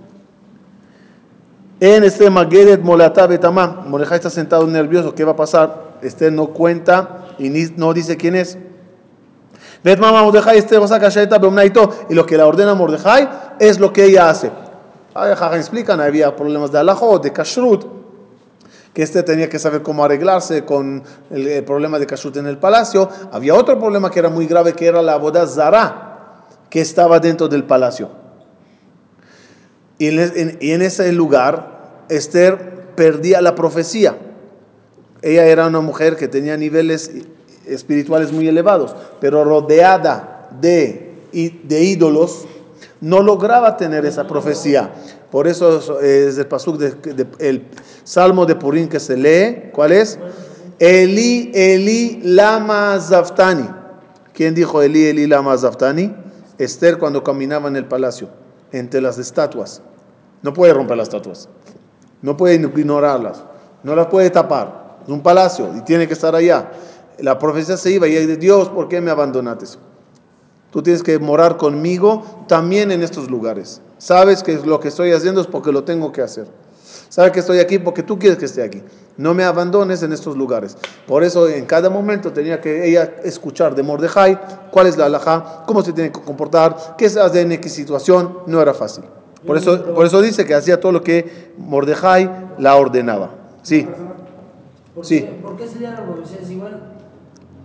En 1.87 2.03
este 2.03 2.31
Magedet 2.31 2.81
Molata 2.81 3.27
Betama, 3.27 3.85
Mordejai 3.87 4.17
está 4.17 4.31
sentado 4.31 4.67
nervioso, 4.67 5.15
¿qué 5.15 5.23
va 5.23 5.33
a 5.33 5.37
pasar? 5.37 5.99
Esther 6.01 6.33
no 6.33 6.47
cuenta 6.47 7.27
y 7.39 7.51
ni- 7.51 7.75
no 7.77 7.93
dice 7.93 8.17
quién 8.17 8.37
es. 8.37 8.57
Bet 9.83 9.99
Mama 9.99 10.23
Mordejai 10.23 10.65
Beumnaito, 11.39 12.07
y 12.09 12.15
lo 12.15 12.25
que 12.25 12.39
la 12.39 12.47
ordena 12.47 12.75
Mordejai 12.75 13.29
es 13.59 13.79
lo 13.79 13.93
que 13.93 14.07
ella 14.07 14.31
hace. 14.31 14.51
Explican, 15.59 16.01
había 16.01 16.35
problemas 16.35 16.73
de 16.73 16.79
alajot, 16.79 17.23
de 17.23 17.35
kashrut, 17.35 17.85
que 18.95 19.03
este 19.03 19.23
tenía 19.23 19.51
que 19.51 19.59
saber 19.59 19.83
cómo 19.83 20.07
arreglarse 20.07 20.65
con 20.65 21.03
el, 21.29 21.65
problema 21.65 21.99
de 21.99 22.07
kashrut 22.07 22.39
en 22.39 22.47
el 22.47 22.57
palacio. 22.57 23.11
Había 23.31 23.55
otro 23.55 23.79
problema 23.79 24.11
que 24.11 24.21
era 24.21 24.31
muy 24.31 24.47
grave, 24.47 24.73
que 24.73 24.87
era 24.87 25.03
la 25.03 25.17
boda 25.17 25.47
zara, 25.47 26.47
que 26.71 26.81
estaba 26.81 27.21
dentro 27.21 27.47
del 27.47 27.65
palacio. 27.65 28.09
Y 29.99 30.09
en 30.09 30.81
ese 30.81 31.13
lugar, 31.13 31.74
Esther 32.09 32.93
perdía 32.97 33.41
la 33.41 33.55
profecía. 33.55 34.17
Ella 35.23 35.47
era 35.47 35.67
una 35.67 35.81
mujer 35.81 36.17
que 36.17 36.29
tenía 36.29 36.57
niveles 36.57 37.11
espirituales 37.67 38.33
muy 38.33 38.47
elevados, 38.47 38.95
pero 39.21 39.45
rodeada 39.45 40.49
de, 40.61 41.15
de 41.33 41.83
ídolos, 41.83 42.47
no 43.01 43.23
lograba 43.23 43.77
tener 43.77 44.05
esa 44.07 44.27
profecía. 44.27 44.93
Por 45.31 45.49
eso 45.49 46.01
es 46.01 46.39
el 46.39 46.47
pasuk 46.47 46.81
el 47.39 47.65
salmo 48.05 48.47
de 48.47 48.55
Purín 48.55 48.89
que 48.89 49.01
se 49.01 49.17
lee. 49.17 49.71
¿Cuál 49.73 49.93
es? 49.93 50.19
Eli, 50.79 51.51
Eli, 51.55 52.21
lama 52.23 52.99
zaftani. 53.01 53.69
¿Quién 54.33 54.55
dijo 54.55 54.83
Eli, 54.83 55.07
Eli, 55.07 55.27
lama 55.27 55.57
zaftani? 55.57 56.15
Esther 56.59 56.99
cuando 56.99 57.25
caminaba 57.25 57.69
en 57.69 57.77
el 57.77 57.87
palacio, 57.87 58.29
entre 58.73 59.01
las 59.01 59.19
estatuas. 59.19 59.83
No 60.43 60.53
puede 60.53 60.73
romper 60.73 60.97
las 60.97 61.09
estatuas. 61.09 61.49
No 62.25 62.39
puede 62.39 62.55
ignorarlas. 62.55 63.45
No 63.83 63.95
las 63.95 64.07
puede 64.07 64.31
tapar. 64.31 64.97
Es 65.03 65.11
un 65.11 65.21
palacio 65.21 65.69
y 65.77 65.83
tiene 65.83 66.09
que 66.09 66.15
estar 66.15 66.35
allá. 66.35 66.71
La 67.19 67.39
profecía 67.39 67.77
se 67.77 67.91
iba 67.91 68.09
y 68.09 68.17
dice, 68.17 68.39
Dios, 68.39 68.71
¿por 68.71 68.89
qué 68.89 69.03
me 69.03 69.11
abandonaste? 69.11 69.67
Tú 70.71 70.83
tienes 70.83 71.03
que 71.03 71.19
morar 71.19 71.59
conmigo 71.59 72.47
también 72.49 72.91
en 72.91 73.03
estos 73.03 73.31
lugares. 73.31 73.83
Sabes 73.99 74.43
que 74.43 74.55
lo 74.65 74.81
que 74.81 74.89
estoy 74.89 75.13
haciendo 75.13 75.43
es 75.43 75.47
porque 75.47 75.71
lo 75.71 75.85
tengo 75.85 76.13
que 76.13 76.23
hacer. 76.23 76.47
Sabes 77.11 77.33
que 77.33 77.41
estoy 77.41 77.59
aquí 77.59 77.79
porque 77.79 78.03
tú 78.03 78.19
quieres 78.19 78.39
que 78.39 78.47
esté 78.47 78.63
aquí. 78.63 78.83
No 79.19 79.35
me 79.35 79.45
abandones 79.45 80.03
en 80.03 80.15
estos 80.15 80.35
lugares. 80.35 80.79
Por 81.07 81.25
eso 81.25 81.47
en 81.47 81.67
cada 81.67 81.91
momento 81.91 82.33
tenía 82.33 82.59
que 82.59 82.89
ella 82.89 83.17
escuchar 83.23 83.75
de 83.75 83.83
Mordejai 83.83 84.41
cuál 84.71 84.87
es 84.87 84.97
la 84.97 85.05
alhaja, 85.05 85.65
cómo 85.67 85.83
se 85.83 85.93
tiene 85.93 86.11
que 86.11 86.23
comportar, 86.23 86.95
qué 86.97 87.11
se 87.11 87.21
hace 87.21 87.43
en 87.43 87.53
X 87.53 87.71
situación. 87.71 88.39
No 88.47 88.63
era 88.63 88.73
fácil. 88.73 89.05
Por 89.47 89.57
eso, 89.57 89.95
por 89.95 90.07
eso 90.07 90.23
dice 90.23 90.47
que 90.47 90.55
hacía 90.55 90.81
todo 90.81 90.93
lo 90.93 91.03
que 91.03 91.53
Mordejai 91.59 92.31
la 92.59 92.77
ordenaba. 92.77 93.31
Sí. 93.63 93.87
¿Por 94.95 95.05
Sí. 95.05 95.23
Qué, 95.23 95.27
¿Por 95.43 95.57
qué 95.57 95.67
sería 95.67 95.91
la 95.91 96.05
profecía 96.05 96.39
es 96.41 96.51
igual? 96.51 96.81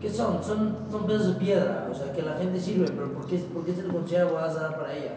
¿Qué 0.02 0.10
son? 0.10 0.44
son? 0.44 0.78
Son 0.90 1.06
pedazos 1.06 1.36
de 1.36 1.46
piedra, 1.46 1.88
o 1.92 1.96
sea, 1.96 2.12
que 2.14 2.22
la 2.22 2.34
gente 2.36 2.60
sirve, 2.60 2.86
pero 2.88 3.12
¿por 3.14 3.26
qué, 3.28 3.38
por 3.54 3.66
qué 3.66 3.74
se 3.74 3.84
le 3.84 3.90
considera 3.90 4.24
abogada 4.24 4.78
para 4.78 4.94
ella? 4.94 5.12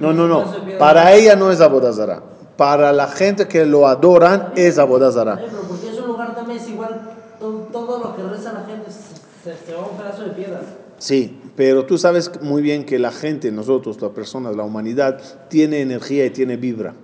No, 0.00 0.12
no, 0.12 0.26
no. 0.26 0.44
Para 0.78 1.14
ella 1.14 1.36
no 1.36 1.50
es 1.50 1.60
Abodazara. 1.60 2.22
Para 2.56 2.92
la 2.92 3.08
gente 3.08 3.46
que 3.46 3.64
lo 3.64 3.86
adoran 3.86 4.52
es 4.56 4.78
Abodazara. 4.78 5.36
Ay, 5.36 5.46
Pero 5.48 5.62
porque 5.62 5.90
es 5.90 5.98
un 5.98 6.08
lugar 6.08 6.34
también 6.34 6.58
es 6.58 6.68
igual, 6.68 7.00
todo, 7.38 7.68
todo 7.72 7.98
lo 7.98 8.16
que 8.16 8.22
reza 8.22 8.52
la 8.52 8.64
gente 8.64 8.90
se, 8.90 9.14
se, 9.44 9.66
se 9.66 9.74
va 9.74 9.84
a 9.84 9.86
un 9.88 9.96
pedazo 9.96 10.24
de 10.24 10.30
piedra. 10.30 10.60
Sí, 10.98 11.37
pero 11.58 11.86
tú 11.86 11.98
sabes 11.98 12.30
muy 12.40 12.62
bien 12.62 12.84
que 12.84 13.00
la 13.00 13.10
gente, 13.10 13.50
nosotros, 13.50 14.00
las 14.00 14.12
personas, 14.12 14.54
la 14.54 14.62
humanidad, 14.62 15.20
tiene 15.48 15.80
energía 15.80 16.24
y 16.24 16.30
tiene 16.30 16.56
vibra. 16.56 16.94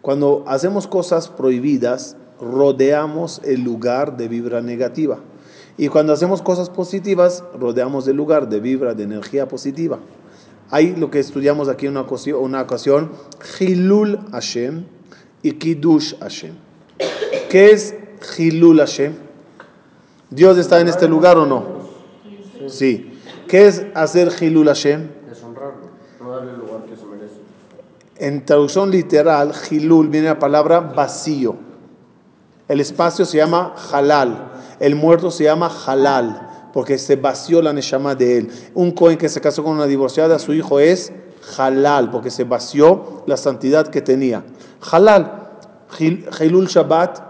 Cuando 0.00 0.42
hacemos 0.46 0.86
cosas 0.86 1.28
prohibidas, 1.28 2.16
rodeamos 2.40 3.42
el 3.44 3.62
lugar 3.62 4.16
de 4.16 4.28
vibra 4.28 4.62
negativa. 4.62 5.18
Y 5.76 5.88
cuando 5.88 6.14
hacemos 6.14 6.40
cosas 6.40 6.70
positivas, 6.70 7.44
rodeamos 7.60 8.08
el 8.08 8.16
lugar 8.16 8.48
de 8.48 8.58
vibra, 8.58 8.94
de 8.94 9.02
energía 9.02 9.48
positiva. 9.48 9.98
Hay 10.70 10.96
lo 10.96 11.10
que 11.10 11.18
estudiamos 11.18 11.68
aquí 11.68 11.84
en 11.84 11.92
una 11.92 12.00
ocasión, 12.00 12.40
una 12.40 12.66
Hilul 13.60 14.18
Hashem 14.32 14.86
y 15.42 15.52
Kiddush 15.52 16.14
Hashem. 16.20 16.54
¿Qué 17.50 17.70
es 17.70 17.94
Hilul 18.38 18.78
Hashem? 18.78 19.12
¿Dios 20.30 20.56
está 20.56 20.80
en 20.80 20.88
este 20.88 21.06
lugar 21.06 21.36
o 21.36 21.44
no? 21.44 21.64
Sí. 22.66 23.10
¿Qué 23.54 23.68
es 23.68 23.86
hacer 23.94 24.32
Hilul 24.40 24.66
Hashem? 24.66 25.10
Deshonrarlo, 25.28 25.86
no 26.20 26.30
darle 26.32 26.50
el 26.54 26.58
lugar 26.58 26.86
que 26.86 26.96
se 26.96 27.04
merece. 27.06 27.34
En 28.16 28.44
traducción 28.44 28.90
literal, 28.90 29.52
Hilul 29.70 30.08
viene 30.08 30.26
la 30.26 30.40
palabra 30.40 30.80
vacío. 30.80 31.54
El 32.66 32.80
espacio 32.80 33.24
se 33.24 33.36
llama 33.36 33.72
halal. 33.92 34.50
El 34.80 34.96
muerto 34.96 35.30
se 35.30 35.44
llama 35.44 35.70
halal, 35.86 36.70
porque 36.72 36.98
se 36.98 37.14
vació 37.14 37.62
la 37.62 37.72
neshama 37.72 38.16
de 38.16 38.38
él. 38.38 38.50
Un 38.74 38.90
cohen 38.90 39.16
que 39.16 39.28
se 39.28 39.40
casó 39.40 39.62
con 39.62 39.74
una 39.74 39.86
divorciada, 39.86 40.40
su 40.40 40.52
hijo 40.52 40.80
es 40.80 41.12
halal, 41.56 42.10
porque 42.10 42.32
se 42.32 42.42
vació 42.42 43.22
la 43.26 43.36
santidad 43.36 43.86
que 43.86 44.02
tenía. 44.02 44.42
Halal, 44.90 45.48
Hil- 45.96 46.26
Hilul 46.40 46.66
Shabbat, 46.66 47.20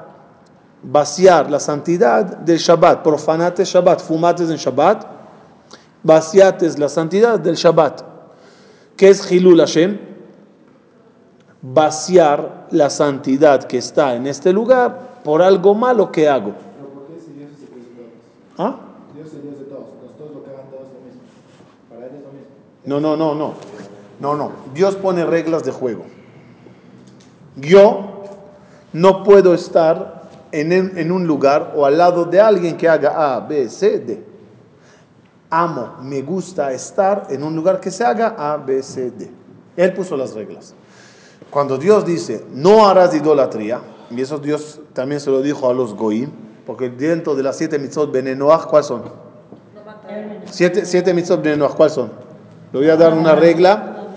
vaciar 0.85 1.51
la 1.51 1.61
santidad 1.61 2.25
del 2.25 2.57
Shabbat. 2.57 3.03
Profanate 3.03 3.63
Shabbat, 3.67 4.01
fumates 4.01 4.49
en 4.49 4.57
Shabbat, 4.57 5.13
vaciates 6.05 6.79
la 6.79 6.89
santidad 6.89 7.41
del 7.41 7.57
Shabbat. 7.57 8.03
¿Qué 8.97 9.09
es 9.09 9.31
Hilul 9.33 9.59
Hashem? 9.59 9.99
vaciar 11.67 12.67
la 12.73 12.91
santidad 12.91 13.65
que 13.65 13.79
está 13.79 14.15
en 14.17 14.27
este 14.27 14.53
lugar 14.53 15.23
por 15.25 15.41
algo 15.41 15.75
malo 15.75 16.13
que 16.13 16.29
hago. 16.29 16.53
Pero 16.77 16.89
¿por 16.91 17.07
qué 17.07 17.19
si 17.25 17.33
Dios 17.33 17.53
es 17.53 17.63
el 17.63 17.75
Dios 17.75 17.87
de 17.89 17.95
todos? 18.03 18.13
¿Ah? 18.59 18.77
Dios 19.15 19.29
es 19.29 19.35
el 19.35 19.43
Dios 19.43 19.59
de 19.61 19.65
todos. 19.65 19.85
Entonces 19.95 20.19
todos 20.19 20.31
lo 20.35 20.45
que 20.45 20.51
hagan 20.51 20.67
todos 20.71 20.83
es 20.89 20.93
lo 20.93 21.01
mismo. 21.01 21.23
Para 21.89 22.01
él 22.05 22.13
es 22.17 22.23
lo 22.23 22.33
mismo. 22.33 22.47
No, 22.85 23.01
no, 23.01 23.17
no, 23.17 23.35
no. 23.35 23.55
No, 24.21 24.35
no. 24.37 24.53
Dios 24.75 24.95
pone 24.97 25.25
reglas 25.25 25.65
de 25.65 25.71
juego. 25.73 26.05
Yo 27.57 28.25
no 28.93 29.23
puedo 29.25 29.55
estar 29.55 30.25
en- 30.53 30.99
en 30.99 31.11
un 31.11 31.27
lugar 31.27 31.73
o 31.77 31.87
al 31.87 31.97
lado 31.97 32.27
de 32.27 32.43
alguien 32.43 32.77
que 32.77 32.91
haga 32.91 33.37
A, 33.37 33.41
B, 33.41 33.71
C, 33.71 34.01
D. 34.01 34.23
Amo, 35.57 35.99
me 36.03 36.21
gusta 36.23 36.73
estar 36.73 37.29
en 37.31 37.45
un 37.45 37.55
lugar 37.55 37.79
que 37.79 37.93
se 37.93 38.03
haga 38.03 38.35
A, 38.37 38.57
B, 38.57 38.83
C, 38.83 39.13
D. 39.13 39.31
Él 39.77 39.93
puso 39.93 40.17
las 40.17 40.35
reglas. 40.35 40.75
Cuando 41.49 41.79
Dios 41.79 42.05
dice, 42.05 42.45
no 42.53 42.89
harás 42.89 43.15
idolatría, 43.15 43.81
y 44.11 44.21
eso 44.21 44.39
Dios 44.39 44.81
también 44.93 45.21
se 45.21 45.31
lo 45.31 45.43
dijo 45.43 45.71
a 45.71 45.73
los 45.73 45.95
goyim, 45.95 46.29
porque 46.67 46.91
dentro 46.91 47.37
de 47.37 47.45
las 47.45 47.57
siete 47.57 47.79
mitzvot 47.79 48.11
benenoach, 48.11 48.65
¿cuáles 48.65 48.87
son? 48.89 49.03
Siete, 50.47 50.85
siete 50.87 51.15
mitzvot 51.15 51.41
benenoach, 51.41 51.77
¿cuáles 51.77 51.93
son? 51.93 52.11
Le 52.73 52.81
voy 52.81 52.89
a 52.89 52.97
dar 52.97 53.15
una 53.15 53.37
regla 53.37 54.09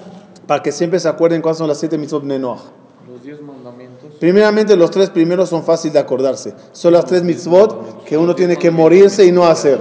para 0.47 0.63
que 0.63 0.71
siempre 0.71 0.99
se 0.99 1.07
acuerden 1.07 1.43
cuáles 1.43 1.59
son 1.59 1.67
las 1.67 1.77
siete 1.77 1.99
mitzvot 1.99 2.23
benenoach. 2.23 2.61
Los 3.07 3.21
diez 3.21 3.39
mandamientos. 3.43 4.11
Primeramente, 4.19 4.75
los 4.75 4.89
tres 4.89 5.11
primeros 5.11 5.49
son 5.49 5.61
fáciles 5.61 5.93
de 5.93 5.99
acordarse. 5.99 6.55
Son 6.71 6.93
las 6.93 7.05
tres 7.05 7.21
mitzvot 7.21 8.05
que 8.05 8.17
uno 8.17 8.33
tiene 8.33 8.57
que 8.57 8.71
morirse 8.71 9.23
y 9.23 9.31
no 9.31 9.45
hacer. 9.45 9.79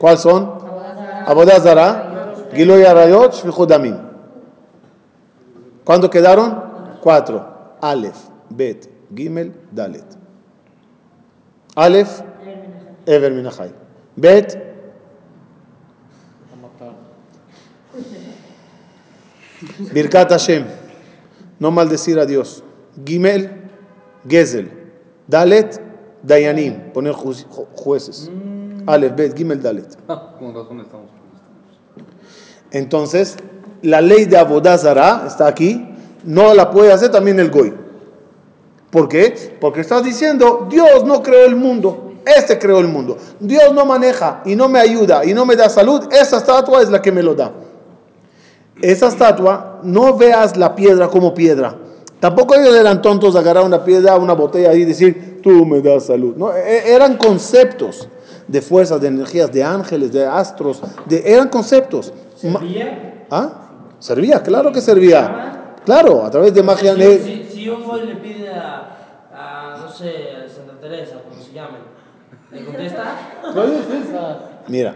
¿Cuáles 0.00 0.18
son? 0.22 0.51
Abodah 1.26 1.60
Zara, 1.60 2.48
Giloy 2.54 2.84
Arayot, 2.86 3.32
Shfichut 3.34 3.68
Damim. 3.68 3.96
¿Cuándo 5.84 6.08
quedaron? 6.10 6.62
Cuatro. 7.02 7.44
Aleph, 7.80 8.28
Bet, 8.50 8.88
Gimel, 9.14 9.52
Dalet. 9.72 10.04
Aleph, 11.74 12.22
Ever 13.06 13.32
Minachai. 13.32 13.72
Bet. 14.16 14.56
Birkat 19.94 20.30
Hashem. 20.30 20.64
No 21.60 21.70
maldecir 21.70 22.18
a 22.18 22.26
Dios. 22.26 22.62
Gimel, 23.04 23.50
Gezel. 24.26 24.68
Dalet, 25.28 25.80
Dayanim. 26.22 26.92
Poner 26.92 27.14
ju- 27.14 27.32
ju- 27.34 27.66
jueces. 27.76 28.30
Aleph, 28.86 29.16
Bet, 29.16 29.36
Gimel, 29.36 29.62
Dalet. 29.62 29.96
Ah, 30.08 30.34
con 30.38 30.54
razón 30.54 30.80
estamos. 30.80 31.06
Entonces, 32.70 33.36
la 33.82 34.00
ley 34.00 34.24
de 34.24 34.36
Abodazara 34.38 35.24
está 35.26 35.46
aquí, 35.46 35.86
no 36.24 36.54
la 36.54 36.70
puede 36.70 36.92
hacer 36.92 37.10
también 37.10 37.38
el 37.38 37.50
Goy. 37.50 37.74
¿Por 38.90 39.08
qué? 39.08 39.56
Porque 39.60 39.80
estás 39.80 40.04
diciendo, 40.04 40.66
Dios 40.70 41.04
no 41.04 41.22
creó 41.22 41.46
el 41.46 41.56
mundo, 41.56 42.12
este 42.24 42.58
creó 42.58 42.78
el 42.78 42.88
mundo. 42.88 43.16
Dios 43.40 43.72
no 43.74 43.84
maneja 43.86 44.42
y 44.44 44.54
no 44.54 44.68
me 44.68 44.78
ayuda 44.78 45.24
y 45.24 45.34
no 45.34 45.46
me 45.46 45.56
da 45.56 45.68
salud, 45.68 46.08
esa 46.12 46.38
estatua 46.38 46.82
es 46.82 46.90
la 46.90 47.00
que 47.00 47.12
me 47.12 47.22
lo 47.22 47.34
da. 47.34 47.52
Esa 48.80 49.08
estatua, 49.08 49.80
no 49.82 50.16
veas 50.16 50.56
la 50.56 50.74
piedra 50.74 51.08
como 51.08 51.34
piedra. 51.34 51.76
Tampoco 52.20 52.54
ellos 52.54 52.74
eran 52.74 53.02
tontos 53.02 53.34
de 53.34 53.40
agarrar 53.40 53.64
una 53.64 53.84
piedra, 53.84 54.16
una 54.16 54.32
botella 54.34 54.72
y 54.74 54.84
decir, 54.84 55.40
tú 55.42 55.66
me 55.66 55.80
das 55.80 56.06
salud. 56.06 56.36
No, 56.36 56.54
e- 56.54 56.92
eran 56.92 57.16
conceptos 57.16 58.08
de 58.48 58.60
fuerzas, 58.62 59.00
de 59.00 59.08
energías, 59.08 59.50
de 59.52 59.62
ángeles, 59.64 60.12
de 60.12 60.26
astros, 60.26 60.80
de, 61.06 61.22
eran 61.32 61.48
conceptos. 61.48 62.12
¿Servía? 62.36 63.24
¿Ah? 63.30 63.52
Servía, 63.98 64.42
claro 64.42 64.72
que 64.72 64.80
servía. 64.80 65.74
Claro, 65.84 66.24
a 66.24 66.30
través 66.30 66.52
de 66.54 66.62
magia. 66.62 66.92
Si, 66.94 66.98
ne- 66.98 67.18
si, 67.18 67.44
si 67.44 67.68
un 67.68 67.86
boy 67.86 68.06
le 68.06 68.16
pide 68.16 68.48
a, 68.50 68.96
a, 69.34 69.76
no 69.80 69.88
sé, 69.90 70.10
a 70.30 70.48
Santa 70.48 70.80
Teresa, 70.80 71.16
como 71.28 71.42
se 71.42 71.52
llamen, 71.52 71.80
¿le 72.50 72.64
contesta? 72.64 73.14
Mira, 74.68 74.94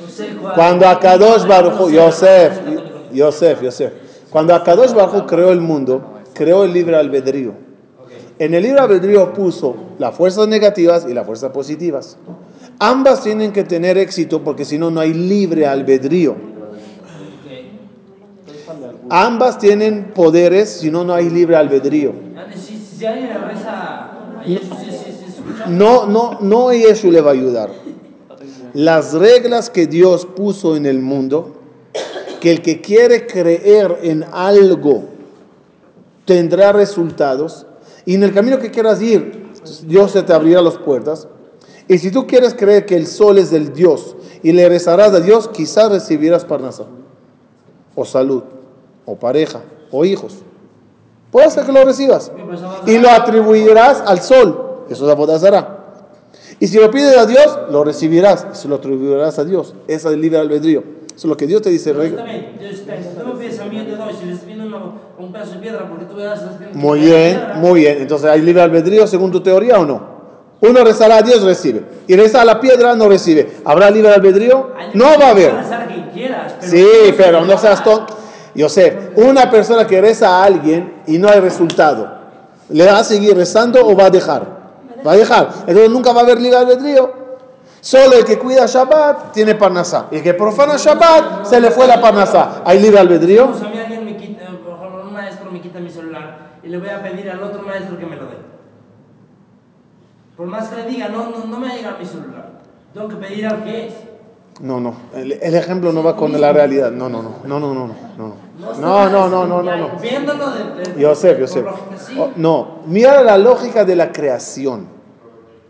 No 0.00 0.08
sé 0.08 0.36
cuál. 0.40 0.54
cuando 0.54 0.88
Akadosh 0.88 1.46
Baruj 1.46 1.90
Yosef, 1.90 2.58
cuál. 2.60 3.08
Yosef, 3.12 3.62
Yosef, 3.62 3.92
cuando 4.30 4.54
Akadosh 4.54 4.92
Baruj 4.92 5.26
creó 5.26 5.50
el 5.50 5.60
mundo, 5.60 6.20
creó 6.34 6.64
el 6.64 6.72
libre 6.72 6.96
albedrío. 6.96 7.54
En 8.38 8.54
el 8.54 8.62
libre 8.62 8.80
albedrío 8.80 9.32
puso 9.34 9.74
las 9.98 10.14
fuerzas 10.14 10.48
negativas 10.48 11.06
y 11.08 11.12
las 11.12 11.26
fuerzas 11.26 11.50
positivas. 11.50 12.16
Ambas 12.82 13.22
tienen 13.22 13.52
que 13.52 13.62
tener 13.62 13.98
éxito 13.98 14.42
porque 14.42 14.64
si 14.64 14.78
no, 14.78 14.90
no 14.90 15.00
hay 15.00 15.12
libre 15.12 15.66
albedrío. 15.66 16.34
Ambas 19.10 19.58
tienen 19.58 20.12
poderes, 20.14 20.70
si 20.70 20.90
no, 20.90 21.04
no 21.04 21.12
hay 21.12 21.28
libre 21.28 21.56
albedrío. 21.56 22.14
No, 25.68 26.06
no, 26.06 26.38
no 26.40 26.72
Yeshua 26.72 27.12
le 27.12 27.20
va 27.20 27.30
a 27.32 27.34
ayudar. 27.34 27.70
Las 28.72 29.12
reglas 29.12 29.68
que 29.68 29.86
Dios 29.86 30.24
puso 30.24 30.74
en 30.74 30.86
el 30.86 31.00
mundo, 31.00 31.56
que 32.40 32.50
el 32.50 32.62
que 32.62 32.80
quiere 32.80 33.26
creer 33.26 33.98
en 34.02 34.24
algo 34.32 35.04
tendrá 36.24 36.72
resultados, 36.72 37.66
y 38.06 38.14
en 38.14 38.22
el 38.22 38.32
camino 38.32 38.58
que 38.58 38.70
quieras 38.70 39.02
ir, 39.02 39.50
Dios 39.82 40.12
se 40.12 40.22
te 40.22 40.32
abrirá 40.32 40.62
las 40.62 40.78
puertas. 40.78 41.28
Y 41.90 41.98
si 41.98 42.12
tú 42.12 42.24
quieres 42.24 42.54
creer 42.54 42.86
que 42.86 42.94
el 42.94 43.08
sol 43.08 43.36
es 43.36 43.50
del 43.50 43.72
Dios 43.72 44.14
y 44.44 44.52
le 44.52 44.68
rezarás 44.68 45.12
a 45.12 45.18
Dios, 45.18 45.48
quizás 45.48 45.90
recibirás 45.90 46.44
parnasa, 46.44 46.84
o 47.96 48.04
salud, 48.04 48.44
o 49.04 49.16
pareja, 49.16 49.62
o 49.90 50.04
hijos. 50.04 50.36
Puede 51.32 51.50
ser 51.50 51.64
que 51.64 51.72
lo 51.72 51.84
recibas. 51.84 52.30
Y 52.86 52.96
lo 52.98 53.10
atribuirás 53.10 54.04
al 54.06 54.20
sol. 54.20 54.84
Eso 54.88 55.04
es 55.04 55.10
abodazará. 55.10 55.78
Y 56.60 56.68
si 56.68 56.78
lo 56.78 56.92
pides 56.92 57.16
a 57.18 57.26
Dios, 57.26 57.58
lo 57.72 57.82
recibirás. 57.82 58.46
Y 58.52 58.56
se 58.56 58.68
lo 58.68 58.76
atribuirás 58.76 59.40
a 59.40 59.44
Dios. 59.44 59.74
Esa 59.88 60.10
es 60.10 60.14
el 60.14 60.20
libre 60.20 60.38
albedrío. 60.38 60.84
Eso 61.08 61.16
es 61.16 61.24
lo 61.24 61.36
que 61.36 61.48
Dios 61.48 61.60
te 61.60 61.70
dice. 61.70 61.92
Muy 66.72 67.00
bien, 67.00 67.40
muy 67.56 67.80
bien. 67.80 67.98
Entonces, 68.00 68.30
¿hay 68.30 68.42
libre 68.42 68.62
albedrío 68.62 69.08
según 69.08 69.32
tu 69.32 69.40
teoría 69.40 69.80
o 69.80 69.84
no? 69.84 70.19
Uno 70.62 70.84
rezará 70.84 71.16
a 71.16 71.22
Dios, 71.22 71.42
recibe. 71.42 71.82
Y 72.06 72.16
reza 72.16 72.42
a 72.42 72.44
la 72.44 72.60
piedra, 72.60 72.94
no 72.94 73.08
recibe. 73.08 73.58
¿Habrá 73.64 73.90
libre 73.90 74.12
albedrío? 74.12 74.70
No 74.94 75.06
va 75.18 75.26
a 75.26 75.30
haber. 75.30 75.52
quieras, 76.12 76.54
pero 76.60 76.70
Sí, 76.70 77.14
pero 77.16 77.44
no 77.44 77.56
seas 77.56 77.82
tonto. 77.82 78.16
Yo 78.54 78.68
sé, 78.68 79.12
una 79.16 79.50
persona 79.50 79.86
que 79.86 80.00
reza 80.00 80.28
a 80.28 80.44
alguien 80.44 81.02
y 81.06 81.18
no 81.18 81.28
hay 81.28 81.40
resultado, 81.40 82.10
¿le 82.68 82.84
va 82.84 82.98
a 82.98 83.04
seguir 83.04 83.36
rezando 83.36 83.86
o 83.86 83.96
va 83.96 84.06
a 84.06 84.10
dejar? 84.10 84.42
Va 85.06 85.12
a 85.12 85.16
dejar. 85.16 85.48
Entonces 85.60 85.88
nunca 85.90 86.12
va 86.12 86.20
a 86.20 86.24
haber 86.24 86.40
libre 86.40 86.58
albedrío. 86.58 87.20
Solo 87.80 88.16
el 88.16 88.24
que 88.24 88.38
cuida 88.38 88.66
Shabbat 88.66 89.32
tiene 89.32 89.54
parnasá. 89.54 90.08
Y 90.10 90.16
el 90.16 90.22
que 90.22 90.34
profana 90.34 90.76
Shabbat 90.76 91.46
se 91.46 91.60
le 91.60 91.70
fue 91.70 91.86
la 91.86 92.00
parnasá. 92.00 92.62
¿Hay 92.64 92.80
libre 92.80 92.98
albedrío? 92.98 93.46
Digamos, 93.46 93.62
a 93.62 93.68
mí 93.68 93.78
alguien 93.78 94.04
me 94.04 94.16
quita, 94.16 94.44
por 94.62 94.74
ejemplo, 94.74 95.04
un 95.06 95.12
maestro 95.14 95.50
me 95.50 95.60
quita 95.62 95.78
mi 95.78 95.88
celular 95.88 96.50
y 96.62 96.68
le 96.68 96.78
voy 96.78 96.90
a 96.90 97.02
pedir 97.02 97.30
al 97.30 97.42
otro 97.42 97.62
maestro 97.62 97.98
que 97.98 98.04
me 98.04 98.16
lo. 98.16 98.29
Por 100.40 100.48
más 100.48 100.68
que 100.68 100.76
le 100.76 100.88
diga, 100.88 101.10
no, 101.10 101.28
no, 101.28 101.44
no 101.44 101.60
me 101.60 101.68
llega 101.68 101.98
mi 102.00 102.06
celular. 102.06 102.48
Tengo 102.94 103.08
que 103.08 103.16
pedir 103.16 103.46
al 103.46 103.62
que 103.62 103.88
es. 103.88 103.94
No, 104.58 104.80
no. 104.80 104.94
El, 105.14 105.32
el 105.32 105.54
ejemplo 105.54 105.92
no 105.92 106.02
va 106.02 106.16
con 106.16 106.32
la 106.40 106.50
realidad. 106.50 106.90
No, 106.90 107.10
no, 107.10 107.22
no. 107.22 107.34
No, 107.44 107.60
no, 107.60 107.74
no, 107.74 107.86
no. 107.86 107.94
No, 108.16 108.70
no, 108.80 109.10
no, 109.10 109.28
no, 109.28 109.46
no, 109.46 109.62
no. 109.62 109.76
no. 109.76 109.90
Viéndolo 110.00 110.50
de, 110.50 111.46
sí. 111.46 112.16
Oh, 112.18 112.30
no, 112.36 112.78
mira 112.86 113.22
la 113.22 113.36
lógica 113.36 113.84
de 113.84 113.94
la 113.96 114.12
creación. 114.12 114.86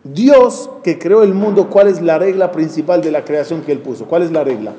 Dios 0.04 0.70
que 0.84 1.00
creó 1.00 1.24
el 1.24 1.34
mundo, 1.34 1.68
¿cuál 1.68 1.88
es 1.88 2.00
la 2.00 2.20
regla 2.20 2.52
principal 2.52 3.02
de 3.02 3.10
la 3.10 3.24
creación 3.24 3.62
que 3.62 3.72
Él 3.72 3.80
puso? 3.80 4.04
¿Cuál 4.04 4.22
es 4.22 4.30
la 4.30 4.44
regla? 4.44 4.74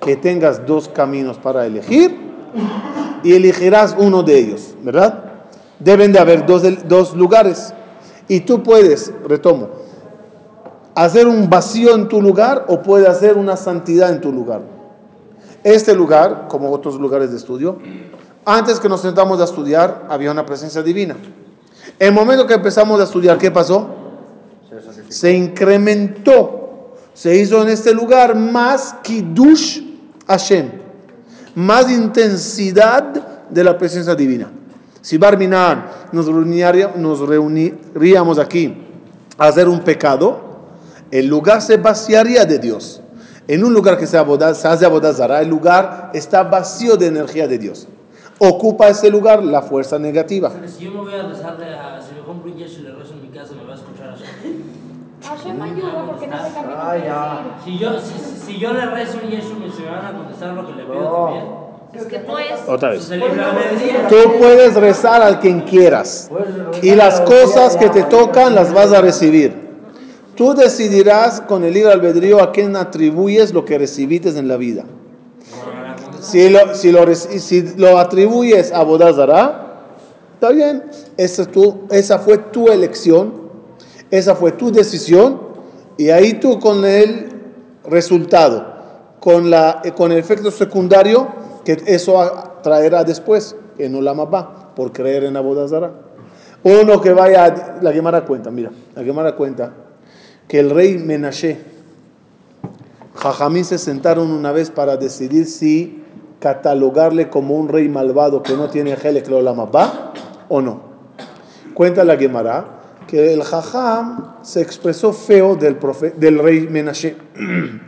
Que 0.00 0.14
tengas 0.14 0.64
dos 0.64 0.88
caminos 0.88 1.38
para 1.38 1.66
elegir 1.66 2.16
y 3.24 3.34
elegirás 3.34 3.96
uno 3.98 4.22
de 4.22 4.38
ellos, 4.38 4.76
¿verdad? 4.84 5.24
Deben 5.80 6.12
de 6.12 6.20
haber 6.20 6.46
dos, 6.46 6.62
dos 6.86 7.16
lugares. 7.16 7.74
Y 8.28 8.40
tú 8.40 8.62
puedes, 8.62 9.12
retomo, 9.26 9.68
hacer 10.94 11.28
un 11.28 11.48
vacío 11.48 11.94
en 11.94 12.08
tu 12.08 12.20
lugar 12.20 12.64
o 12.68 12.82
puedes 12.82 13.08
hacer 13.08 13.36
una 13.36 13.56
santidad 13.56 14.10
en 14.10 14.20
tu 14.20 14.32
lugar. 14.32 14.62
Este 15.62 15.94
lugar, 15.94 16.46
como 16.48 16.70
otros 16.70 16.96
lugares 16.96 17.30
de 17.30 17.36
estudio, 17.36 17.78
antes 18.44 18.80
que 18.80 18.88
nos 18.88 19.02
sentamos 19.02 19.40
a 19.40 19.44
estudiar, 19.44 20.06
había 20.08 20.30
una 20.30 20.46
presencia 20.46 20.82
divina. 20.82 21.16
El 21.98 22.12
momento 22.12 22.46
que 22.46 22.54
empezamos 22.54 23.00
a 23.00 23.04
estudiar, 23.04 23.38
¿qué 23.38 23.50
pasó? 23.50 23.88
Se 25.08 25.32
incrementó. 25.32 26.94
Se 27.14 27.36
hizo 27.36 27.62
en 27.62 27.68
este 27.68 27.92
lugar 27.92 28.36
más 28.36 28.94
Kiddush 29.02 29.80
Hashem. 30.26 30.70
Más 31.54 31.90
intensidad 31.90 33.04
de 33.48 33.64
la 33.64 33.78
presencia 33.78 34.14
divina. 34.14 34.50
Si 35.06 35.18
Barminan 35.18 35.86
nos, 36.10 36.26
nos 36.28 37.20
reuniríamos 37.20 38.40
aquí 38.40 38.76
a 39.38 39.46
hacer 39.46 39.68
un 39.68 39.78
pecado, 39.82 40.40
el 41.12 41.28
lugar 41.28 41.62
se 41.62 41.76
vaciaría 41.76 42.44
de 42.44 42.58
Dios. 42.58 43.00
En 43.46 43.62
un 43.62 43.72
lugar 43.72 43.98
que 43.98 44.08
se, 44.08 44.18
aboda- 44.18 44.52
se 44.52 44.66
hace 44.66 44.84
abodazara, 44.84 45.40
el 45.42 45.48
lugar 45.48 46.10
está 46.12 46.42
vacío 46.42 46.96
de 46.96 47.06
energía 47.06 47.46
de 47.46 47.56
Dios. 47.56 47.86
Ocupa 48.40 48.88
ese 48.88 49.08
lugar 49.08 49.44
la 49.44 49.62
fuerza 49.62 49.96
negativa. 49.96 50.50
Si 50.66 50.84
yo 50.86 50.90
me 50.90 51.00
voy 51.02 51.14
a 51.14 51.22
rezarle 51.28 51.72
a, 51.72 52.02
si 52.02 52.12
me 52.12 52.22
compro 52.22 52.50
un 52.50 52.56
yeso 52.58 52.80
y 52.80 52.82
le 52.82 52.92
rezo 52.96 53.12
en 53.12 53.22
mi 53.22 53.28
casa, 53.28 53.52
me 53.54 53.62
va 53.64 53.74
a 53.74 53.76
escuchar 53.76 54.08
así. 54.08 54.24
Hashem 55.24 55.62
ayuda 55.62 56.04
porque 56.04 56.26
no 56.26 56.36
se 56.36 56.52
camina 56.52 56.74
Ah. 57.12 57.40
Si 57.64 57.78
yo, 57.78 57.90
si, 58.00 58.18
si 58.44 58.58
yo 58.58 58.72
le 58.72 58.86
rezo 58.86 59.18
un 59.22 59.30
yeso, 59.30 59.54
me 59.54 59.70
se 59.70 59.84
van 59.88 60.04
a 60.04 60.18
contestar 60.18 60.52
lo 60.54 60.66
que 60.66 60.72
le 60.72 60.82
pido 60.82 61.12
también. 61.26 61.65
Es 61.96 62.04
que 62.04 62.18
no 62.20 62.38
es. 62.38 62.46
Otra 62.68 62.90
vez. 62.90 63.08
Tú 64.08 64.16
puedes 64.38 64.74
rezar 64.74 65.22
al 65.22 65.40
quien 65.40 65.60
quieras. 65.62 66.30
Y 66.82 66.94
las 66.94 67.20
cosas 67.22 67.76
que 67.76 67.88
te 67.88 68.02
tocan 68.04 68.54
las 68.54 68.72
vas 68.72 68.92
a 68.92 69.00
recibir. 69.00 69.66
Tú 70.34 70.54
decidirás 70.54 71.40
con 71.40 71.64
el 71.64 71.72
libre 71.72 71.92
albedrío 71.92 72.42
a 72.42 72.52
quién 72.52 72.76
atribuyes 72.76 73.54
lo 73.54 73.64
que 73.64 73.78
recibiste 73.78 74.28
en 74.28 74.48
la 74.48 74.56
vida. 74.56 74.84
Si 76.20 76.50
lo, 76.50 76.74
si 76.74 76.92
lo, 76.92 77.14
si 77.14 77.62
lo 77.76 77.98
atribuyes 77.98 78.72
a 78.72 78.82
Bodazara, 78.82 79.86
está 80.34 80.50
bien. 80.50 80.84
Esa, 81.16 81.42
es 81.42 81.50
tu- 81.50 81.82
esa 81.90 82.18
fue 82.18 82.38
tu 82.38 82.68
elección. 82.68 83.46
Esa 84.10 84.34
fue 84.34 84.52
tu 84.52 84.70
decisión. 84.70 85.40
Y 85.96 86.10
ahí 86.10 86.34
tú 86.34 86.58
con 86.60 86.84
el 86.84 87.28
resultado, 87.88 88.74
con, 89.20 89.48
la, 89.50 89.80
con 89.96 90.12
el 90.12 90.18
efecto 90.18 90.50
secundario 90.50 91.28
que 91.66 91.82
eso 91.86 92.14
traerá 92.62 93.02
después, 93.04 93.56
en 93.76 93.94
Olam 93.96 94.20
Abba, 94.20 94.72
por 94.76 94.92
creer 94.92 95.24
en 95.24 95.36
Abodazara. 95.36 95.90
Uno 96.62 97.00
que 97.00 97.12
vaya, 97.12 97.44
a- 97.44 97.82
la 97.82 97.92
Gemara 97.92 98.24
cuenta, 98.24 98.50
mira, 98.52 98.70
la 98.94 99.02
Gemara 99.02 99.34
cuenta 99.34 99.72
que 100.48 100.60
el 100.60 100.70
rey 100.70 100.96
Menashe, 100.96 101.58
Jajamín 103.16 103.64
se 103.64 103.78
sentaron 103.78 104.30
una 104.30 104.52
vez 104.52 104.70
para 104.70 104.96
decidir 104.96 105.46
si 105.46 106.02
catalogarle 106.38 107.28
como 107.30 107.56
un 107.56 107.68
rey 107.68 107.88
malvado 107.88 108.42
que 108.42 108.54
no 108.54 108.68
tiene 108.70 108.92
Helek 109.02 109.28
Olam 109.30 109.58
Abba 109.58 110.12
o 110.48 110.60
no. 110.60 110.80
Cuenta 111.74 112.04
la 112.04 112.16
Gemara 112.16 112.64
que 113.08 113.32
el 113.32 113.42
Jajam 113.42 114.34
se 114.42 114.60
expresó 114.60 115.12
feo 115.12 115.56
del, 115.56 115.78
del 116.16 116.38
rey 116.38 116.68
Menashe. 116.70 117.16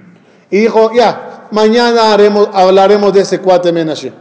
Y 0.50 0.60
dijo, 0.60 0.90
ya, 0.94 1.27
mañana 1.50 2.12
haremos, 2.12 2.48
hablaremos 2.52 3.12
de 3.12 3.20
ese 3.20 3.40
cuate 3.40 3.72
Menashe. 3.72 4.12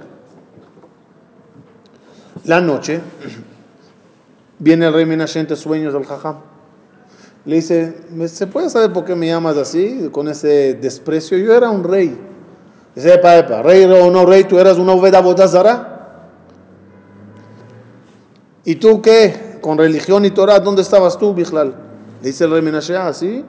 La 2.46 2.62
noche, 2.62 3.02
viene 4.60 4.88
el 4.88 4.94
rey 4.94 5.06
Menashe 5.06 5.40
entre 5.40 5.56
sueños 5.56 5.94
del 5.94 6.06
Jajam. 6.06 6.38
Le 7.46 7.56
dice, 7.58 8.02
"¿Me- 8.12 8.28
¿se 8.28 8.48
puede 8.48 8.70
saber 8.70 8.92
por 8.94 9.06
qué 9.06 9.16
me 9.16 9.28
llamas 9.28 9.58
así, 9.58 10.10
con 10.12 10.28
ese 10.28 10.74
desprecio? 10.76 11.38
Yo 11.38 11.54
era 11.56 11.70
un 11.70 11.84
rey. 11.84 12.18
Dice, 12.96 13.14
epa, 13.14 13.38
epa, 13.38 13.62
rey 13.62 13.84
o 13.86 14.10
no 14.12 14.26
rey, 14.26 14.44
tú 14.46 14.58
eras 14.60 14.78
una 14.78 14.94
oveda 14.94 15.22
bodazara. 15.22 15.94
¿Y 18.66 18.76
tú 18.76 19.02
qué? 19.02 19.60
Con 19.62 19.78
religión 19.78 20.26
y 20.26 20.32
Torah, 20.32 20.60
¿dónde 20.60 20.82
estabas 20.82 21.18
tú, 21.18 21.34
Bijlal? 21.34 21.76
Le 22.22 22.28
dice 22.28 22.46
el 22.46 22.52
rey 22.52 22.62
Menashe, 22.62 22.96
ah, 22.98 23.14
sí. 23.14 23.46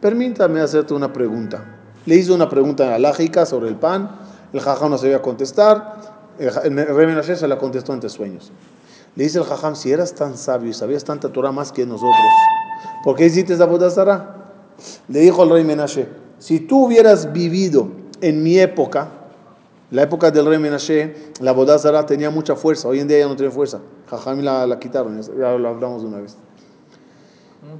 Permítame 0.00 0.60
hacerte 0.60 0.94
una 0.94 1.12
pregunta. 1.12 1.79
Le 2.06 2.16
hizo 2.16 2.34
una 2.34 2.48
pregunta 2.48 2.94
alágica 2.94 3.46
sobre 3.46 3.68
el 3.68 3.76
pan. 3.76 4.10
El 4.52 4.60
jajam 4.60 4.90
no 4.90 4.98
sabía 4.98 5.20
contestar. 5.22 6.20
El, 6.38 6.52
rey 6.54 7.06
Menashe 7.06 7.36
se 7.36 7.46
la 7.46 7.58
contestó 7.58 7.92
ante 7.92 8.08
sueños. 8.08 8.50
Le 9.16 9.24
dice 9.24 9.38
el 9.38 9.44
jajam, 9.44 9.76
si 9.76 9.92
eras 9.92 10.14
tan 10.14 10.36
sabio 10.36 10.70
y 10.70 10.72
sabías 10.74 11.04
tanta 11.04 11.30
Torah 11.30 11.52
más 11.52 11.72
que 11.72 11.84
nosotros, 11.84 12.14
¿por 13.04 13.16
qué 13.16 13.26
hiciste 13.26 13.54
esa 13.54 13.66
bodazara? 13.66 14.36
Le 15.08 15.20
dijo 15.20 15.42
el 15.42 15.50
rey 15.50 15.64
Menashe, 15.64 16.08
si 16.38 16.60
tú 16.60 16.86
hubieras 16.86 17.32
vivido 17.32 17.88
en 18.20 18.42
mi 18.42 18.58
época, 18.58 19.08
la 19.90 20.02
época 20.02 20.30
del 20.30 20.46
rey 20.46 20.58
Menashe, 20.58 21.32
la 21.40 21.52
bodazara 21.52 22.06
tenía 22.06 22.30
mucha 22.30 22.54
fuerza. 22.56 22.88
Hoy 22.88 23.00
en 23.00 23.08
día 23.08 23.18
ya 23.18 23.28
no 23.28 23.36
tiene 23.36 23.50
fuerza. 23.50 23.80
Jajam 24.08 24.40
la, 24.40 24.66
la 24.66 24.78
quitaron, 24.78 25.20
ya 25.20 25.52
lo 25.58 25.68
hablamos 25.68 26.02
de 26.02 26.08
una 26.08 26.18
vez. 26.18 26.36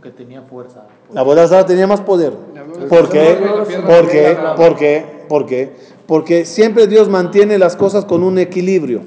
Que 0.03 0.11
tenía 0.11 0.43
fuerza. 0.43 0.87
La 1.13 1.23
bodazara 1.23 1.67
tenía 1.67 1.87
más 1.87 2.01
poder. 2.01 2.33
¿Por 2.89 3.09
qué? 3.09 3.37
¿Por 3.87 4.09
qué? 4.09 4.37
¿Por 4.57 4.77
qué? 4.77 5.07
¿Por 5.29 5.47
qué? 5.47 5.73
Porque 6.07 6.45
siempre 6.45 6.87
Dios 6.87 7.09
mantiene 7.09 7.59
las 7.59 7.77
cosas 7.77 8.05
con 8.05 8.23
un 8.23 8.39
equilibrio. 8.39 9.03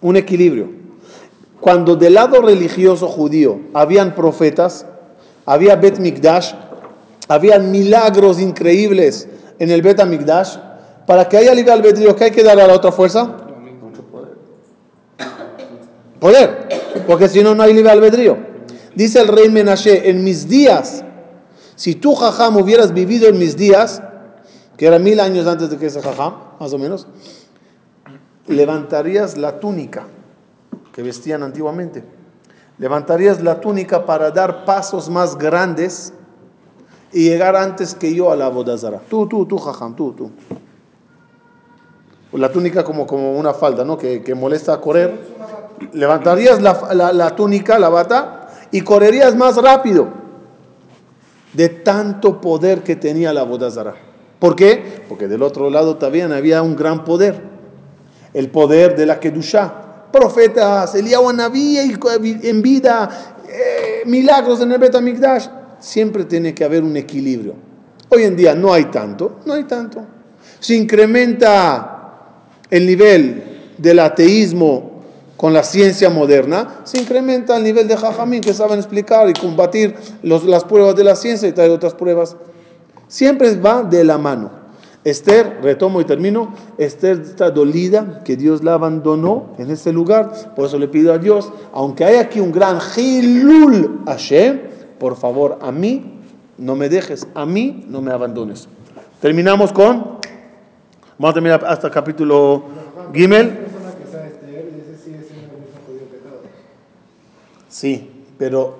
Un 0.00 0.16
equilibrio. 0.16 0.68
Cuando 1.60 1.96
del 1.96 2.14
lado 2.14 2.42
religioso 2.42 3.08
judío 3.08 3.60
habían 3.72 4.14
profetas, 4.14 4.86
había 5.46 5.76
Bet 5.76 5.98
Mikdash, 5.98 6.52
habían 7.28 7.70
milagros 7.70 8.40
increíbles 8.40 9.28
en 9.58 9.70
el 9.70 9.80
Bet 9.80 10.04
Mikdash, 10.04 10.58
para 11.06 11.28
que 11.28 11.36
haya 11.36 11.54
libre 11.54 11.72
albedrío, 11.72 12.14
¿qué 12.16 12.24
hay 12.24 12.30
que 12.30 12.42
dar 12.42 12.58
a 12.60 12.66
la 12.66 12.74
otra 12.74 12.92
fuerza? 12.92 13.36
Poder. 16.20 16.68
Porque 17.06 17.28
si 17.28 17.42
no, 17.42 17.54
no 17.54 17.62
hay 17.62 17.72
libre 17.72 17.90
albedrío. 17.90 18.55
Dice 18.96 19.20
el 19.20 19.28
rey 19.28 19.48
Menashe, 19.50 20.10
en 20.10 20.24
mis 20.24 20.48
días, 20.48 21.04
si 21.76 21.94
tú, 21.94 22.14
Jajam, 22.14 22.56
hubieras 22.56 22.92
vivido 22.92 23.28
en 23.28 23.38
mis 23.38 23.56
días, 23.56 24.02
que 24.76 24.86
era 24.86 24.98
mil 24.98 25.20
años 25.20 25.46
antes 25.46 25.70
de 25.70 25.76
que 25.76 25.86
ese 25.86 26.02
Jajam, 26.02 26.34
más 26.58 26.72
o 26.72 26.78
menos, 26.78 27.06
levantarías 28.46 29.36
la 29.36 29.60
túnica 29.60 30.04
que 30.92 31.02
vestían 31.02 31.42
antiguamente. 31.42 32.02
Levantarías 32.78 33.42
la 33.42 33.60
túnica 33.60 34.04
para 34.06 34.30
dar 34.30 34.64
pasos 34.64 35.08
más 35.10 35.36
grandes 35.36 36.12
y 37.12 37.24
llegar 37.28 37.56
antes 37.56 37.94
que 37.94 38.14
yo 38.14 38.30
a 38.32 38.36
la 38.36 38.48
bodazara. 38.48 39.00
Tú, 39.08 39.26
tú, 39.26 39.46
tú, 39.46 39.58
Jajam, 39.58 39.94
tú, 39.94 40.12
tú. 40.12 40.30
La 42.32 42.50
túnica 42.52 42.84
como, 42.84 43.06
como 43.06 43.32
una 43.38 43.54
falda, 43.54 43.84
¿no? 43.84 43.96
Que, 43.96 44.22
que 44.22 44.34
molesta 44.34 44.74
a 44.74 44.80
correr. 44.80 45.36
Levantarías 45.92 46.60
la, 46.60 46.94
la- 46.94 47.12
la 47.12 47.34
túnica, 47.36 47.78
la 47.78 47.88
bata, 47.88 48.45
y 48.70 48.80
correrías 48.80 49.34
más 49.34 49.56
rápido 49.56 50.08
de 51.52 51.68
tanto 51.68 52.40
poder 52.40 52.82
que 52.82 52.96
tenía 52.96 53.32
la 53.32 53.42
bodazara. 53.42 53.94
¿Por 54.38 54.54
qué? 54.54 55.02
Porque 55.08 55.28
del 55.28 55.42
otro 55.42 55.70
lado 55.70 55.96
también 55.96 56.32
había 56.32 56.62
un 56.62 56.76
gran 56.76 57.04
poder. 57.04 57.40
El 58.34 58.50
poder 58.50 58.94
de 58.96 59.06
la 59.06 59.18
Kedushá. 59.18 60.08
Profetas, 60.12 60.94
Eliyahu 60.94 61.32
Naví 61.32 61.78
en 61.78 62.62
vida, 62.62 63.34
eh, 63.48 64.02
milagros 64.04 64.60
en 64.60 64.72
el 64.72 64.78
Betamikdash. 64.78 65.48
Siempre 65.80 66.24
tiene 66.24 66.54
que 66.54 66.64
haber 66.64 66.84
un 66.84 66.96
equilibrio. 66.96 67.54
Hoy 68.08 68.24
en 68.24 68.36
día 68.36 68.54
no 68.54 68.72
hay 68.72 68.84
tanto, 68.86 69.40
no 69.46 69.54
hay 69.54 69.64
tanto. 69.64 70.04
Se 70.60 70.74
incrementa 70.74 72.22
el 72.70 72.86
nivel 72.86 73.74
del 73.78 73.98
ateísmo 73.98 74.95
con 75.36 75.52
la 75.52 75.62
ciencia 75.62 76.10
moderna, 76.10 76.80
se 76.84 76.98
incrementa 76.98 77.56
el 77.56 77.64
nivel 77.64 77.88
de 77.88 77.96
Jajamín 77.96 78.40
que 78.40 78.54
saben 78.54 78.78
explicar 78.78 79.28
y 79.28 79.34
combatir 79.34 79.94
las 80.22 80.64
pruebas 80.64 80.96
de 80.96 81.04
la 81.04 81.14
ciencia 81.14 81.48
y 81.48 81.52
traer 81.52 81.70
otras 81.70 81.94
pruebas. 81.94 82.36
Siempre 83.08 83.54
va 83.56 83.82
de 83.82 84.04
la 84.04 84.18
mano. 84.18 84.66
Esther, 85.06 85.60
retomo 85.62 86.00
y 86.00 86.04
termino, 86.04 86.52
Esther 86.78 87.20
está 87.20 87.52
dolida 87.52 88.22
que 88.24 88.36
Dios 88.36 88.64
la 88.64 88.74
abandonó 88.74 89.52
en 89.56 89.70
este 89.70 89.92
lugar, 89.92 90.54
por 90.56 90.66
eso 90.66 90.80
le 90.80 90.88
pido 90.88 91.12
a 91.12 91.18
Dios, 91.18 91.52
aunque 91.72 92.04
hay 92.04 92.16
aquí 92.16 92.40
un 92.40 92.50
gran 92.50 92.80
Hilul 92.96 94.00
Hashem, 94.04 94.62
por 94.98 95.14
favor, 95.14 95.60
a 95.62 95.70
mí 95.70 96.20
no 96.58 96.74
me 96.74 96.88
dejes, 96.88 97.28
a 97.36 97.46
mí 97.46 97.84
no 97.88 98.02
me 98.02 98.10
abandones. 98.10 98.68
Terminamos 99.20 99.72
con, 99.72 100.18
vamos 101.18 101.30
a 101.30 101.34
terminar 101.34 101.64
hasta 101.64 101.88
capítulo 101.88 102.64
Gimel. 103.14 103.50
persona 103.50 103.92
que 103.92 104.10
sabe 104.10 104.26
Esther, 104.26 104.72
ese 104.74 105.04
sigue 105.04 105.22
siendo 105.22 105.54
el 105.54 105.60
mismo 105.60 105.78
judío 105.86 106.10
que 106.10 106.16
todos. 106.16 106.40
Sí, 107.78 108.24
pero 108.38 108.78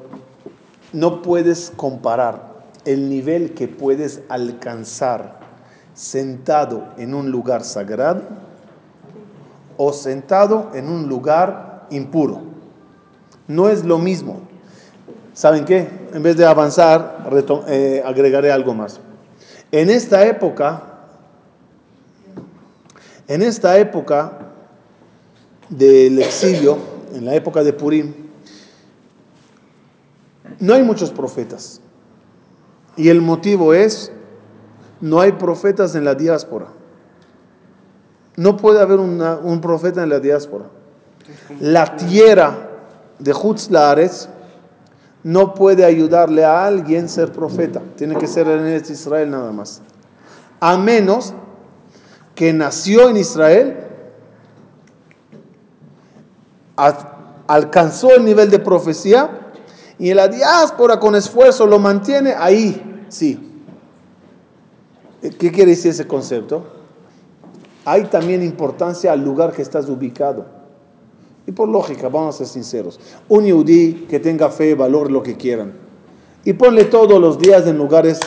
no 0.94 1.20
puedes 1.20 1.70
comparar 1.76 2.54
el 2.86 3.10
nivel 3.10 3.52
que 3.52 3.68
puedes 3.68 4.22
alcanzar 4.30 5.38
sentado 5.92 6.82
en 6.96 7.12
un 7.12 7.30
lugar 7.30 7.62
sagrado 7.62 8.22
o 9.76 9.92
sentado 9.92 10.70
en 10.72 10.88
un 10.88 11.10
lugar 11.10 11.86
impuro. 11.90 12.40
No 13.46 13.68
es 13.68 13.84
lo 13.84 13.98
mismo. 13.98 14.40
¿Saben 15.34 15.66
qué? 15.66 15.86
En 16.14 16.22
vez 16.22 16.38
de 16.38 16.46
avanzar, 16.46 17.28
eh, 17.68 18.02
agregaré 18.02 18.50
algo 18.50 18.72
más. 18.72 18.98
En 19.72 19.90
esta 19.90 20.24
época, 20.24 20.82
en 23.28 23.42
esta 23.42 23.76
época 23.76 24.38
del 25.68 26.18
exilio, 26.18 26.78
en 27.14 27.26
la 27.26 27.34
época 27.34 27.62
de 27.62 27.74
Purim, 27.74 28.25
no 30.60 30.74
hay 30.74 30.82
muchos 30.82 31.10
profetas. 31.10 31.80
Y 32.96 33.08
el 33.08 33.20
motivo 33.20 33.74
es, 33.74 34.10
no 35.00 35.20
hay 35.20 35.32
profetas 35.32 35.94
en 35.94 36.04
la 36.04 36.14
diáspora. 36.14 36.66
No 38.36 38.56
puede 38.56 38.80
haber 38.80 39.00
una- 39.00 39.36
un 39.36 39.60
profeta 39.60 40.02
en 40.02 40.08
la 40.10 40.20
diáspora. 40.20 40.66
La 41.60 41.96
tierra 41.96 42.54
de 43.18 43.32
Hutzlares 43.32 44.28
no 45.22 45.54
puede 45.54 45.84
ayudarle 45.84 46.44
a 46.44 46.66
alguien 46.66 47.08
ser 47.08 47.32
profeta. 47.32 47.82
Tiene 47.96 48.14
que 48.16 48.26
ser 48.26 48.46
en 48.48 48.74
Israel 48.76 49.30
nada 49.30 49.52
más. 49.52 49.82
A 50.60 50.76
menos 50.78 51.34
que 52.34 52.52
nació 52.52 53.08
en 53.08 53.16
Israel, 53.16 53.76
alcanzó 57.46 58.10
el 58.14 58.24
nivel 58.24 58.50
de 58.50 58.58
profecía 58.58 59.45
y 59.98 60.12
la 60.12 60.28
diáspora 60.28 61.00
con 61.00 61.14
esfuerzo 61.14 61.66
lo 61.66 61.78
mantiene, 61.78 62.34
ahí 62.36 63.04
sí. 63.08 63.40
¿Qué 65.20 65.50
quiere 65.50 65.72
decir 65.72 65.90
ese 65.90 66.06
concepto? 66.06 66.64
Hay 67.84 68.04
también 68.04 68.42
importancia 68.42 69.12
al 69.12 69.24
lugar 69.24 69.52
que 69.52 69.62
estás 69.62 69.88
ubicado. 69.88 70.46
Y 71.46 71.52
por 71.52 71.68
lógica, 71.68 72.08
vamos 72.08 72.34
a 72.34 72.38
ser 72.38 72.48
sinceros, 72.48 72.98
un 73.28 73.44
yudí 73.44 74.06
que 74.08 74.18
tenga 74.18 74.50
fe, 74.50 74.74
valor, 74.74 75.10
lo 75.10 75.22
que 75.22 75.36
quieran, 75.36 75.74
y 76.44 76.52
ponle 76.52 76.84
todos 76.84 77.20
los 77.20 77.38
días 77.38 77.66
en 77.66 77.78
lugares 77.78 78.18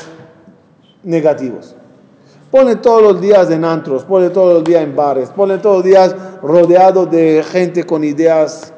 negativos. 1.04 1.76
Ponle 2.50 2.78
todos 2.78 3.04
los 3.04 3.22
días 3.22 3.52
en 3.52 3.64
antros, 3.64 4.06
ponle 4.06 4.30
todos 4.30 4.56
los 4.56 4.64
días 4.64 4.84
en 4.84 4.96
bares, 4.96 5.30
ponle 5.30 5.60
todos 5.60 5.78
los 5.78 5.86
días 5.86 6.16
rodeado 6.42 7.06
de 7.06 7.44
gente 7.44 7.86
con 7.86 8.04
ideas 8.04 8.74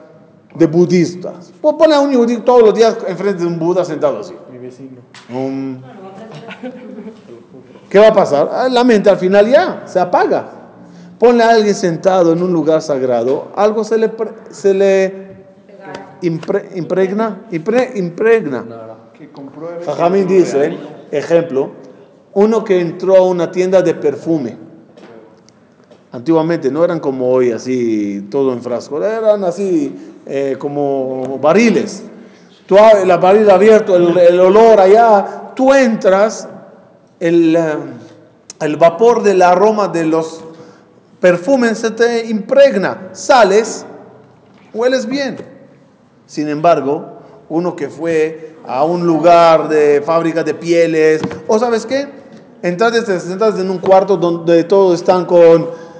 de 0.56 0.68
budistas. 0.68 1.52
Pon- 1.62 1.78
Ponle 1.78 1.96
a 1.96 2.00
un 2.00 2.12
yudí 2.12 2.38
todos 2.38 2.62
los 2.64 2.74
días 2.74 2.98
enfrente 3.08 3.42
de 3.44 3.48
un 3.48 3.58
Buda 3.60 3.86
sentado 3.86 4.20
así. 4.20 4.34
Mi 4.52 4.58
vecino. 4.58 4.98
Um, 5.34 5.78
¿Qué 7.90 8.00
va 8.00 8.08
a 8.10 8.14
pasar? 8.14 8.50
Ah, 8.52 8.70
La 8.70 8.84
mente 8.84 9.10
al 9.10 9.18
final 9.18 9.48
ya 9.50 9.84
se 9.86 10.00
apaga. 10.00 10.50
Ponle 11.20 11.44
a 11.44 11.50
alguien 11.52 11.76
sentado 11.76 12.34
en 12.34 12.42
un 12.42 12.52
lugar 12.52 12.82
sagrado, 12.82 13.50
algo 13.56 13.84
se 13.84 13.98
le, 13.98 14.12
se 14.50 14.74
le 14.74 15.14
impre- 16.22 16.70
impregna, 16.76 17.42
impre- 17.52 17.96
impregna. 17.96 18.66
Jajamín 19.86 20.28
dice, 20.28 20.78
ejemplo, 21.12 21.70
uno 22.34 22.64
que 22.64 22.80
entró 22.82 23.18
a 23.18 23.22
una 23.28 23.52
tienda 23.52 23.82
de 23.84 23.94
perfume. 23.94 24.58
Antiguamente 26.12 26.72
no 26.72 26.84
eran 26.84 27.00
como 27.00 27.30
hoy, 27.30 27.52
así, 27.52 28.28
todo 28.32 28.52
en 28.54 28.62
frasco, 28.64 29.02
eran 29.04 29.44
así 29.44 30.11
eh, 30.34 30.56
como 30.58 31.40
barriles. 31.40 32.04
Tú 32.66 32.78
la 33.06 33.18
barril 33.18 33.50
abierto, 33.50 33.98
el, 33.98 34.18
el 34.18 34.40
olor 34.40 34.80
allá, 34.80 35.52
tú 35.56 35.74
entras, 35.74 36.48
el, 37.20 37.54
eh, 37.54 37.76
el 38.62 38.78
vapor 38.78 39.24
del 39.24 39.42
aroma 39.42 39.90
de 39.90 40.06
los 40.06 40.42
perfumes 41.20 41.80
se 41.80 41.92
te 41.92 42.28
impregna, 42.28 43.10
sales, 43.12 43.86
hueles 44.74 45.06
bien. 45.06 45.36
Sin 46.28 46.48
embargo, 46.48 47.20
uno 47.50 47.76
que 47.76 47.90
fue 47.90 48.56
a 48.66 48.86
un 48.86 49.06
lugar 49.06 49.68
de 49.68 50.02
fábrica 50.02 50.46
de 50.46 50.54
pieles, 50.54 51.22
o 51.46 51.60
sabes 51.60 51.86
qué, 51.86 52.08
entras 52.62 52.98
y 52.98 53.04
te 53.04 53.20
sientas 53.20 53.60
en 53.60 53.70
un 53.70 53.80
cuarto 53.80 54.16
donde 54.16 54.64
todos 54.64 55.02
están 55.02 55.26
con 55.26 55.91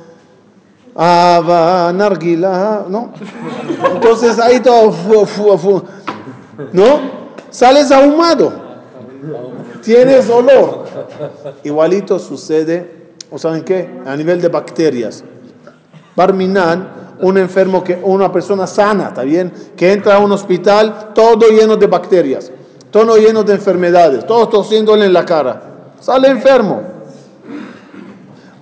¿no? 2.90 3.14
Entonces 3.94 4.40
ahí 4.40 4.60
todo, 4.60 4.92
¿no? 6.74 7.00
Sales 7.50 7.92
ahumado, 7.92 8.52
tienes 9.82 10.30
olor. 10.30 10.86
Igualito 11.64 12.20
sucede, 12.20 13.14
¿o 13.30 13.38
saben 13.38 13.64
qué? 13.64 14.02
A 14.06 14.16
nivel 14.16 14.42
de 14.42 14.50
bacterias. 14.50 15.24
Barminan, 16.16 17.02
un 17.22 17.38
enfermo, 17.38 17.84
que, 17.84 18.00
una 18.04 18.32
persona 18.32 18.68
sana, 18.68 19.10
¿está 19.10 19.24
bien? 19.24 19.52
Que 19.76 19.94
entra 19.94 20.16
a 20.16 20.20
un 20.20 20.32
hospital 20.32 21.12
todo 21.14 21.50
lleno 21.50 21.78
de 21.78 21.88
bacterias, 21.88 22.52
todo 22.90 23.16
lleno 23.18 23.44
de 23.44 23.54
enfermedades, 23.54 24.26
todos 24.26 24.50
tosiéndole 24.50 25.06
en 25.06 25.14
la 25.14 25.26
cara. 25.26 25.62
Sale 26.00 26.28
enfermo. 26.30 26.82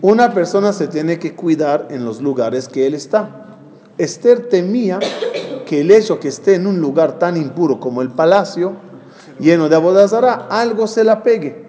Una 0.02 0.34
persona 0.34 0.72
se 0.72 0.88
tiene 0.88 1.20
que 1.20 1.36
cuidar 1.36 1.88
en 1.90 2.06
los 2.06 2.22
lugares 2.22 2.70
que 2.70 2.88
él 2.88 2.94
está. 2.94 3.58
Esther 3.98 4.48
temía 4.48 5.00
que 5.66 5.82
el 5.82 5.92
hecho 5.92 6.22
que 6.22 6.30
esté 6.30 6.56
en 6.56 6.68
un 6.68 6.80
lugar 6.80 7.20
tan 7.20 7.36
impuro 7.36 7.82
como 7.82 8.02
el 8.02 8.10
palacio, 8.10 8.74
lleno 9.40 9.68
de 9.68 9.76
abodazara, 9.76 10.48
algo 10.50 10.88
se 10.88 11.04
la 11.04 11.22
pegue, 11.22 11.66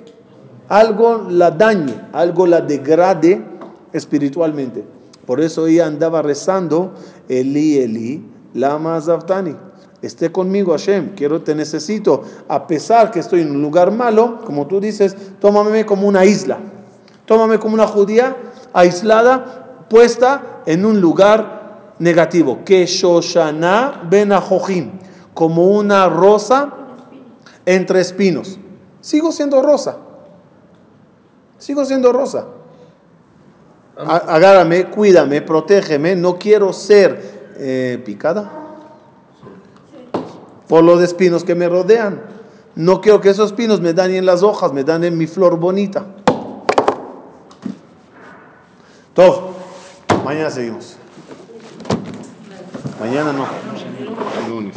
algo 0.68 1.26
la 1.28 1.50
dañe, 1.50 2.00
algo 2.12 2.46
la 2.46 2.60
degrade 2.60 3.44
espiritualmente. 3.92 4.84
Por 5.26 5.40
eso 5.40 5.66
ella 5.66 5.86
andaba 5.86 6.22
rezando, 6.22 6.92
Eli, 7.28 7.78
Eli, 7.78 8.24
lama 8.54 9.00
zavtani. 9.00 9.56
Esté 10.02 10.30
conmigo, 10.30 10.70
Hashem, 10.70 11.16
quiero, 11.16 11.42
te 11.42 11.56
necesito. 11.56 12.22
A 12.46 12.68
pesar 12.68 13.10
que 13.10 13.18
estoy 13.18 13.40
en 13.40 13.50
un 13.50 13.60
lugar 13.60 13.90
malo, 13.90 14.38
como 14.44 14.68
tú 14.68 14.80
dices, 14.80 15.16
tómame 15.40 15.84
como 15.84 16.06
una 16.06 16.24
isla. 16.24 16.58
Tómame 17.30 17.60
como 17.60 17.74
una 17.74 17.86
judía 17.86 18.36
aislada, 18.72 19.86
puesta 19.88 20.62
en 20.66 20.84
un 20.84 21.00
lugar 21.00 21.94
negativo. 22.00 22.64
Que 22.64 22.84
Shoshana 22.86 24.02
ben 24.10 24.32
como 25.32 25.68
una 25.68 26.08
rosa 26.08 26.72
entre 27.64 28.00
espinos. 28.00 28.58
Sigo 29.00 29.30
siendo 29.30 29.62
rosa. 29.62 29.98
Sigo 31.56 31.84
siendo 31.84 32.12
rosa. 32.12 32.46
Agárrame, 33.96 34.86
cuídame, 34.86 35.40
protégeme. 35.40 36.16
No 36.16 36.36
quiero 36.36 36.72
ser 36.72 37.52
eh, 37.58 38.02
picada 38.04 38.50
por 40.66 40.82
los 40.82 41.00
espinos 41.00 41.44
que 41.44 41.54
me 41.54 41.68
rodean. 41.68 42.22
No 42.74 43.00
quiero 43.00 43.20
que 43.20 43.28
esos 43.28 43.52
espinos 43.52 43.80
me 43.80 43.92
dañen 43.92 44.26
las 44.26 44.42
hojas, 44.42 44.72
me 44.72 44.82
dañen 44.82 45.16
mi 45.16 45.28
flor 45.28 45.60
bonita. 45.60 46.06
Mañana 50.24 50.50
seguimos. 50.50 50.96
Mañana 52.98 53.34
no. 53.34 53.46
Lunes. 54.48 54.76